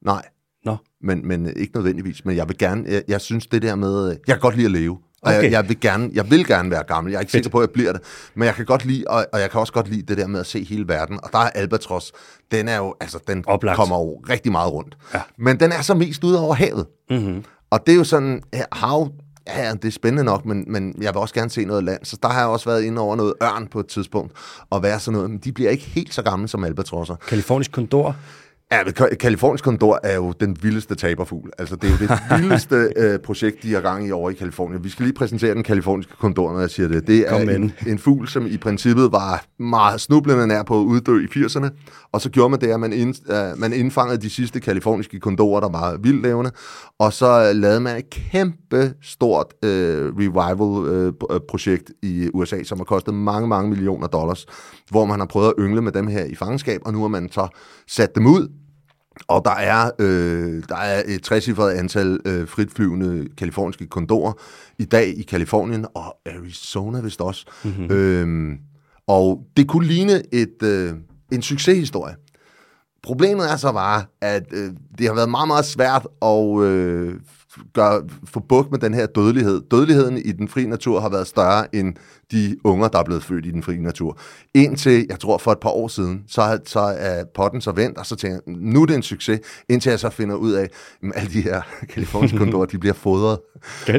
[0.06, 0.22] Nej,
[0.66, 0.78] Nå.
[1.02, 2.26] men, men ikke nødvendigvis.
[2.26, 4.72] Men jeg vil gerne, jeg, jeg synes det der med, jeg kan godt lide at
[4.72, 4.98] leve.
[5.22, 5.44] Og Okay.
[5.44, 7.12] jeg, jeg, vil gerne, jeg vil gerne være gammel.
[7.12, 8.02] Jeg er ikke sikker på, at jeg bliver det.
[8.36, 10.40] Men jeg kan godt lide, og, og jeg kan også godt lide det der med
[10.40, 11.20] at se hele verden.
[11.24, 12.12] Og der er Albatros,
[12.52, 13.76] den er jo, altså, den Oplagt.
[13.76, 14.98] kommer jo rigtig meget rundt.
[15.14, 15.22] Ja.
[15.38, 16.86] Men den er så mest ude over havet.
[17.10, 17.44] Mm-hmm.
[17.70, 18.42] Og det er jo sådan,
[18.72, 19.10] hav,
[19.48, 22.06] ja, det er spændende nok, men, men jeg vil også gerne se noget land.
[22.06, 24.32] Så der har jeg også været inde over noget ørn på et tidspunkt,
[24.70, 25.30] og være sådan noget.
[25.30, 27.16] Men de bliver ikke helt så gamle som albatrosser.
[27.16, 28.16] Kalifornisk kondor?
[28.72, 31.50] Ja, men Ka- Kalifornisk kondor er jo den vildeste taberfugl.
[31.58, 34.84] Altså, det er jo det vildeste øh, projekt, de har gang i over i Kalifornien.
[34.84, 37.08] Vi skal lige præsentere den kaliforniske kondor, når jeg siger det.
[37.08, 41.20] Det er en, en fugl, som i princippet var meget snublende nær på at uddø
[41.20, 41.70] i 80'erne.
[42.12, 45.60] Og så gjorde man det, at man, ind, øh, man indfangede de sidste kaliforniske kondorer,
[45.60, 46.52] der var vildlevende.
[47.00, 53.14] Og så øh, lavede man et kæmpe stort øh, revival-projekt i USA, som har kostet
[53.14, 54.46] mange, mange millioner dollars,
[54.90, 57.30] hvor man har prøvet at yngle med dem her i fangenskab, og nu har man
[57.32, 57.48] så
[57.88, 58.48] sat dem ud
[59.28, 64.34] og der er, øh, der er et trecifret antal øh, fritflyvende kaliforniske kondorer
[64.80, 67.46] i dag i Kalifornien, og Arizona vist også.
[67.64, 67.92] Mm-hmm.
[67.92, 68.58] Øhm,
[69.08, 70.94] og det kunne ligne et, øh,
[71.32, 72.16] en succeshistorie.
[73.04, 77.16] Problemet er så bare, at øh, det har været meget, meget svært at øh,
[77.74, 79.62] gøre, få bukt med den her dødelighed.
[79.72, 81.96] Dødeligheden i den frie natur har været større end
[82.34, 84.18] de unger, der er blevet født i den frie natur.
[84.54, 87.98] Indtil, jeg tror for et par år siden, så, har- så er potten så vendt,
[87.98, 90.64] og så tænker jeg, nu er det en succes, indtil jeg så finder ud af,
[90.64, 91.62] at alle de her
[91.94, 93.40] kaliforniske kondorer, de bliver fodret.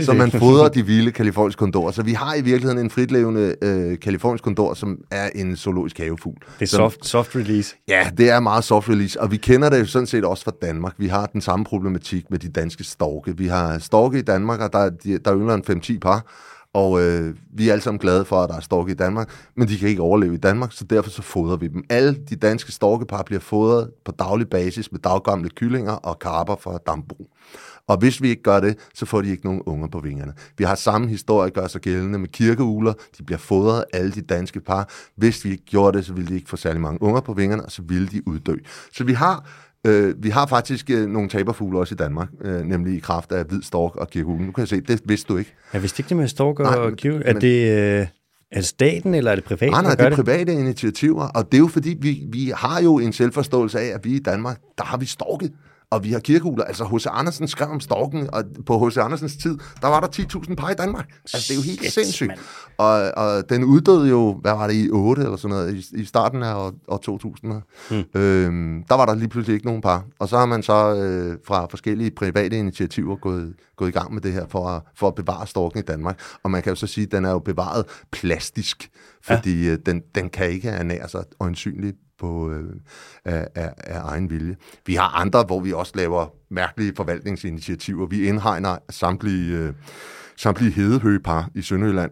[0.05, 1.93] Så man fodrer de vilde kaliforniske kondorer.
[1.93, 6.37] Så vi har i virkeligheden en fritlevende øh, kalifornisk kondor, som er en zoologisk havefugl.
[6.59, 7.75] Det er som- soft, soft release.
[7.89, 10.53] Ja, det er meget soft release, og vi kender det jo sådan set også fra
[10.63, 10.95] Danmark.
[10.99, 13.37] Vi har den samme problematik med de danske storke.
[13.39, 16.27] Vi har storke i Danmark, og der, er de- der yngler en 5-10 par,
[16.75, 19.69] og øh, vi er alle sammen glade for, at der er storke i Danmark, men
[19.69, 21.85] de kan ikke overleve i Danmark, så derfor så fodrer vi dem.
[21.91, 26.79] Alle de danske storkepar bliver fodret på daglig basis med daggamle kyllinger og karper fra
[26.87, 27.31] dambrug.
[27.89, 30.33] Og hvis vi ikke gør det, så får de ikke nogen unger på vingerne.
[30.59, 32.93] Vi har samme historie, gør sig gældende med kirkeugler.
[33.19, 34.89] De bliver fodret, alle de danske par.
[35.17, 37.65] Hvis vi ikke gjorde det, så ville de ikke få særlig mange unger på vingerne,
[37.65, 38.57] og så ville de uddø.
[38.93, 39.49] Så vi har,
[39.85, 43.45] øh, vi har faktisk øh, nogle taberfugle også i Danmark, øh, nemlig i kraft af
[43.45, 44.47] hvid stork og kirkeuglen.
[44.47, 45.55] Nu kan jeg se, det vidste du ikke.
[45.73, 46.29] Jeg vidste ikke det med
[46.65, 46.93] Nej, og.
[47.25, 47.71] Er men- det,
[48.01, 48.07] øh,
[48.53, 49.71] er det staten, eller er det privat?
[49.71, 52.99] Nej, nej, det er private initiativer, og det er jo fordi, vi, vi har jo
[52.99, 55.53] en selvforståelse af, at vi i Danmark, der har vi storket,
[55.95, 56.65] og vi har kirkeugler.
[56.65, 57.07] Altså, H.C.
[57.11, 58.97] Andersen skrev om storken, og på H.C.
[58.97, 61.09] Andersens tid, der var der 10.000 par i Danmark.
[61.35, 62.33] Altså, det er jo helt Shit, sindssygt.
[62.79, 66.05] Og, og den uddøde jo, hvad var det, i 8 eller sådan noget, i, i
[66.05, 67.63] starten af år, år 2000.
[67.91, 68.05] Hmm.
[68.15, 70.05] Øhm, der var der lige pludselig ikke nogen par.
[70.19, 74.23] Og så har man så øh, fra forskellige private initiativer gået, gået i gang med
[74.23, 76.21] det her for at, for at bevare storken i Danmark.
[76.43, 78.91] Og man kan jo så sige, at den er jo bevaret plastisk,
[79.23, 79.77] fordi ja.
[79.77, 82.75] den, den kan ikke ernære sig øjensynligt på, øh,
[83.25, 84.57] af, af, af egen vilje.
[84.87, 88.07] Vi har andre, hvor vi også laver mærkelige forvaltningsinitiativer.
[88.07, 89.73] Vi indhegner samtlige, øh,
[90.37, 92.11] samtlige hedehøgepar i Sønderjylland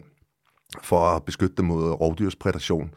[0.82, 2.90] for at beskytte dem mod rovdyrspredation.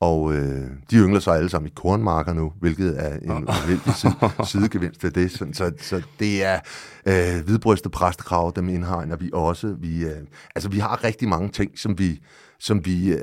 [0.00, 4.14] Og øh, de yngler sig alle sammen i kornmarker nu, hvilket er en vældig side,
[4.46, 5.30] sidegevinst ved det.
[5.30, 6.60] Så, så, så det er
[7.06, 9.76] øh, hvidbrystet præstekrav, dem indhegner vi også.
[9.80, 10.16] Vi, øh,
[10.54, 12.20] altså, vi har rigtig mange ting, som vi,
[12.60, 13.20] som vi øh,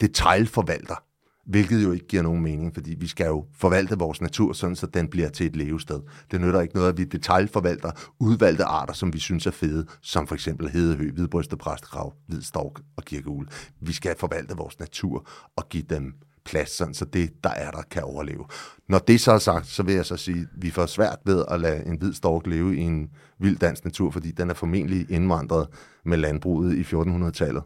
[0.00, 1.02] detaljforvalter.
[1.46, 4.86] Hvilket jo ikke giver nogen mening, fordi vi skal jo forvalte vores natur, sådan så
[4.86, 6.00] den bliver til et levested.
[6.30, 10.26] Det nytter ikke noget, at vi detaljforvalter udvalgte arter, som vi synes er fede, som
[10.26, 13.48] for eksempel hedehø, hvidbrystet præstekrav, hvid stork og kirkeugle.
[13.80, 16.14] Vi skal forvalte vores natur og give dem
[16.46, 18.44] plads, sådan så det, der er der, kan overleve.
[18.88, 21.44] Når det så er sagt, så vil jeg så sige, at vi får svært ved
[21.50, 25.10] at lade en hvid stork leve i en vild dansk natur, fordi den er formentlig
[25.10, 25.68] indvandret
[26.04, 27.62] med landbruget i 1400-tallet.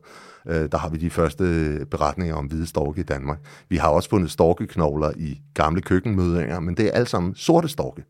[0.49, 3.39] Øh, der har vi de første øh, beretninger om hvide storke i Danmark.
[3.68, 8.05] Vi har også fundet storkeknogler i gamle køkkenmødringer, men det er alt sammen sorte storke.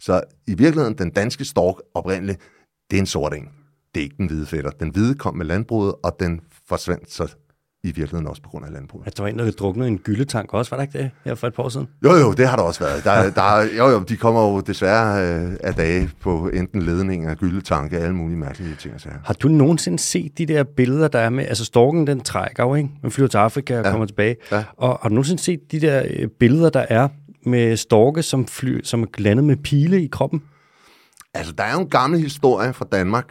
[0.00, 2.40] Så i virkeligheden, den danske stork oprindeligt,
[2.90, 3.50] det er en sort eng.
[3.94, 4.70] Det er ikke den hvide fætter.
[4.70, 7.34] Den hvide kom med landbruget, og den forsvandt så
[7.84, 9.06] i virkeligheden også på grund af landbruget.
[9.06, 11.46] Altså, der var en, der druknede en gyldetank også, var der ikke det her for
[11.46, 11.88] et par år siden?
[12.04, 13.04] Jo, jo, det har der også været.
[13.04, 17.98] Der, der, jo, jo, de kommer jo desværre øh, af dage på enten ledninger, gyldetanke
[17.98, 19.00] og alle mulige mærkelige ting.
[19.00, 19.08] Så.
[19.24, 22.74] Har du nogensinde set de der billeder, der er med, altså storken, den trækker jo,
[22.74, 22.90] ikke?
[23.02, 23.90] Man flyver til Afrika og ja.
[23.90, 24.36] kommer tilbage.
[24.52, 24.64] Ja.
[24.76, 27.08] Og har du nogensinde set de der øh, billeder, der er
[27.46, 30.42] med storke, som, fly, som er landet med pile i kroppen?
[31.34, 33.28] Altså, der er jo en gammel historie fra Danmark,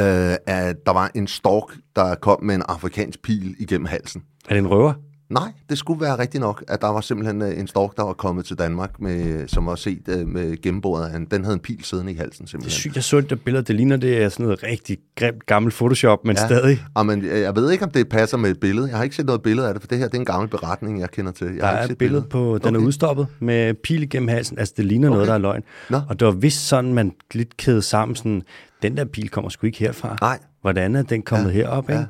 [0.00, 4.22] øh, at der var en stork, der kom med en afrikansk pil igennem halsen.
[4.48, 4.92] Er det en røver?
[5.30, 8.12] Nej, det skulle være rigtigt nok, at der var simpelthen øh, en stork, der var
[8.12, 11.26] kommet til Danmark, med, som var set uh, med gennembordet.
[11.30, 12.68] Den havde en pil siddende i halsen simpelthen.
[12.68, 15.46] Det er sygt, jeg så det billede, det ligner det er sådan noget rigtig grimt
[15.46, 16.46] gammelt Photoshop, men ja.
[16.46, 16.84] stadig.
[16.96, 18.88] Ja, men øh, jeg ved ikke, om det passer med et billede.
[18.88, 20.48] Jeg har ikke set noget billede af det, for det her det er en gammel
[20.48, 21.46] beretning, jeg kender til.
[21.46, 22.82] Jeg der er et billede på, den okay.
[22.82, 24.58] er udstoppet med pil igennem halsen.
[24.58, 25.14] Altså, det ligner okay.
[25.14, 25.62] noget, der er løgn.
[25.90, 26.00] Nå.
[26.08, 28.42] Og det var vist sådan, man lidt kædede sammen sådan,
[28.82, 30.16] den der pil kommer sgu ikke herfra.
[30.20, 30.38] Nej.
[30.60, 31.54] Hvordan er den kommet ja.
[31.54, 32.00] herop, ikke?
[32.00, 32.06] Ja.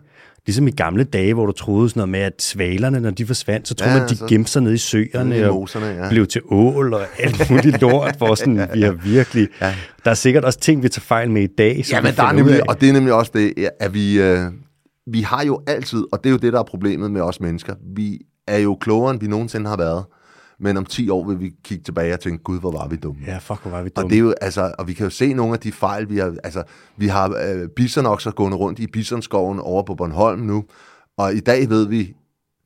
[0.47, 3.69] Ligesom i gamle dage, hvor du troede sådan noget med, at svalerne, når de forsvandt,
[3.69, 4.27] så troede ja, man, de så...
[4.27, 6.05] gemte sig nede i søerne i moserne, ja.
[6.05, 8.75] og blev til ål og alt muligt lort, for sådan, ja, ja.
[8.75, 9.49] vi har virkelig...
[9.61, 9.75] Ja.
[10.05, 11.85] Der er sikkert også ting, vi tager fejl med i dag.
[11.91, 14.51] Ja, men der er nemlig, og det er nemlig også det, at vi, øh,
[15.07, 17.75] vi har jo altid, og det er jo det, der er problemet med os mennesker,
[17.97, 18.19] vi
[18.49, 20.05] er jo klogere, end vi nogensinde har været
[20.63, 23.23] men om 10 år vil vi kigge tilbage og tænke, gud, hvor var vi dumme.
[23.27, 24.07] Ja, fuck, hvor var vi dumme.
[24.07, 26.19] Og, det er jo, altså, og vi kan jo se nogle af de fejl, vi
[26.19, 26.63] har, altså,
[26.97, 30.65] vi har øh, bisonokser gående rundt i bisonskoven over på Bornholm nu,
[31.19, 32.15] og i dag ved vi,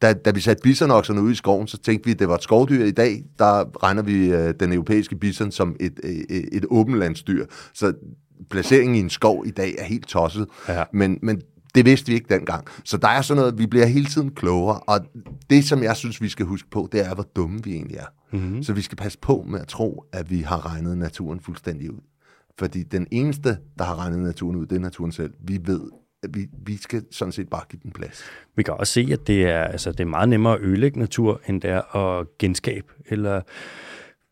[0.02, 2.42] da, da vi satte bisonokserne ud i skoven, så tænkte vi, at det var et
[2.42, 2.84] skovdyr.
[2.84, 7.46] I dag, der regner vi øh, den europæiske bison som et, et, øh, et åbenlandsdyr.
[7.74, 7.92] Så
[8.50, 10.46] placeringen i en skov i dag er helt tosset.
[10.68, 10.84] Ja.
[10.92, 11.40] Men, men
[11.76, 12.66] det vidste vi ikke dengang.
[12.84, 15.00] Så der er sådan noget, vi bliver hele tiden klogere, og
[15.50, 18.06] det, som jeg synes, vi skal huske på, det er, hvor dumme vi egentlig er.
[18.32, 18.62] Mm-hmm.
[18.62, 22.00] Så vi skal passe på med at tro, at vi har regnet naturen fuldstændig ud.
[22.58, 25.32] Fordi den eneste, der har regnet naturen ud, det er naturen selv.
[25.40, 25.80] Vi ved,
[26.22, 28.22] at vi, vi skal sådan set bare give den plads.
[28.56, 31.40] Vi kan også se, at det er, altså, det er meget nemmere at ødelægge natur,
[31.48, 33.40] end det er at genskabe, eller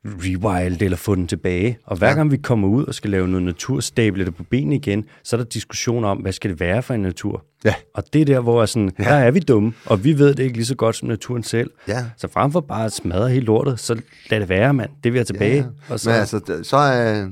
[0.04, 1.78] rewild eller få den tilbage.
[1.84, 2.14] Og hver ja.
[2.14, 5.44] gang vi kommer ud og skal lave noget naturstable på benene igen, så er der
[5.44, 7.44] diskussioner om, hvad skal det være for en natur?
[7.64, 7.74] Ja.
[7.94, 9.04] Og det er der, hvor er sådan, ja.
[9.04, 11.70] her er vi dumme, og vi ved det ikke lige så godt som naturen selv.
[11.88, 12.06] Ja.
[12.16, 14.00] Så frem for bare at smadre helt lortet, så
[14.30, 14.90] lad det være, mand.
[15.04, 15.56] Det vil jeg tilbage.
[15.56, 15.64] Ja.
[15.88, 16.10] Og så...
[16.10, 17.28] Men altså, så er,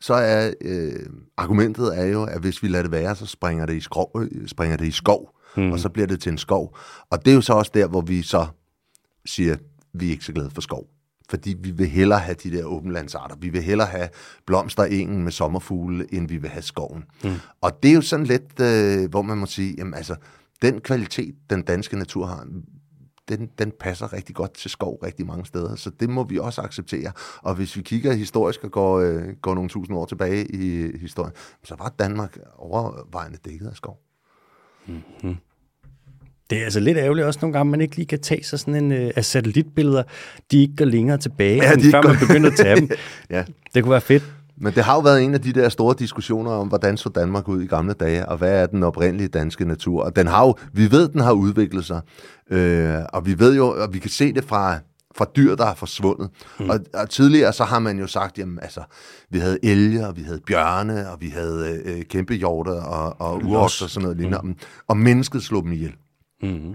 [0.00, 0.92] så er øh,
[1.36, 4.48] argumentet er jo, at hvis vi lader det være, så springer det i skov, øh,
[4.48, 5.72] springer det i skov hmm.
[5.72, 6.76] og så bliver det til en skov.
[7.10, 8.46] Og det er jo så også der, hvor vi så
[9.26, 9.56] siger,
[9.92, 10.97] vi er ikke så glade for skov
[11.30, 13.36] fordi vi vil hellere have de der åbenlandsarter.
[13.36, 14.08] Vi vil hellere have
[14.46, 17.04] blomsterengen med sommerfugle, end vi vil have skoven.
[17.24, 17.30] Mm.
[17.60, 20.16] Og det er jo sådan lidt, øh, hvor man må sige, jamen altså,
[20.62, 22.46] den kvalitet, den danske natur har,
[23.28, 26.60] den, den passer rigtig godt til skov rigtig mange steder, så det må vi også
[26.60, 27.12] acceptere.
[27.42, 31.32] Og hvis vi kigger historisk og går, øh, går nogle tusind år tilbage i historien,
[31.64, 34.00] så var Danmark overvejende dækket af skov.
[34.86, 35.36] Mm-hmm.
[36.50, 38.84] Det er altså lidt ærgerligt også nogle gange, man ikke lige kan tage sig sådan
[38.84, 40.02] en uh, af satellitbilleder,
[40.50, 42.08] de ikke går længere tilbage, ja, de før går...
[42.08, 42.90] man begynder at tage dem.
[43.30, 43.44] ja.
[43.74, 44.24] Det kunne være fedt.
[44.60, 47.48] Men det har jo været en af de der store diskussioner om, hvordan så Danmark
[47.48, 50.02] ud i gamle dage, og hvad er den oprindelige danske natur.
[50.02, 52.00] Og den har jo, vi ved, den har udviklet sig,
[52.50, 54.78] øh, og vi ved jo, og vi kan se det fra,
[55.16, 56.30] fra dyr, der er forsvundet.
[56.60, 56.70] Mm.
[56.70, 58.80] Og, og tidligere så har man jo sagt, jamen altså,
[59.30, 63.42] vi havde elge, og vi havde bjørne, og vi havde øh, kæmpe hjorter og, og
[63.44, 64.56] urokser og sådan noget lignende, mm.
[64.88, 65.94] og mennesket slog dem ihjel.
[66.42, 66.74] Mm-hmm.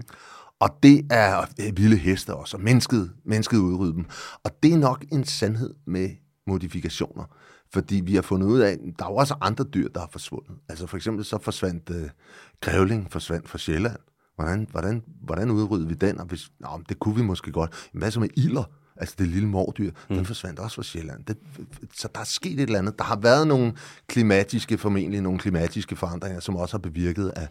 [0.60, 4.04] Og det er vilde heste også, og mennesket, mennesket udrydde dem.
[4.44, 6.10] Og det er nok en sandhed med
[6.46, 7.24] modifikationer.
[7.72, 10.06] Fordi vi har fundet ud af, at der er jo også andre dyr, der er
[10.12, 10.56] forsvundet.
[10.68, 12.10] Altså for eksempel så forsvandt øh,
[12.60, 13.98] grævling forsvandt fra Sjælland.
[14.36, 16.20] Hvordan, hvordan, hvordan udrydde vi den?
[16.20, 17.88] Og hvis, nå, det kunne vi måske godt.
[17.92, 18.64] Hvad så med ilder?
[18.96, 20.16] altså det lille mordyr, mm.
[20.16, 21.24] den forsvandt også fra Sjælland.
[21.24, 21.36] Det,
[21.94, 22.98] så der er sket et eller andet.
[22.98, 23.72] Der har været nogle
[24.06, 27.48] klimatiske, formentlig nogle klimatiske forandringer, som også har bevirket, at,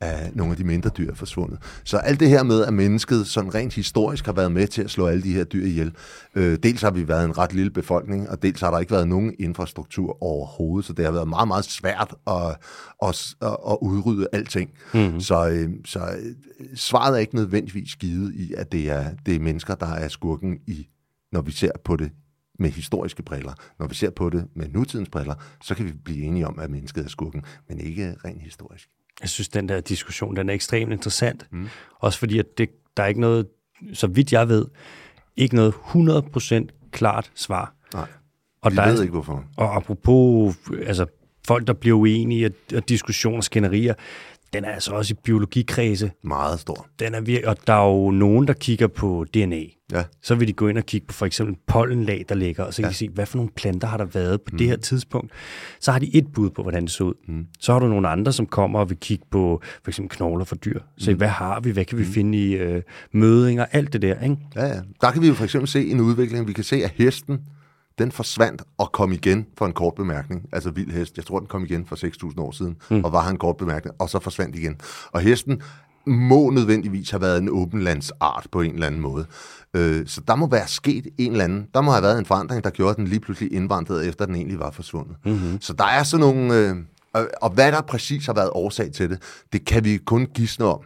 [0.00, 1.58] at nogle af de mindre dyr er forsvundet.
[1.84, 4.90] Så alt det her med, at mennesket sådan rent historisk har været med til at
[4.90, 5.94] slå alle de her dyr ihjel.
[6.34, 9.08] Øh, dels har vi været en ret lille befolkning, og dels har der ikke været
[9.08, 12.56] nogen infrastruktur overhovedet, så det har været meget, meget svært at,
[13.02, 14.70] at, at udrydde alting.
[14.94, 15.20] Mm.
[15.20, 19.40] Så, øh, så øh, svaret er ikke nødvendigvis givet i, at det er, det er
[19.40, 20.86] mennesker, der er skurken i
[21.32, 22.12] når vi ser på det
[22.58, 23.52] med historiske briller.
[23.78, 26.70] Når vi ser på det med nutidens briller, så kan vi blive enige om, at
[26.70, 28.88] mennesket er skurken, men ikke rent historisk.
[29.20, 31.46] Jeg synes, den der diskussion, den er ekstremt interessant.
[31.50, 31.68] Mm.
[31.98, 33.46] Også fordi, at det, der er ikke noget,
[33.92, 34.66] så vidt jeg ved,
[35.36, 37.74] ikke noget 100% klart svar.
[37.94, 38.06] Nej,
[38.62, 39.44] og vi der ved er, ikke hvorfor.
[39.56, 40.56] Og apropos
[40.86, 41.06] altså,
[41.46, 43.94] folk, der bliver uenige, og, og diskussioner, skænderier,
[44.52, 46.10] den er altså også i biologikredse.
[46.24, 46.86] Meget stor.
[46.98, 49.62] Den er vir- og der er jo nogen, der kigger på DNA.
[49.92, 50.04] Ja.
[50.22, 52.82] Så vil de gå ind og kigge på for eksempel pollenlag, der ligger, og så
[52.82, 52.90] kan ja.
[52.90, 54.58] de se, hvad for nogle planter har der været på mm.
[54.58, 55.32] det her tidspunkt.
[55.80, 57.14] Så har de et bud på, hvordan det så ud.
[57.28, 57.46] Mm.
[57.60, 60.56] Så har du nogle andre, som kommer og vil kigge på for eksempel knogler for
[60.56, 60.80] dyr.
[60.98, 61.18] Se, mm.
[61.18, 61.70] hvad har vi?
[61.70, 62.10] Hvad kan vi mm.
[62.10, 62.82] finde i øh,
[63.12, 63.64] mødinger?
[63.72, 64.36] Alt det der, ikke?
[64.56, 64.80] Ja, ja.
[65.00, 66.48] Der kan vi jo for eksempel se en udvikling.
[66.48, 67.40] Vi kan se, at hesten,
[67.98, 70.48] den forsvandt og kom igen for en kort bemærkning.
[70.52, 71.16] Altså vild hest.
[71.16, 71.96] Jeg tror, den kom igen for
[72.30, 73.04] 6.000 år siden, mm.
[73.04, 74.76] og var han en kort bemærkning, og så forsvandt igen.
[75.12, 75.62] Og hesten
[76.06, 79.26] må nødvendigvis have været en åbenlandsart på en eller anden måde.
[79.74, 82.64] Øh, så der må være sket en eller anden, der må have været en forandring,
[82.64, 85.16] der gjorde, at den lige pludselig indvandrede, efter den egentlig var forsvundet.
[85.24, 85.60] Mm-hmm.
[85.60, 86.76] Så der er sådan nogle, øh,
[87.12, 89.22] og, og hvad der præcis har været årsag til det,
[89.52, 90.80] det kan vi kun gisne om.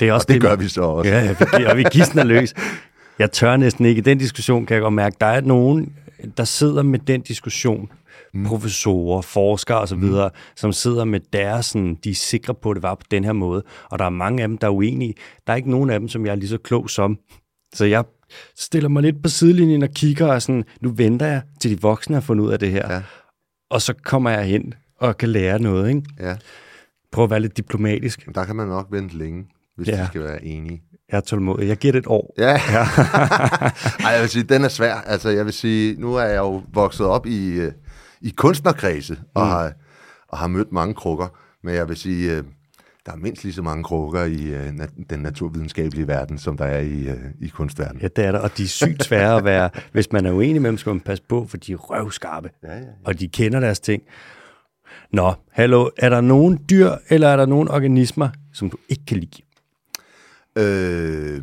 [0.00, 1.10] Det er også og det, det gør vi så også.
[1.10, 2.54] Ja, vi, og vi gisner løs.
[3.18, 3.98] Jeg tør næsten ikke.
[3.98, 5.92] I den diskussion kan jeg godt mærke, der er nogen,
[6.36, 7.92] der sidder med den diskussion,
[8.34, 8.46] mm.
[8.46, 10.30] professorer, forskere osv., mm.
[10.56, 13.32] som sidder med deres, sådan, de er sikre på, at det var på den her
[13.32, 13.62] måde.
[13.90, 15.14] Og der er mange af dem, der er uenige.
[15.46, 17.18] Der er ikke nogen af dem, som jeg er lige så klog som.
[17.74, 18.04] Så jeg
[18.56, 22.16] stiller mig lidt på sidelinjen og kigger, og sådan, nu venter jeg, til de voksne
[22.16, 22.92] har fundet ud af det her.
[22.92, 23.02] Ja.
[23.70, 25.88] Og så kommer jeg hen og kan lære noget.
[25.88, 26.02] Ikke?
[26.20, 26.36] Ja.
[27.12, 28.28] Prøv at være lidt diplomatisk.
[28.34, 29.46] Der kan man nok vente længe,
[29.76, 30.02] hvis ja.
[30.02, 30.82] de skal være enige.
[31.12, 31.68] Jeg er tålmodig.
[31.68, 32.34] Jeg giver det et år.
[32.38, 32.50] Ja.
[32.50, 32.82] ja.
[34.06, 34.94] Ej, jeg vil sige, den er svær.
[34.94, 37.72] Altså, jeg vil sige, nu er jeg jo vokset op i, øh,
[38.20, 39.50] i kunstnerkredse, og, mm.
[39.50, 39.72] har,
[40.28, 41.26] og har mødt mange krukker.
[41.64, 42.44] Men jeg vil sige, øh,
[43.06, 44.72] der er mindst lige så mange krukker i øh,
[45.10, 47.08] den naturvidenskabelige verden, som der er i,
[47.40, 48.02] i kunstverdenen.
[48.02, 49.70] Ja, det er der, og de er sygt svære at være.
[49.92, 52.68] Hvis man er uenig med dem, skal man passe på, for de er røvskarpe, ja,
[52.68, 52.84] ja, ja.
[53.04, 54.02] og de kender deres ting.
[55.12, 59.16] Nå, hallo, er der nogen dyr, eller er der nogen organismer, som du ikke kan
[59.16, 59.42] lide?
[60.56, 61.42] Øh,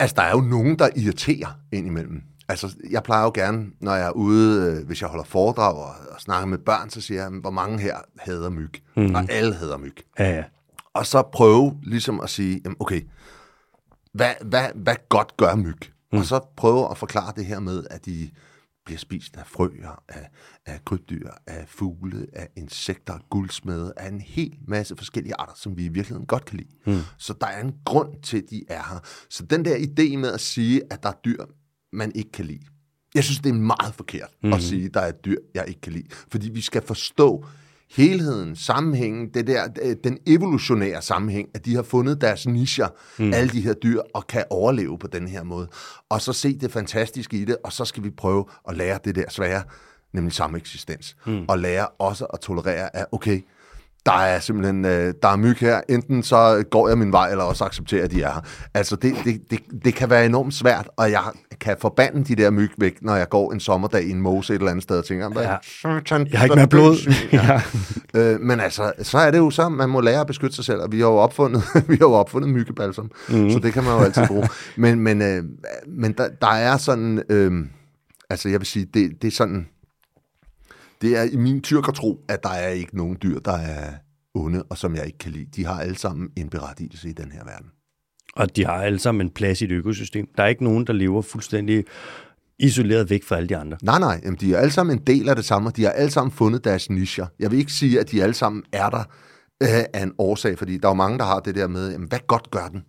[0.00, 2.22] altså, der er jo nogen, der irriterer indimellem.
[2.48, 5.94] Altså, jeg plejer jo gerne, når jeg er ude, øh, hvis jeg holder foredrag og,
[6.14, 8.72] og snakker med børn, så siger jeg, hvor mange her hader myg.
[8.96, 9.14] Mm.
[9.14, 9.96] Og alle hader myg.
[10.18, 10.44] Ja, ja.
[10.94, 13.00] Og så prøve ligesom at sige, jamen, okay,
[14.12, 15.78] hvad, hvad, hvad godt gør myg?
[16.12, 16.18] Mm.
[16.18, 18.30] Og så prøve at forklare det her med, at de
[18.84, 20.30] bliver spist af frøer, af,
[20.66, 25.84] af krybdyr, af fugle, af insekter, guldsmede, af en hel masse forskellige arter, som vi
[25.84, 26.96] i virkeligheden godt kan lide.
[26.96, 27.02] Mm.
[27.18, 29.00] Så der er en grund til, at de er her.
[29.30, 31.44] Så den der idé med at sige, at der er dyr,
[31.92, 32.62] man ikke kan lide,
[33.14, 34.52] jeg synes, det er meget forkert mm.
[34.52, 34.68] at hmm.
[34.68, 36.06] sige, at der er dyr, jeg ikke kan lide.
[36.30, 37.46] Fordi vi skal forstå,
[37.96, 39.68] helheden, sammenhængen, det der,
[40.04, 42.88] den evolutionære sammenhæng, at de har fundet deres nischer,
[43.18, 43.32] mm.
[43.34, 45.68] alle de her dyr, og kan overleve på den her måde.
[46.08, 49.14] Og så se det fantastiske i det, og så skal vi prøve at lære det
[49.14, 49.62] der svære,
[50.12, 51.16] nemlig samme eksistens.
[51.26, 51.44] Mm.
[51.48, 53.40] Og lære også at tolerere, at okay,
[54.06, 55.80] der er simpelthen øh, der er myg her.
[55.88, 58.40] Enten så går jeg min vej, eller også accepterer, at de er her.
[58.74, 61.22] Altså, det, det, det, det kan være enormt svært, og jeg
[61.60, 64.58] kan forbande de der myg væk, når jeg går en sommerdag i en mose et
[64.58, 65.56] eller andet sted og tænker, ja.
[66.32, 67.14] jeg har ikke mere blod.
[67.32, 67.62] ja.
[68.14, 70.80] øh, men altså, så er det jo så, man må lære at beskytte sig selv,
[70.80, 73.50] og vi har jo opfundet, vi har jo opfundet myggebalsam, mm.
[73.50, 74.48] så det kan man jo altid bruge.
[74.76, 75.44] Men, men, øh,
[75.86, 77.52] men der, der er sådan, øh,
[78.30, 79.66] altså jeg vil sige, det, det er sådan,
[81.02, 83.92] det er i min tyrkertro, at der er ikke nogen dyr, der er
[84.34, 85.46] onde, og som jeg ikke kan lide.
[85.56, 87.66] De har alle sammen en berettigelse i den her verden.
[88.36, 90.28] Og de har alle sammen en plads i et økosystem.
[90.36, 91.84] Der er ikke nogen, der lever fuldstændig
[92.58, 93.76] isoleret væk fra alle de andre.
[93.82, 94.20] Nej, nej.
[94.24, 96.64] Jamen, de er alle sammen en del af det samme, de har alle sammen fundet
[96.64, 97.26] deres nischer.
[97.38, 99.04] Jeg vil ikke sige, at de alle sammen er der
[99.62, 102.08] øh, af en årsag, fordi der er jo mange, der har det der med, jamen,
[102.08, 102.82] hvad godt gør den?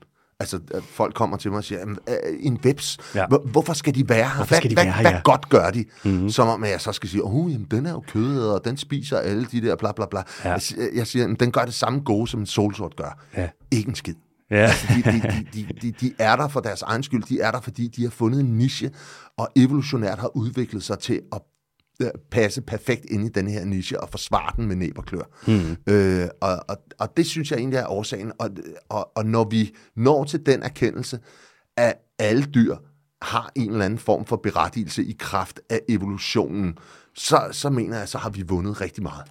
[0.43, 3.25] Altså, folk kommer til mig og siger, øh, en webs, ja.
[3.27, 4.45] hvorfor skal de være her?
[4.45, 5.01] Skal de hvad, hvad, ja.
[5.01, 5.85] hvad godt gør de?
[6.03, 6.29] Mm-hmm.
[6.29, 9.17] Som om jeg så skal sige, oh, jamen, den er jo kødet, og den spiser
[9.17, 10.23] alle de der bla bla bla.
[10.43, 10.51] Ja.
[10.51, 10.61] Jeg,
[10.95, 13.19] jeg siger, den gør det samme gode, som en solsort gør.
[13.37, 13.49] Ja.
[13.71, 14.15] Ikke en skid.
[14.51, 14.57] Ja.
[14.57, 17.23] Altså, de, de, de, de, de er der for deres egen skyld.
[17.23, 18.91] De er der, fordi de har fundet en niche,
[19.37, 21.41] og evolutionært har udviklet sig til at
[22.31, 25.23] passe perfekt ind i den her niche og forsvare den med næb og klør.
[25.47, 25.93] Mm.
[25.93, 28.31] Øh, og, og, og det synes jeg egentlig er årsagen.
[28.39, 28.49] Og,
[28.89, 31.19] og, og når vi når til den erkendelse,
[31.77, 32.75] at alle dyr
[33.21, 36.77] har en eller anden form for berettigelse i kraft af evolutionen,
[37.15, 39.23] så, så mener jeg, så har vi vundet rigtig meget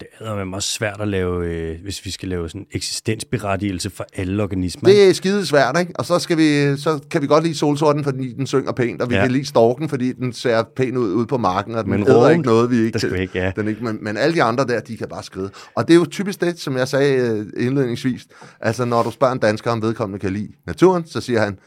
[0.00, 4.42] det er også svært at lave, øh, hvis vi skal lave sådan eksistensberettigelse for alle
[4.42, 4.88] organismer.
[4.90, 5.92] Det er skide svært, ikke?
[5.94, 9.10] Og så, skal vi, så kan vi godt lide solsorten, fordi den synger pænt, og
[9.10, 9.22] vi ja.
[9.22, 12.28] kan lide storken, fordi den ser pænt ud ude på marken, og den men æder
[12.28, 12.98] ikke noget, vi ikke...
[12.98, 13.52] Det ikke, ja.
[13.56, 15.50] den ikke men, men alle de andre der, de kan bare skride.
[15.74, 18.26] Og det er jo typisk det, som jeg sagde øh, indledningsvis.
[18.60, 21.58] Altså, når du spørger en dansker, om vedkommende kan lide naturen, så siger han,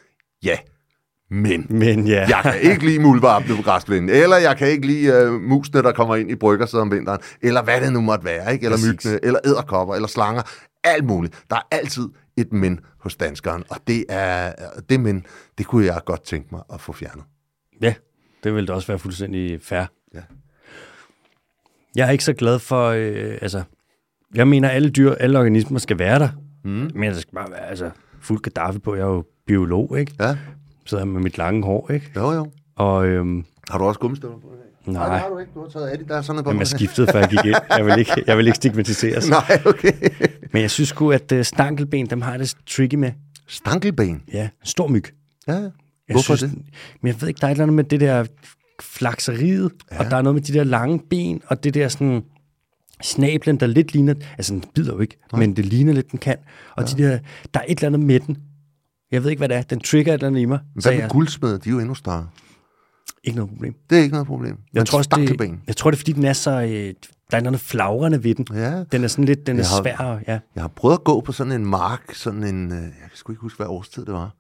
[0.44, 0.58] ja,
[1.32, 2.28] men, Men ja.
[2.28, 5.92] jeg kan ikke lide muldvarpene på græsplænen, eller jeg kan ikke lide uh, musene, der
[5.92, 8.66] kommer ind i brygger om vinteren, eller hvad det nu måtte være, ikke?
[8.66, 8.90] eller Præcis.
[8.90, 10.42] myggene, eller æderkopper, eller slanger,
[10.84, 11.44] alt muligt.
[11.50, 14.54] Der er altid et men hos danskeren, og det er
[14.90, 15.26] det men,
[15.58, 17.24] det kunne jeg godt tænke mig at få fjernet.
[17.82, 17.94] Ja,
[18.44, 19.86] det ville da også være fuldstændig fair.
[20.14, 20.22] Ja.
[21.96, 23.64] Jeg er ikke så glad for, øh, altså,
[24.36, 26.30] jeg mener, alle dyr, alle organismer skal være der.
[26.64, 26.92] Mm.
[26.96, 27.90] Men der skal bare være altså,
[28.22, 28.96] fuld Gaddafi på.
[28.96, 30.14] Jeg er jo biolog, ikke?
[30.20, 30.38] Ja,
[30.86, 32.12] Sidder med mit lange hår, ikke?
[32.16, 32.52] jo jo.
[32.76, 34.50] Og øhm, Har du også gummistøvler på i
[34.86, 34.94] dag?
[34.94, 35.52] nej, det har du ikke.
[35.56, 36.50] Du har taget Adi, der er sådan noget på.
[36.50, 37.56] jamen, jeg skiftede, før jeg gik ind.
[37.78, 39.30] Jeg vil ikke, jeg vil ikke stigmatiseres.
[39.50, 39.92] Nej, okay.
[40.54, 43.12] Men jeg synes sgu, at uh, stankelben, dem har jeg det tricky med.
[43.48, 44.22] Stankelben.
[44.34, 45.04] Ja, stor myg.
[45.48, 45.72] Ja, Jeg
[46.12, 46.64] Hvorfor synes, det?
[47.02, 48.26] Men jeg ved ikke, der er et eller andet med det der
[48.82, 50.00] flakseriet, ja.
[50.00, 52.24] og der er noget med de der lange ben, og det der sådan
[53.02, 55.40] snablen, der lidt ligner, altså den bider jo ikke, Nej.
[55.40, 56.36] men det ligner lidt, den kan.
[56.76, 56.96] Og ja.
[56.96, 57.20] de der,
[57.54, 58.38] der er et eller andet med den.
[59.12, 59.62] Jeg ved ikke, hvad det er.
[59.62, 60.60] Den trigger et eller andet i mig.
[60.74, 61.60] Hvad med jeg, guldsmede?
[61.60, 62.28] De er jo endnu større.
[63.24, 63.74] ikke noget problem.
[63.90, 64.58] Det er ikke noget problem.
[64.74, 66.52] Jeg tror, også, det, jeg tror, det er, fordi den er så...
[66.52, 66.94] Øh,
[67.32, 68.46] der er noget flagrende ved den.
[68.54, 68.84] Ja.
[68.84, 70.20] Den er sådan lidt, den er Jeg har- svær.
[70.34, 70.40] Ja.
[70.56, 73.32] Jeg har prøvet at gå på sådan en mark, sådan en, øh, jeg kan sgu
[73.32, 74.36] ikke huske, hvad årstid det var,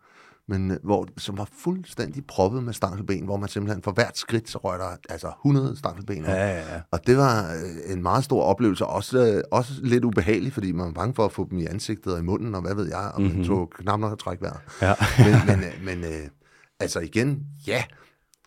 [0.49, 4.49] men øh, hvor, som var fuldstændig proppet med stankelben, hvor man simpelthen for hvert skridt,
[4.49, 6.23] så røg der altså 100 stankelben.
[6.23, 6.81] Ja, ja, ja.
[6.91, 10.85] Og det var øh, en meget stor oplevelse, også, øh, også lidt ubehagelig, fordi man
[10.85, 13.11] var bange for at få dem i ansigtet og i munden, og hvad ved jeg,
[13.13, 13.38] og mm-hmm.
[13.38, 14.59] man tog knap nok at trække vejret.
[14.81, 14.93] Ja.
[15.26, 16.27] men men, men øh,
[16.80, 17.84] altså igen, ja,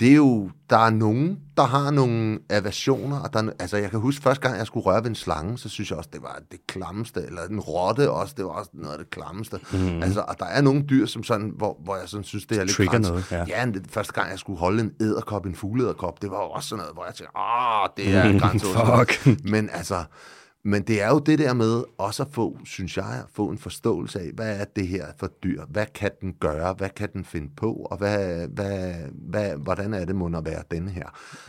[0.00, 3.90] det er jo, der er nogen, der har nogle aversioner, og der, er- altså jeg
[3.90, 6.22] kan huske første gang, jeg skulle røre ved en slange, så synes jeg også, det
[6.22, 9.60] var det klammeste, eller en rotte også, det var også noget af det klammeste.
[9.72, 10.02] Mm.
[10.02, 12.64] Altså, og der er nogle dyr, som sådan, hvor, hvor jeg sådan synes, det er
[12.64, 13.08] lidt Trigger træls.
[13.08, 13.44] noget, ja.
[13.60, 13.66] ja.
[13.66, 16.94] det, første gang, jeg skulle holde en æderkop, en fugleæderkop, det var også sådan noget,
[16.94, 19.40] hvor jeg tænkte, ah, det er grænseoverskridende.
[19.42, 19.50] Fuck.
[19.50, 20.04] Men altså,
[20.64, 23.58] men det er jo det der med også at få, synes jeg, at få en
[23.58, 25.64] forståelse af, hvad er det her for dyr?
[25.70, 26.74] Hvad kan den gøre?
[26.74, 27.72] Hvad kan den finde på?
[27.72, 31.06] Og hvad, hvad, hvad, hvordan er det må at være den her?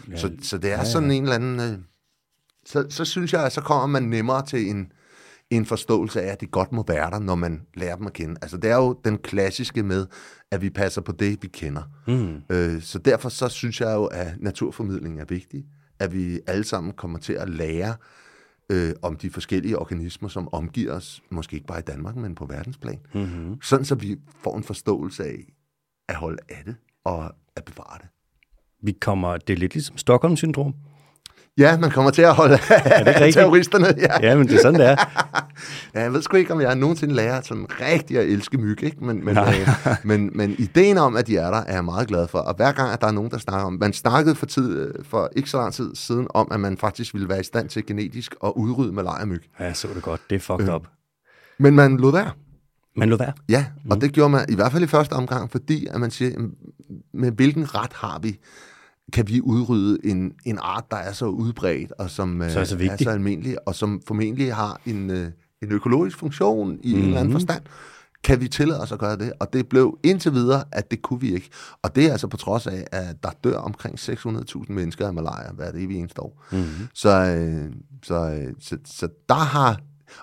[0.10, 1.60] Ja, så, så det er ja, sådan en eller anden...
[1.60, 1.80] Øh,
[2.65, 4.91] så, så synes jeg, at så kommer man nemmere til en,
[5.49, 8.35] en forståelse af, at det godt må være der, når man lærer dem at kende.
[8.41, 10.07] Altså det er jo den klassiske med,
[10.52, 11.84] at vi passer på det, vi kender.
[12.07, 12.56] Mm.
[12.56, 15.65] Øh, så derfor så synes jeg jo, at naturformidling er vigtig.
[15.99, 17.95] At vi alle sammen kommer til at lære
[18.69, 22.45] øh, om de forskellige organismer, som omgiver os, måske ikke bare i Danmark, men på
[22.45, 22.99] verdensplan.
[23.14, 23.61] Mm-hmm.
[23.61, 25.45] Sådan så vi får en forståelse af
[26.10, 28.07] at holde af det og at bevare det.
[28.81, 30.73] Vi kommer, det er lidt ligesom Stockholm-syndrom.
[31.57, 33.34] Ja, man kommer til at holde af rigtigt?
[33.34, 33.85] terroristerne.
[33.97, 34.27] Ja.
[34.30, 34.95] Ja, men det er sådan, det er.
[35.93, 39.05] Ja, jeg ved sgu ikke, om jeg nogensinde lærer sådan rigtig at elske myg, ikke?
[39.05, 39.69] Men, men, øh,
[40.03, 42.39] men, men ideen om, at de er der, er jeg meget glad for.
[42.39, 43.73] Og hver gang, at der er nogen, der snakker om...
[43.73, 47.13] Man snakkede for, tid, øh, for ikke så lang tid siden om, at man faktisk
[47.13, 49.43] ville være i stand til genetisk at udrydde malaria-myg.
[49.59, 50.21] Ja, jeg så det godt.
[50.30, 50.75] Det er fucked Øh.
[50.75, 50.88] up.
[51.59, 52.31] Men man lod være.
[52.95, 53.34] Men lad være.
[53.49, 56.31] Ja, og det gjorde man i hvert fald i første omgang, fordi at man siger,
[57.13, 58.39] med hvilken ret har vi,
[59.13, 62.63] kan vi udrydde en, en art, der er så udbredt, og som øh, Så er
[62.63, 65.27] så er så almindelig, og som formentlig har en, øh,
[65.63, 66.99] en økologisk funktion i mm-hmm.
[66.99, 67.61] en eller anden forstand.
[68.23, 69.34] Kan vi tillade os at gøre det?
[69.39, 71.49] Og det blev indtil videre, at det kunne vi ikke.
[71.81, 75.51] Og det er altså på trods af, at der dør omkring 600.000 mennesker af malaria
[75.53, 76.43] hvert evig eneste år.
[76.51, 76.88] Mm-hmm.
[76.93, 77.71] Så, øh,
[78.03, 79.80] så, øh, så, så der har,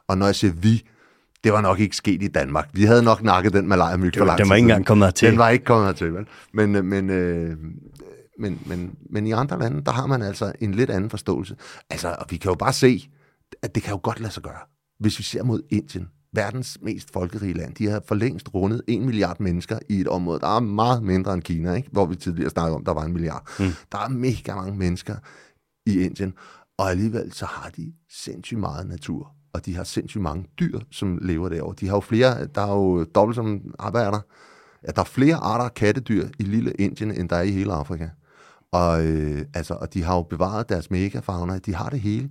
[0.09, 0.83] og når jeg siger vi,
[1.45, 2.69] det var nok ikke sket i Danmark.
[2.73, 5.31] Vi havde nok nakket den malaria-myg for var- lang den var ikke engang kommet hertil.
[5.31, 6.27] Den var ikke kommet hertil, vel?
[6.55, 7.57] Men, øh, men, øh,
[8.41, 11.57] men, men, men i andre lande, der har man altså en lidt anden forståelse.
[11.91, 13.11] Altså, og vi kan jo bare se,
[13.63, 14.61] at det kan jo godt lade sig gøre.
[14.99, 19.07] Hvis vi ser mod Indien, verdens mest folkerige land, de har for længst rundet en
[19.07, 21.89] milliard mennesker i et område, der er meget mindre end Kina, ikke?
[21.93, 23.51] hvor vi tidligere snakkede om, der var en milliard.
[23.59, 23.71] Mm.
[23.93, 25.17] Der er mega mange mennesker
[25.87, 26.35] i Indien,
[26.79, 31.19] og alligevel så har de sindssygt meget natur, og de har sindssygt mange dyr, som
[31.23, 31.75] lever derovre.
[31.81, 34.21] De har jo flere, der er jo dobbelt som, ah, hvad er der?
[34.87, 37.73] Ja, der er flere arter af kattedyr i lille Indien, end der er i hele
[37.73, 38.09] Afrika.
[38.73, 42.29] Og, øh, altså, og de har jo bevaret deres megafauna, de har det hele.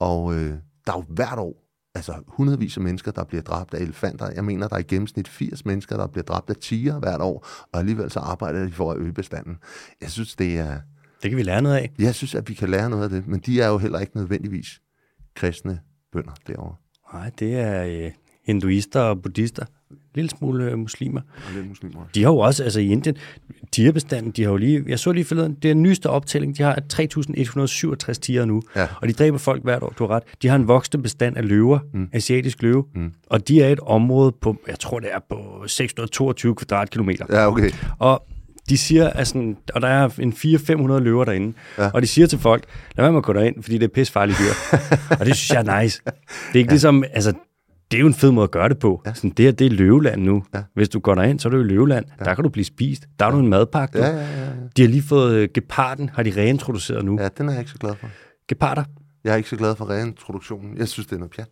[0.00, 0.50] Og øh,
[0.86, 1.58] der er jo hvert år
[1.94, 4.30] altså hundredvis af mennesker, der bliver dræbt af elefanter.
[4.34, 7.46] Jeg mener, der er i gennemsnit 80 mennesker, der bliver dræbt af tiger hvert år,
[7.72, 9.58] og alligevel så arbejder de for at øge bestanden.
[10.00, 10.80] Jeg synes, det er,
[11.22, 11.92] Det kan vi lære noget af.
[11.98, 14.16] jeg synes, at vi kan lære noget af det, men de er jo heller ikke
[14.16, 14.80] nødvendigvis
[15.34, 15.80] kristne
[16.12, 16.74] bønder derovre.
[17.12, 18.10] Nej, det er øh,
[18.52, 19.64] hinduister og buddhister.
[19.90, 21.20] En lille smule øh, muslimer.
[21.20, 22.00] Og lidt muslimer.
[22.00, 22.10] også.
[22.14, 23.16] De har jo også, altså i Indien,
[23.72, 26.62] tigerbestanden, de har jo lige, jeg så lige forleden, det er den nyeste optælling, de
[26.62, 28.86] har 3.167 tiger nu, Ja.
[29.02, 30.22] og de dræber folk hvert år, du har ret.
[30.42, 32.08] De har en voksende bestand af løver, mm.
[32.12, 33.12] asiatisk løve, mm.
[33.26, 37.26] og de er et område på, jeg tror det er på 622 kvadratkilometer.
[37.30, 37.70] Ja, okay.
[37.98, 38.26] Og
[38.68, 41.90] de siger, at sådan, og der er en 400-500 løver derinde, ja.
[41.94, 42.64] og de siger til folk,
[42.96, 44.78] lad være med at gå derind, fordi det er pissefarlige dyr.
[45.20, 46.02] og det synes jeg er nice.
[46.04, 46.12] Det
[46.54, 46.72] er ikke ja.
[46.72, 47.32] ligesom, altså,
[47.92, 49.02] det er jo en fed måde at gøre det på.
[49.06, 49.14] Ja.
[49.14, 50.42] Sådan, det her, det er løveland nu.
[50.54, 50.62] Ja.
[50.74, 52.04] Hvis du går derind, så er det jo løveland.
[52.20, 52.24] Ja.
[52.24, 53.06] Der kan du blive spist.
[53.18, 53.98] Der er du en madpakke.
[53.98, 54.46] Ja, ja, ja, ja.
[54.76, 57.16] De har lige fået uh, geparden, har de reintroduceret nu.
[57.16, 57.22] Ja.
[57.22, 58.06] Ja, den er jeg ikke så glad for.
[58.48, 58.84] Geparder,
[59.24, 60.76] Jeg er ikke så glad for reintroduktionen.
[60.78, 61.48] Jeg synes, det er noget pjat.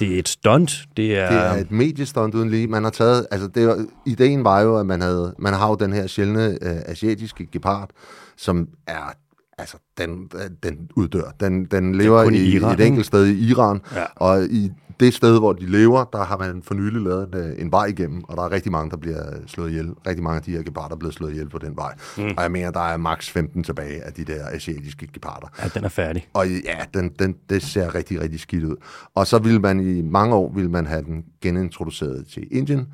[0.00, 0.84] det er et stunt.
[0.96, 2.66] Det er, Det er et mediestunt uden lige.
[2.66, 5.74] Man har taget, altså det var, ideen var jo, at man havde, man har jo
[5.74, 7.90] den her sjældne øh, asiatiske gepard,
[8.36, 9.12] som er
[9.58, 10.28] altså, den,
[10.62, 11.34] den uddør.
[11.40, 14.04] Den, den lever i, i Iran, et enkelt sted i Iran, Ja.
[14.16, 17.60] og i det sted, hvor de lever, der har man for nylig lavet en, øh,
[17.60, 19.90] en vej igennem, og der er rigtig mange, der bliver slået ihjel.
[20.06, 21.94] Rigtig mange af de her geparder er blevet slået ihjel på den vej.
[22.16, 22.24] Mm.
[22.36, 25.46] Og jeg mener, der er maks 15 tilbage af de der asiatiske geparder.
[25.62, 26.28] Ja, den er færdig.
[26.32, 28.76] Og ja, den, den, det ser rigtig, rigtig skidt ud.
[29.14, 32.86] Og så ville man i mange år ville man have den genintroduceret til Indien,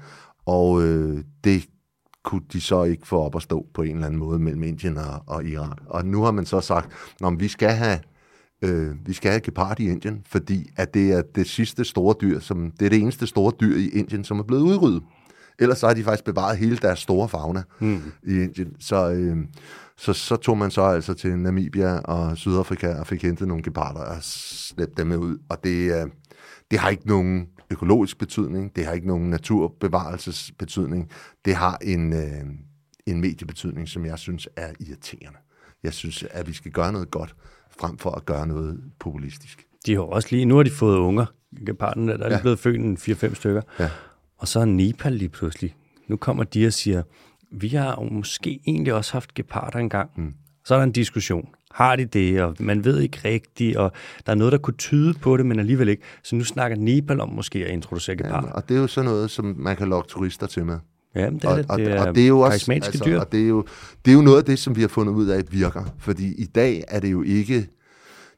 [0.47, 1.67] og øh, det
[2.25, 4.97] kunne de så ikke få op at stå på en eller anden måde mellem Indien
[4.97, 5.79] og, og Iran.
[5.87, 6.93] Og nu har man så sagt,
[7.25, 7.99] at vi skal have
[8.63, 12.41] øh, vi skal have gepard i Indien, fordi at det er det sidste store dyr,
[12.41, 15.03] som, det er det eneste store dyr i Indien, som er blevet udryddet.
[15.59, 18.03] Ellers så har de faktisk bevaret hele deres store fauna mm.
[18.23, 18.77] i Indien.
[18.79, 19.37] Så, øh,
[19.97, 24.01] så, så tog man så altså til Namibia og Sydafrika og fik hentet nogle geparder
[24.01, 25.39] og slæbt dem med ud.
[25.49, 26.11] Og det, øh,
[26.71, 31.11] det har ikke nogen økologisk betydning, det har ikke nogen naturbevarelsesbetydning,
[31.45, 32.45] det har en, øh,
[33.07, 35.39] en mediebetydning, som jeg synes er irriterende.
[35.83, 37.35] Jeg synes, at vi skal gøre noget godt,
[37.81, 39.67] frem for at gøre noget populistisk.
[39.87, 41.27] De har også lige, nu har de fået unger.
[41.67, 42.35] Geparden der, der er ja.
[42.35, 42.41] Ja.
[42.41, 43.63] blevet født en 4-5 stykker.
[43.79, 43.91] Ja.
[44.39, 45.77] Og så er Nepal lige pludselig.
[46.09, 47.03] Nu kommer de og siger,
[47.53, 50.11] vi har jo måske egentlig også haft geparder engang.
[50.17, 50.35] Mm.
[50.65, 51.49] Så er der en diskussion.
[51.71, 53.93] Har de det, og man ved ikke rigtigt, og
[54.27, 56.03] der er noget, der kunne tyde på det, men alligevel ikke.
[56.23, 58.53] Så nu snakker Nepal om måske at introducere geparder.
[58.53, 60.79] Og det er jo sådan noget, som man kan lokke turister til med.
[61.15, 63.05] Ja, det er, og, det, og, det er, og det er jo også karismatiske altså,
[63.05, 63.21] dyr.
[63.21, 63.65] og det er jo
[64.05, 66.45] det er jo noget af det som vi har fundet ud af virker, fordi i
[66.45, 67.69] dag er det jo ikke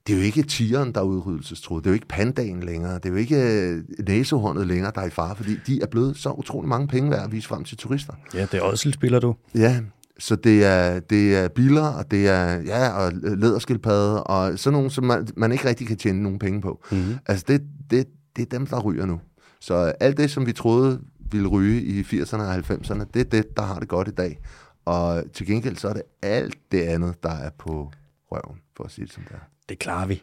[0.06, 1.84] det er jo ikke tigeren, der er udryddelsestruet.
[1.84, 2.94] Det er jo ikke pandaen længere.
[2.94, 6.16] Det er jo ikke øh, næsehornet længere, der er i fare, fordi de er blevet
[6.16, 8.12] så utrolig mange penge værd at vise frem til turister.
[8.34, 9.34] Ja, det er også spiller du.
[9.54, 9.80] Ja,
[10.18, 14.90] så det er, det er biler, og det er ja, og læderskildpadde, og sådan nogle,
[14.90, 16.84] som man, man ikke rigtig kan tjene nogen penge på.
[16.90, 17.14] Mm-hmm.
[17.26, 19.20] Altså, det, det, det er dem, der ryger nu.
[19.60, 21.00] Så alt det, som vi troede
[21.32, 24.38] ville ryge i 80'erne og 90'erne, det er det, der har det godt i dag.
[24.84, 27.90] Og til gengæld, så er det alt det andet, der er på
[28.32, 29.44] røven, for at sige det som det er.
[29.68, 30.22] Det klarer vi.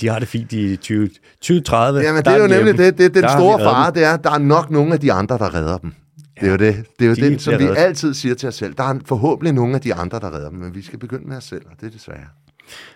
[0.00, 2.00] De har det fint i 20, 2030.
[2.00, 2.98] Jamen, det er jo nemlig det.
[2.98, 5.38] Det er den store fare, det er, at der er nok nogle af de andre,
[5.38, 5.92] der redder dem.
[6.40, 7.76] Det er jo det, det, er jo De det som vi reddet.
[7.78, 8.74] altid siger til os selv.
[8.74, 11.36] Der er forhåbentlig nogle af de andre, der redder dem, men vi skal begynde med
[11.36, 12.26] os selv, og det er desværre.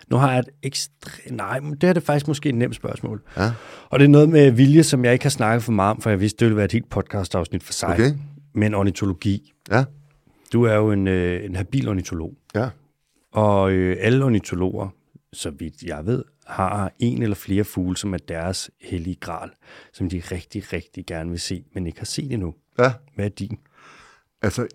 [0.07, 1.11] Nu har jeg et ekstra...
[1.29, 3.21] Nej, men det er det faktisk måske et nemt spørgsmål.
[3.37, 3.51] Ja.
[3.89, 6.09] Og det er noget med vilje, som jeg ikke har snakket for meget om, for
[6.09, 7.89] jeg vidste, det ville være et helt podcast-afsnit for sig.
[7.89, 8.11] Okay.
[8.53, 9.53] Men ornitologi.
[9.71, 9.83] Ja,
[10.53, 12.33] Du er jo en, øh, en habil ornitolog.
[12.55, 12.69] ja.
[13.33, 14.89] Og øh, alle ornitologer,
[15.33, 19.49] så vidt jeg ved, har en eller flere fugle, som er deres hellige gral,
[19.93, 22.53] som de rigtig, rigtig gerne vil se, men ikke har set endnu.
[22.79, 22.93] ja.
[23.15, 23.57] Hvad er din?
[24.41, 24.67] Altså,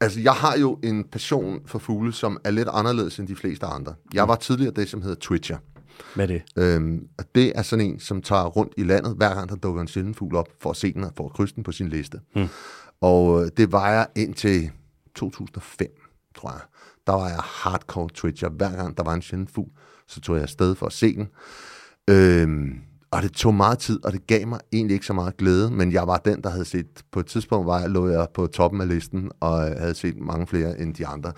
[0.00, 3.66] altså, jeg har jo en passion for fugle, som er lidt anderledes end de fleste
[3.66, 3.94] andre.
[4.14, 5.58] Jeg var tidligere det, som hedder Twitcher.
[6.14, 6.42] Hvad er det?
[6.58, 9.82] Øhm, og det er sådan en, som tager rundt i landet, hver gang der dukker
[9.82, 11.88] en sjælden fugl op, for at se den og for at krydse den på sin
[11.88, 12.20] liste.
[12.36, 12.48] Mm.
[13.00, 14.70] Og øh, det var jeg indtil
[15.14, 15.88] 2005,
[16.34, 16.60] tror jeg.
[17.06, 18.48] Der var jeg hardcore Twitcher.
[18.48, 19.70] Hver gang der var en sjælden fugl,
[20.06, 21.28] så tog jeg afsted for at se den.
[22.10, 22.80] Øhm,
[23.16, 25.92] og det tog meget tid, og det gav mig egentlig ikke så meget glæde, men
[25.92, 28.80] jeg var den, der havde set, på et tidspunkt var jeg, lå jeg på toppen
[28.80, 31.32] af listen, og havde set mange flere end de andre.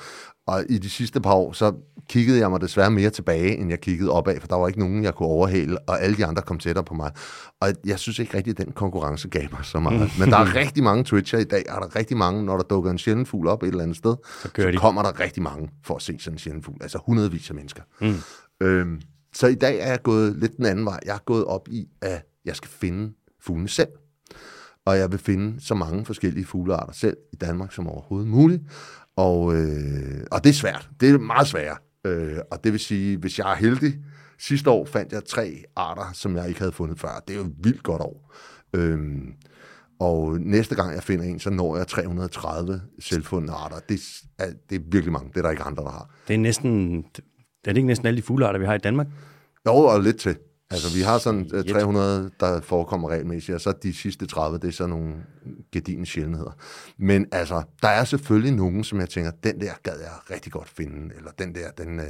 [0.46, 1.72] Og i de sidste par år, så
[2.08, 5.04] kiggede jeg mig desværre mere tilbage, end jeg kiggede opad, for der var ikke nogen,
[5.04, 7.12] jeg kunne overhale, og alle de andre kom tættere på mig.
[7.60, 10.10] Og jeg synes ikke rigtig, at den konkurrence gav mig så meget.
[10.20, 12.64] Men der er rigtig mange Twitcher i dag, og der er rigtig mange, når der
[12.64, 15.70] dukker en sjælden fugl op et eller andet sted, så, så kommer der rigtig mange
[15.84, 16.78] for at se sådan en sjælden fugl.
[16.80, 17.82] Altså hundredvis af mennesker.
[18.00, 18.14] Mm.
[18.66, 19.00] Øhm,
[19.32, 21.00] så i dag er jeg gået lidt den anden vej.
[21.06, 23.88] Jeg er gået op i, at jeg skal finde fuglene selv.
[24.84, 28.62] Og jeg vil finde så mange forskellige fuglearter selv i Danmark som overhovedet muligt.
[29.16, 30.90] Og, øh, og det er svært.
[31.00, 31.78] Det er meget svært.
[32.04, 33.94] Øh, og det vil sige, hvis jeg er heldig,
[34.38, 37.22] sidste år fandt jeg tre arter, som jeg ikke havde fundet før.
[37.28, 38.34] Det er jo et vildt godt år.
[38.74, 38.98] Øh,
[40.00, 43.78] og næste gang jeg finder en, så når jeg 330 selvfundne arter.
[43.88, 44.00] Det
[44.38, 45.28] er, det er virkelig mange.
[45.28, 46.10] Det er der ikke andre, der har.
[46.28, 47.04] Det er næsten...
[47.64, 49.06] Er det ikke næsten alle de fuglearter, vi har i Danmark?
[49.66, 50.36] Jo, og lidt til.
[50.70, 54.68] Altså, vi har sådan øh, 300, der forekommer regelmæssigt, og så de sidste 30, det
[54.68, 55.14] er sådan nogle
[55.72, 56.56] gedine sjældenheder.
[56.98, 60.68] Men altså, der er selvfølgelig nogen, som jeg tænker, den der gad jeg rigtig godt
[60.68, 62.06] finde, eller den der, den, øh,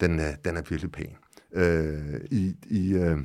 [0.00, 1.16] den, øh, den er virkelig pæn.
[1.52, 3.18] Øh, I i, øh,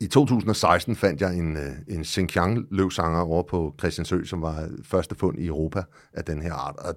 [0.00, 5.14] i 2016 fandt jeg en, øh, en Xinjiang løvsanger over på Christiansø, som var første
[5.14, 5.82] fund i Europa
[6.12, 6.94] af den her art, og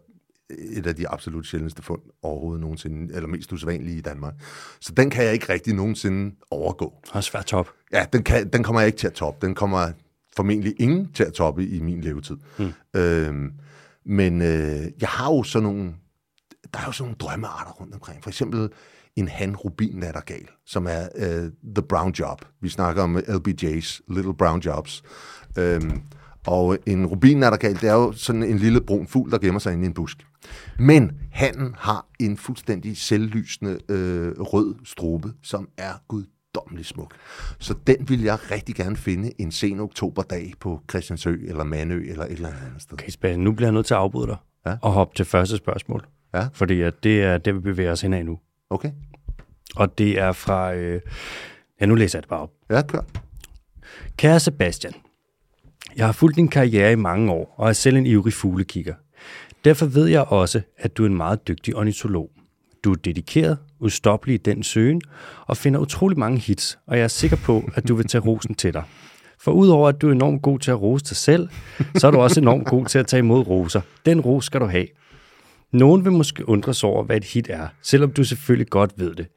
[0.60, 4.34] et af de absolut sjældneste fund overhovedet nogensinde, eller mest usædvanlige i Danmark.
[4.80, 6.94] Så den kan jeg ikke rigtig nogensinde overgå.
[7.14, 7.70] Er svært top.
[7.94, 9.48] Ja, den, kan, den kommer jeg ikke til at toppe.
[9.48, 9.92] Den kommer
[10.36, 12.38] formentlig ingen til at toppe i min levetid.
[12.60, 12.74] Mm.
[12.94, 13.52] Øhm,
[14.06, 15.94] men øh, jeg har jo sådan nogle,
[16.74, 18.24] der er jo sådan nogle drømmearter rundt omkring.
[18.24, 18.70] For eksempel
[19.16, 22.46] en han rubin nattergal, som er øh, The Brown Job.
[22.62, 25.04] Vi snakker om LBJ's, Little Brown Jobs.
[25.58, 26.02] Øhm,
[26.48, 29.84] Og en rubinattergal, det er jo sådan en lille brun fugl, der gemmer sig inde
[29.84, 30.18] i en busk.
[30.80, 37.14] Men hannen har en fuldstændig selvlysende øh, rød strobe, som er guddommelig smuk.
[37.60, 42.26] Så den vil jeg rigtig gerne finde en sen oktoberdag på Christiansø eller Manø eller
[42.26, 42.94] et eller andet sted.
[42.94, 44.76] Okay, Sebastian, nu bliver jeg nødt til at afbryde dig Ja.
[44.82, 46.06] og hoppe til første spørgsmål.
[46.34, 46.48] Ja.
[46.53, 48.40] Fordi at det er det, vi bevæger os hen af nu.
[48.70, 48.91] Okay,
[49.76, 50.74] Og det er fra...
[50.74, 51.02] Øh,
[51.82, 52.52] ja, nu læser jeg det bare op.
[52.70, 53.02] ja, kør.
[54.18, 54.94] Kære Sebastian,
[55.98, 58.94] jeg har fulgt din karriere i mange år, og er selv en ivrig fuglekigger.
[59.65, 62.30] Derfor ved jeg også, at du er en meget dygtig ornitolog.
[62.84, 65.02] Du er dedikeret, ustoppelig i den søgen,
[65.48, 68.56] og finder utrolig mange hits, og jeg er sikker på, at du vil tage rosen
[68.56, 68.84] til dig.
[69.40, 71.49] For udover at du er enormt god til at rose dig selv,
[71.95, 73.82] så er du også enormt god til at tage imod roser.
[74.06, 74.88] Den ros skal du have.
[75.72, 79.28] Nogen vil måske undres over, hvad et hit er, selvom du selvfølgelig godt ved det.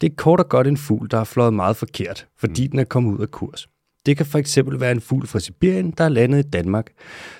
[0.00, 2.84] Det er kort og godt en fugl, der har fløjet meget forkert, fordi den er
[2.84, 3.68] kommet ud af kurs.
[4.06, 6.86] Det kan for eksempel være en fugl fra Sibirien, der er landet i Danmark,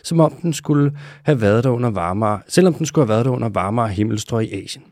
[0.02, 3.30] som om den skulle have været der under varmere, selvom den skulle have været der
[3.30, 4.84] under varmere himmelstrøg i Asien.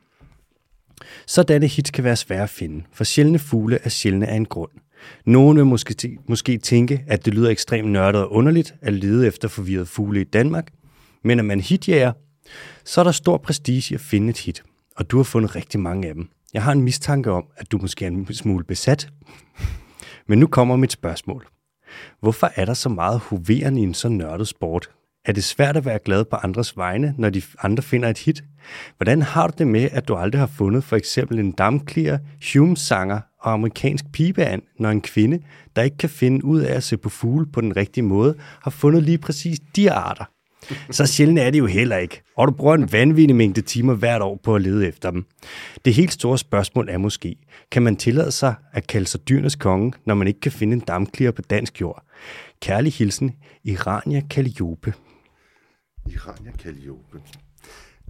[1.27, 4.71] Sådanne hits kan være svære at finde, for sjældne fugle er sjældne af en grund.
[5.27, 9.27] Nogen vil måske, t- måske tænke, at det lyder ekstremt nørdet og underligt at lede
[9.27, 10.73] efter forvirrede fugle i Danmark,
[11.25, 12.13] men når man hitjæger,
[12.85, 14.63] så er der stor prestige i at finde et hit,
[14.97, 16.29] og du har fundet rigtig mange af dem.
[16.55, 19.09] Jeg har en mistanke om, at du måske er en smule besat.
[20.27, 21.47] Men nu kommer mit spørgsmål.
[22.21, 24.91] Hvorfor er der så meget hoveren i en så nørdet sport?
[25.25, 28.45] Er det svært at være glad på andres vegne, når de andre finder et hit?
[28.97, 32.19] Hvordan har du det med, at du aldrig har fundet for eksempel en damklier,
[32.53, 35.39] Hume-sanger og amerikansk pibeand, når en kvinde,
[35.77, 38.71] der ikke kan finde ud af at se på fugle på den rigtige måde, har
[38.71, 40.25] fundet lige præcis de arter?
[40.91, 42.23] Så sjældent er det jo heller ikke.
[42.37, 45.25] Og du bruger en vanvittig mængde timer hvert år på at lede efter dem.
[45.85, 47.37] Det helt store spørgsmål er måske,
[47.71, 50.81] kan man tillade sig at kalde sig dyrenes konge, når man ikke kan finde en
[50.81, 52.05] damklier på dansk jord?
[52.63, 53.33] Kærlig hilsen,
[53.65, 54.93] Irania Calliope.
[56.07, 57.19] Irania Calliope.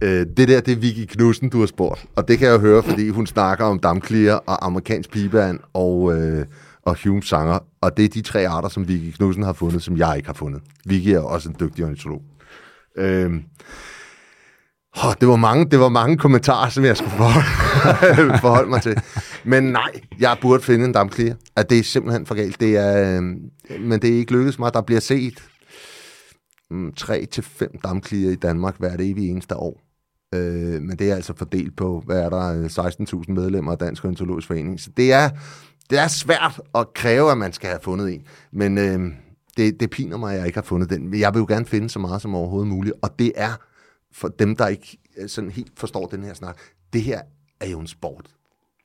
[0.03, 2.05] Øh, det der, det er Vicky Knudsen, du har spurgt.
[2.15, 6.17] Og det kan jeg jo høre, fordi hun snakker om damklier og amerikansk piband og,
[6.17, 6.45] øh,
[6.81, 7.59] og Hume sanger.
[7.81, 10.33] Og det er de tre arter, som Vicky Knudsen har fundet, som jeg ikke har
[10.33, 10.61] fundet.
[10.85, 12.21] Vicky er også en dygtig ornitolog.
[12.97, 13.31] Øh,
[15.03, 19.01] oh, det, var mange, det var mange kommentarer, som jeg skulle forholde, forholde mig til.
[19.43, 21.35] Men nej, jeg burde finde en damklier.
[21.55, 22.59] At det er simpelthen for galt.
[22.59, 23.23] Det er, øh,
[23.79, 24.73] men det er ikke lykkedes mig.
[24.73, 25.43] Der bliver set
[26.71, 29.81] mm, tre til fem damkliger i Danmark hvert evig eneste år.
[30.35, 34.05] Øh, men det er altså fordelt på, hvad er der, øh, 16.000 medlemmer af Dansk
[34.05, 34.79] Ontologisk Forening.
[34.79, 35.29] Så det er,
[35.89, 38.21] det er svært at kræve, at man skal have fundet en.
[38.51, 39.11] Men øh,
[39.57, 41.07] det, det piner mig, at jeg ikke har fundet den.
[41.07, 42.95] Men jeg vil jo gerne finde så meget som overhovedet muligt.
[43.01, 43.53] Og det er,
[44.11, 46.57] for dem, der ikke øh, sådan helt forstår den her snak,
[46.93, 47.21] det her
[47.59, 48.35] er jo en sport.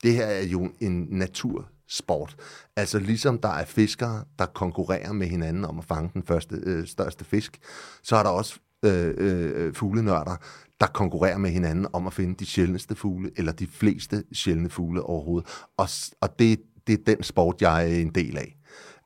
[0.02, 2.36] Det her er jo en natursport.
[2.76, 6.86] Altså ligesom der er fiskere, der konkurrerer med hinanden om at fange den første, øh,
[6.86, 7.59] største fisk,
[8.02, 10.36] så er der også øh, øh, fuglenørder,
[10.80, 15.02] der konkurrerer med hinanden om at finde de sjældneste fugle, eller de fleste sjældne fugle
[15.02, 15.48] overhovedet.
[15.76, 15.88] Og,
[16.20, 18.56] og det, det er den sport, jeg er en del af.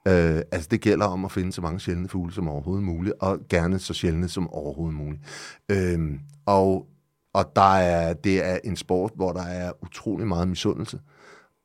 [0.09, 3.39] Øh, altså det gælder om at finde så mange sjældne fugle som overhovedet muligt, og
[3.49, 5.23] gerne så sjældne som overhovedet muligt.
[5.71, 5.99] Øh,
[6.47, 6.87] og
[7.35, 11.01] og der er, det er en sport, hvor der er utrolig meget misundelse.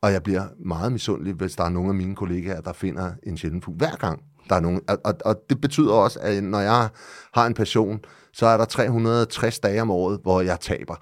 [0.02, 3.36] Og jeg bliver meget misundelig, hvis der er nogle af mine kollegaer, der finder en
[3.36, 4.22] sjælden fugl hver gang.
[4.48, 6.88] Der er nogen, og, og, og det betyder også, at når jeg
[7.34, 8.00] har en passion,
[8.32, 10.94] så er der 360 dage om året, hvor jeg taber.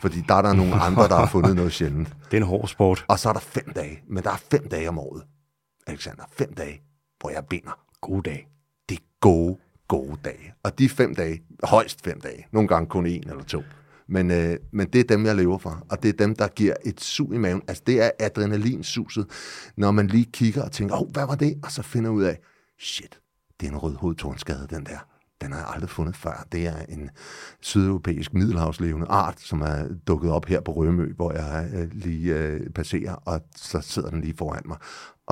[0.00, 2.08] Fordi der er der nogle andre, der har fundet noget sjældent.
[2.30, 3.04] Det er en hård sport.
[3.08, 5.22] Og så er der fem dage, men der er fem dage om året.
[5.86, 6.82] Alexander, fem dage,
[7.20, 7.80] hvor jeg binder.
[8.00, 8.48] God dag.
[8.88, 10.54] Det er gode, gode dage.
[10.62, 13.62] Og de fem dage, højst fem dage, nogle gange kun en eller to.
[14.06, 16.74] Men, øh, men det er dem, jeg lever for, og det er dem, der giver
[16.84, 17.62] et sug i maven.
[17.68, 19.26] Altså, det er adrenalinsuset,
[19.76, 21.60] når man lige kigger og tænker, åh, oh, hvad var det?
[21.62, 22.38] Og så finder ud af,
[22.80, 23.20] shit,
[23.60, 24.98] det er en rødhovedet tornskade, den der.
[25.40, 26.46] Den har jeg aldrig fundet før.
[26.52, 27.10] Det er en
[27.60, 32.70] sydeuropæisk middelhavslevende art, som er dukket op her på Rømø, hvor jeg øh, lige øh,
[32.70, 34.76] passerer, og så sidder den lige foran mig.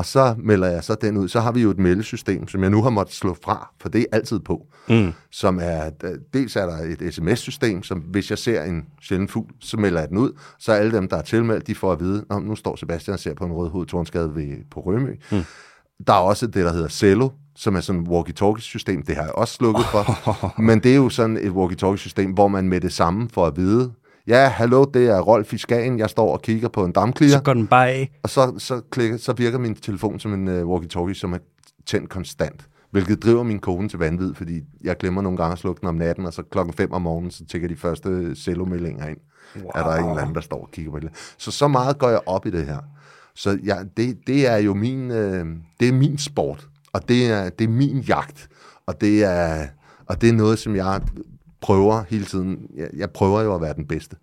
[0.00, 1.28] Og så melder jeg så den ud.
[1.28, 4.00] Så har vi jo et meldesystem, som jeg nu har måttet slå fra, for det
[4.00, 4.66] er altid på.
[4.88, 5.12] Mm.
[5.30, 9.46] Som er, øh, dels er der et sms-system, som hvis jeg ser en sjælden fugl,
[9.60, 10.32] så melder jeg den ud.
[10.58, 13.20] Så alle dem, der er tilmeldt, de får at vide, om nu står Sebastian og
[13.20, 15.14] ser på en rødhoved tornskade ved, på Rømø.
[15.32, 15.42] Mm.
[16.06, 19.02] Der er også det, der hedder Cello, som er sådan et walkie-talkie-system.
[19.02, 20.60] Det har jeg også slukket for.
[20.62, 23.92] Men det er jo sådan et walkie-talkie-system, hvor man med det samme får at vide,
[24.26, 27.30] ja, hallo, det er Rolf i Skagen, jeg står og kigger på en dammklier.
[27.30, 28.18] Så går den bare af.
[28.22, 31.38] Og så, så, klikker, så virker min telefon som en uh, walkie-talkie, som er
[31.86, 32.66] tændt konstant.
[32.90, 35.94] Hvilket driver min kone til vanvid, fordi jeg glemmer nogle gange at slukke den om
[35.94, 39.18] natten, og så klokken 5 om morgenen, så tækker de første cellomeldinger ind.
[39.56, 39.70] Wow.
[39.74, 41.34] Er der en eller anden, der står og kigger på det.
[41.38, 42.78] Så så meget går jeg op i det her.
[43.34, 45.46] Så ja, det, det er jo min, øh,
[45.80, 48.48] det er min sport, og det er, det er min jagt.
[48.86, 49.66] Og det er,
[50.06, 51.00] og det er noget, som jeg
[51.60, 52.66] prøver hele tiden.
[52.76, 54.16] Jeg, jeg prøver jo at være den bedste.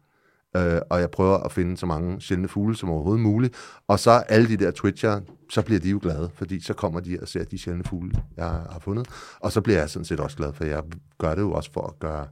[0.58, 3.56] Øh, og jeg prøver at finde så mange sjældne fugle som overhovedet muligt.
[3.88, 5.20] Og så alle de der twitcher,
[5.50, 8.46] så bliver de jo glade, fordi så kommer de og ser de sjældne fugle, jeg
[8.46, 9.08] har fundet.
[9.40, 10.84] Og så bliver jeg sådan set også glad, for jeg
[11.18, 12.28] gør det jo også for at gøre,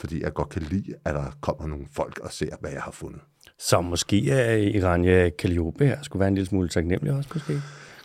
[0.00, 2.90] fordi jeg godt kan lide, at der kommer nogle folk og ser, hvad jeg har
[2.90, 3.20] fundet.
[3.58, 7.62] Så måske er Irania Calliope her skulle være en lille smule taknemmelig også, måske?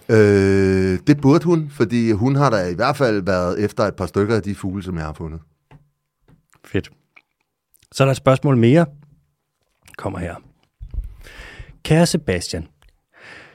[0.09, 4.05] Øh, det burde hun, fordi hun har da i hvert fald været efter et par
[4.05, 5.39] stykker af de fugle, som jeg har fundet.
[6.71, 6.91] Fedt.
[7.91, 8.85] Så er der et spørgsmål mere.
[9.97, 10.35] Kommer her.
[11.83, 12.67] Kære Sebastian,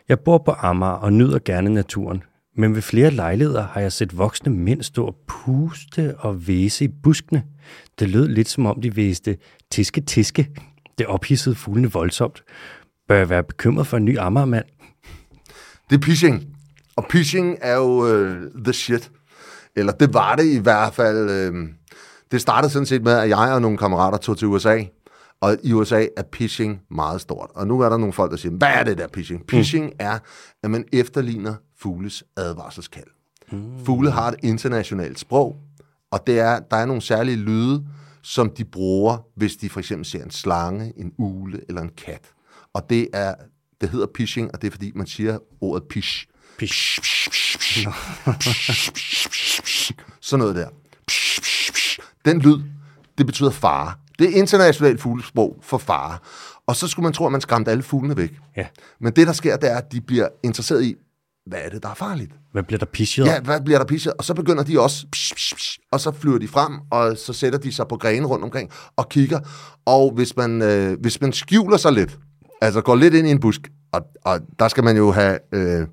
[0.09, 2.23] jeg bor på Amager og nyder gerne naturen,
[2.57, 6.89] men ved flere lejligheder har jeg set voksne mænd stå og puste og væse i
[6.89, 7.45] buskene.
[7.99, 9.37] Det lød lidt som om de væste
[9.71, 10.51] tiske-tiske.
[10.99, 12.45] Det ophissede fuglene voldsomt.
[13.09, 14.65] Bør jeg være bekymret for en ny Amagermand?
[15.91, 16.57] Det er pitching.
[16.97, 19.11] Og pitching er jo øh, the shit.
[19.77, 21.31] Eller det var det i hvert fald.
[21.31, 21.69] Øh,
[22.31, 24.83] det startede sådan set med, at jeg og nogle kammerater tog til USA.
[25.41, 27.51] Og i USA er pitching meget stort.
[27.55, 29.47] Og nu er der nogle folk, der siger, hvad er det der pitching?
[29.47, 29.93] Pitching mm.
[29.99, 30.19] er,
[30.63, 33.07] at man efterligner fugles advarselskald.
[33.53, 33.85] Mm.
[33.85, 35.57] Fugle har et internationalt sprog,
[36.11, 37.87] og det er, der er nogle særlige lyde,
[38.23, 42.33] som de bruger, hvis de for eksempel ser en slange, en ule eller en kat.
[42.75, 43.35] Og det er,
[43.81, 46.27] det hedder pitching, og det er fordi, man siger ordet pish.
[46.59, 47.01] Pish.
[50.21, 50.69] Sådan noget der.
[52.27, 52.59] Den lyd,
[53.19, 53.93] det betyder fare.
[54.19, 56.19] Det er internationalt fuglesprog for fare.
[56.67, 58.33] Og så skulle man tro, at man skræmte alle fuglene væk.
[58.57, 58.67] Ja.
[59.01, 60.95] Men det, der sker, det er, at de bliver interesseret i,
[61.47, 62.33] hvad er det, der er farligt?
[62.53, 63.25] Hvad bliver der pisset?
[63.25, 64.13] Ja, hvad bliver der pisset?
[64.13, 67.33] Og så begynder de også, psh, psh, psh, og så flyver de frem, og så
[67.33, 69.41] sætter de sig på grene rundt omkring og kigger.
[69.87, 72.19] Og hvis man, øh, hvis man skjuler sig lidt,
[72.61, 73.61] altså går lidt ind i en busk,
[73.93, 75.39] og, og der skal man jo have...
[75.53, 75.87] Øh,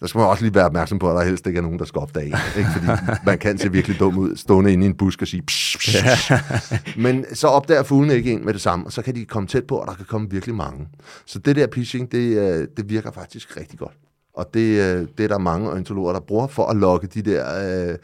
[0.00, 1.84] der skal man også lige være opmærksom på, at der helst ikke er nogen, der
[1.84, 2.70] skal opdage en, ikke?
[2.70, 2.86] Fordi
[3.26, 6.04] man kan se virkelig dum ud, stående inde i en busk og sige psh, psh,
[6.04, 6.98] psh.
[6.98, 9.66] Men så opdager fuglene ikke en med det samme, og så kan de komme tæt
[9.66, 10.88] på, og der kan komme virkelig mange.
[11.26, 13.94] Så det der pitching, det, øh, det virker faktisk rigtig godt.
[14.34, 17.90] Og det, øh, det er der mange ornitologer, der bruger for at lokke de der
[17.90, 17.98] øh,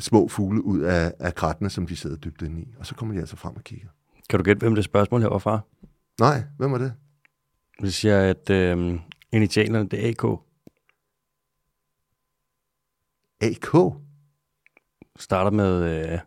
[0.00, 2.68] små fugle ud af, af krattene, som de sidder dybt inde i.
[2.78, 3.88] Og så kommer de altså frem og kigger.
[4.30, 5.60] Kan du gætte, hvem det spørgsmål her var fra?
[6.20, 6.92] Nej, hvem var det?
[7.80, 8.98] Det siger, at øh,
[9.32, 10.38] initialerne det er AK.
[13.42, 13.94] AK?
[15.18, 16.18] Starter med øh,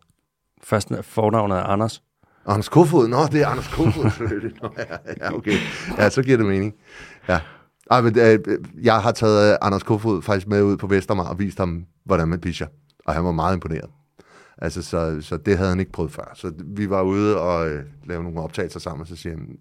[0.64, 2.04] først fornavnet af Anders.
[2.46, 3.08] Anders Kofod?
[3.08, 4.62] Nå, det er Anders Kofod selvfølgelig.
[4.62, 4.84] Nå, ja,
[5.22, 5.58] ja, okay.
[5.98, 6.74] Ja, så giver det mening.
[7.28, 7.40] Ja.
[7.92, 8.40] Ej, men, øh,
[8.82, 12.28] jeg har taget øh, Anders Kofod faktisk med ud på Vestermar og vist ham, hvordan
[12.28, 12.68] man pitcher.
[13.06, 13.90] Og han var meget imponeret.
[14.58, 16.32] Altså, så, så det havde han ikke prøvet før.
[16.36, 19.58] Så vi var ude og øh, lave nogle optagelser sammen, og så siger han,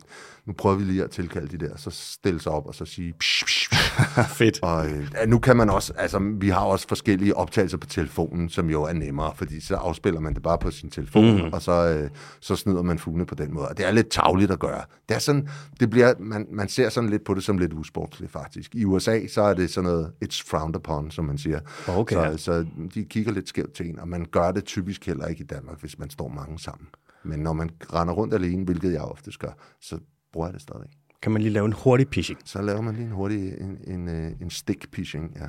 [0.47, 3.15] nu prøver vi lige at tilkalde de der, så stille sig op og så sige,
[3.21, 4.35] psh, psh, psh.
[4.39, 4.59] Fedt.
[4.63, 8.71] Og øh, nu kan man også, altså vi har også forskellige optagelser på telefonen, som
[8.71, 11.53] jo er nemmere, fordi så afspiller man det bare på sin telefon, mm.
[11.53, 12.11] og så, øh,
[12.41, 13.69] så snyder man fuglene på den måde.
[13.69, 14.83] Og det er lidt tavligt at gøre.
[15.09, 15.49] Det er sådan,
[15.81, 18.75] det bliver, man, man ser sådan lidt på det som lidt usportsligt faktisk.
[18.75, 21.61] I USA, så er det sådan noget, it's frowned upon, som man siger.
[21.89, 22.17] Okay.
[22.17, 25.45] Så, så de kigger lidt skævt til en, og man gør det typisk heller ikke
[25.45, 26.89] i Danmark, hvis man står mange sammen.
[27.25, 29.99] Men når man render rundt alene, hvilket jeg ofte gør, så
[30.33, 30.87] bruger jeg det stadig.
[31.23, 32.39] Kan man lige lave en hurtig pitching?
[32.45, 35.47] Så laver man lige en hurtig en, en, øh, en stick pitching, ja.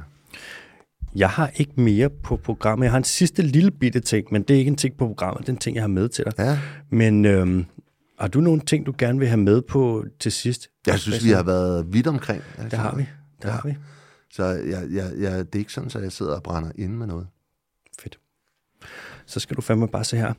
[1.16, 2.84] Jeg har ikke mere på programmet.
[2.86, 5.42] Jeg har en sidste lille bitte ting, men det er ikke en ting på programmet.
[5.42, 6.34] Det er en ting, jeg har med til dig.
[6.38, 6.60] Ja.
[6.90, 7.66] Men øhm,
[8.20, 10.70] har du nogle ting, du gerne vil have med på til sidst?
[10.88, 12.44] Jeg synes, vi har været vidt omkring.
[12.72, 13.02] Det har vi.
[13.42, 13.50] Det Ja.
[13.50, 13.76] har vi.
[14.32, 17.08] Så jeg, jeg, jeg, det er ikke sådan, at jeg sidder og brænder inde med
[17.08, 17.28] noget.
[18.00, 18.20] Fedt.
[19.26, 20.34] Så skal du fandme bare se her.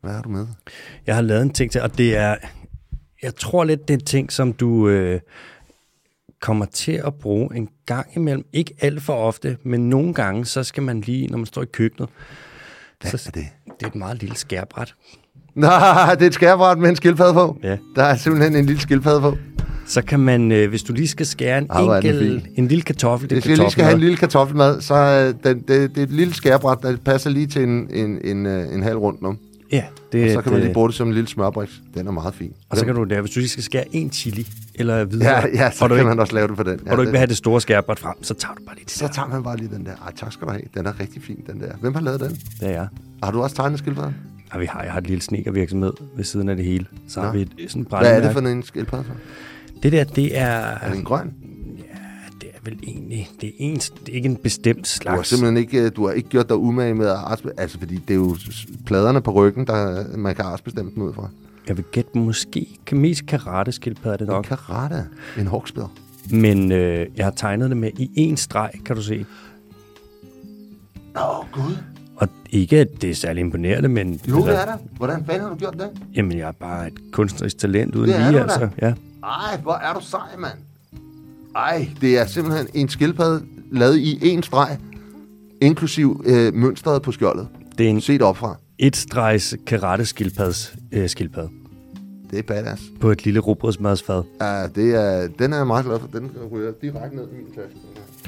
[0.00, 0.46] Hvad har du med?
[1.06, 2.36] Jeg har lavet en ting til, og det er,
[3.22, 5.20] jeg tror lidt, det er en ting, som du øh,
[6.40, 8.44] kommer til at bruge en gang imellem.
[8.52, 11.66] Ikke alt for ofte, men nogle gange, så skal man lige, når man står i
[11.66, 12.08] køkkenet,
[13.00, 13.46] Hvad så, er det?
[13.80, 14.94] det er et meget lille skærbræt.
[15.54, 17.58] Nej, det er et skærbræt med en skildpadde på.
[17.62, 17.76] Ja.
[17.96, 19.36] Der er simpelthen en lille skildpadde på.
[19.92, 23.30] Så kan man, øh, hvis du lige skal skære en, Ah, enkel, en lille kartoffel,
[23.30, 26.02] det Hvis jeg lige skal have en lille kartoffelmad, så er den, det, det er
[26.02, 29.36] et lille skærbræt, der passer lige til en, en, en, øh, en halv rundt nu.
[29.72, 31.72] Ja, det Og så kan man et, lige øh, bruge det som en lille smørbriks.
[31.94, 32.52] Den er meget fin.
[32.70, 35.46] Og så kan du der, hvis du lige skal skære en chili eller videre, Ja,
[35.54, 36.80] ja så og kan ikke, man også lave det på den.
[36.86, 38.84] Ja, og du ikke vil have det store skærbræt frem, så tager du bare lige
[38.84, 39.12] det Så der.
[39.12, 39.92] tager man bare lige den der.
[39.92, 40.62] Ej, tak skal du have.
[40.74, 41.72] Den er rigtig fin, den der.
[41.80, 42.30] Hvem har lavet den?
[42.30, 42.86] Det er jeg.
[43.22, 44.14] Har du også tegnet skildpadden?
[44.50, 46.86] Og vi har, jeg har et lille snekervirksomhed ved siden af det hele.
[47.08, 47.32] Så har Nå.
[47.32, 49.04] vi et sådan Hvad er det for en skildpadde?
[49.04, 49.10] så?
[49.82, 50.46] Det der, det er...
[50.48, 51.32] Er det en grøn?
[52.40, 53.28] Det er vel egentlig...
[53.40, 55.28] Det er, en, det er ikke en bestemt Du har slags.
[55.28, 57.16] simpelthen ikke, øh, du har ikke gjort dig umage med at
[57.58, 58.36] Altså, fordi det er jo
[58.86, 61.28] pladerne på ryggen, der man kan artsbestemme den ud fra.
[61.68, 64.44] Jeg vil gætte måske mest karate skildpadde er det En nok.
[64.44, 65.04] karate.
[65.38, 65.86] En hawksbill.
[66.30, 69.24] Men øh, jeg har tegnet det med i én streg, kan du se.
[71.16, 71.76] Åh, oh, gud.
[72.16, 74.20] Og ikke, at det er særlig imponerende, men...
[74.28, 74.76] Jo, det er der.
[74.96, 75.88] Hvordan fanden har du gjort det?
[76.14, 78.68] Jamen, jeg er bare et kunstnerisk talent uden Det lige, altså.
[78.82, 78.92] Ja.
[79.24, 80.58] Ej, hvor er du sej, mand.
[81.56, 84.78] Ej, det er simpelthen en skildpadde lavet i en streg,
[85.60, 87.48] inklusiv øh, mønstret på skjoldet.
[87.78, 88.56] Det er en Set opfra.
[88.78, 91.48] et stregs karate skildpads øh, skildpad
[92.30, 92.82] Det er badass.
[93.00, 94.22] på et lille robrødsmadsfad.
[94.40, 96.06] Ja, det er, den er jeg meget glad for.
[96.06, 97.78] Den ryger direkte ned i min taske.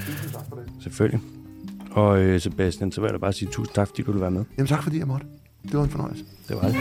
[0.06, 0.64] Tusind tak for det.
[0.82, 1.20] Selvfølgelig.
[1.90, 4.30] Og øh, Sebastian, så vil jeg da bare sige tusind tak, fordi du ville være
[4.30, 4.44] med.
[4.58, 5.26] Jamen tak fordi jeg måtte.
[5.62, 6.24] Det var en fornøjelse.
[6.48, 6.76] Det var det.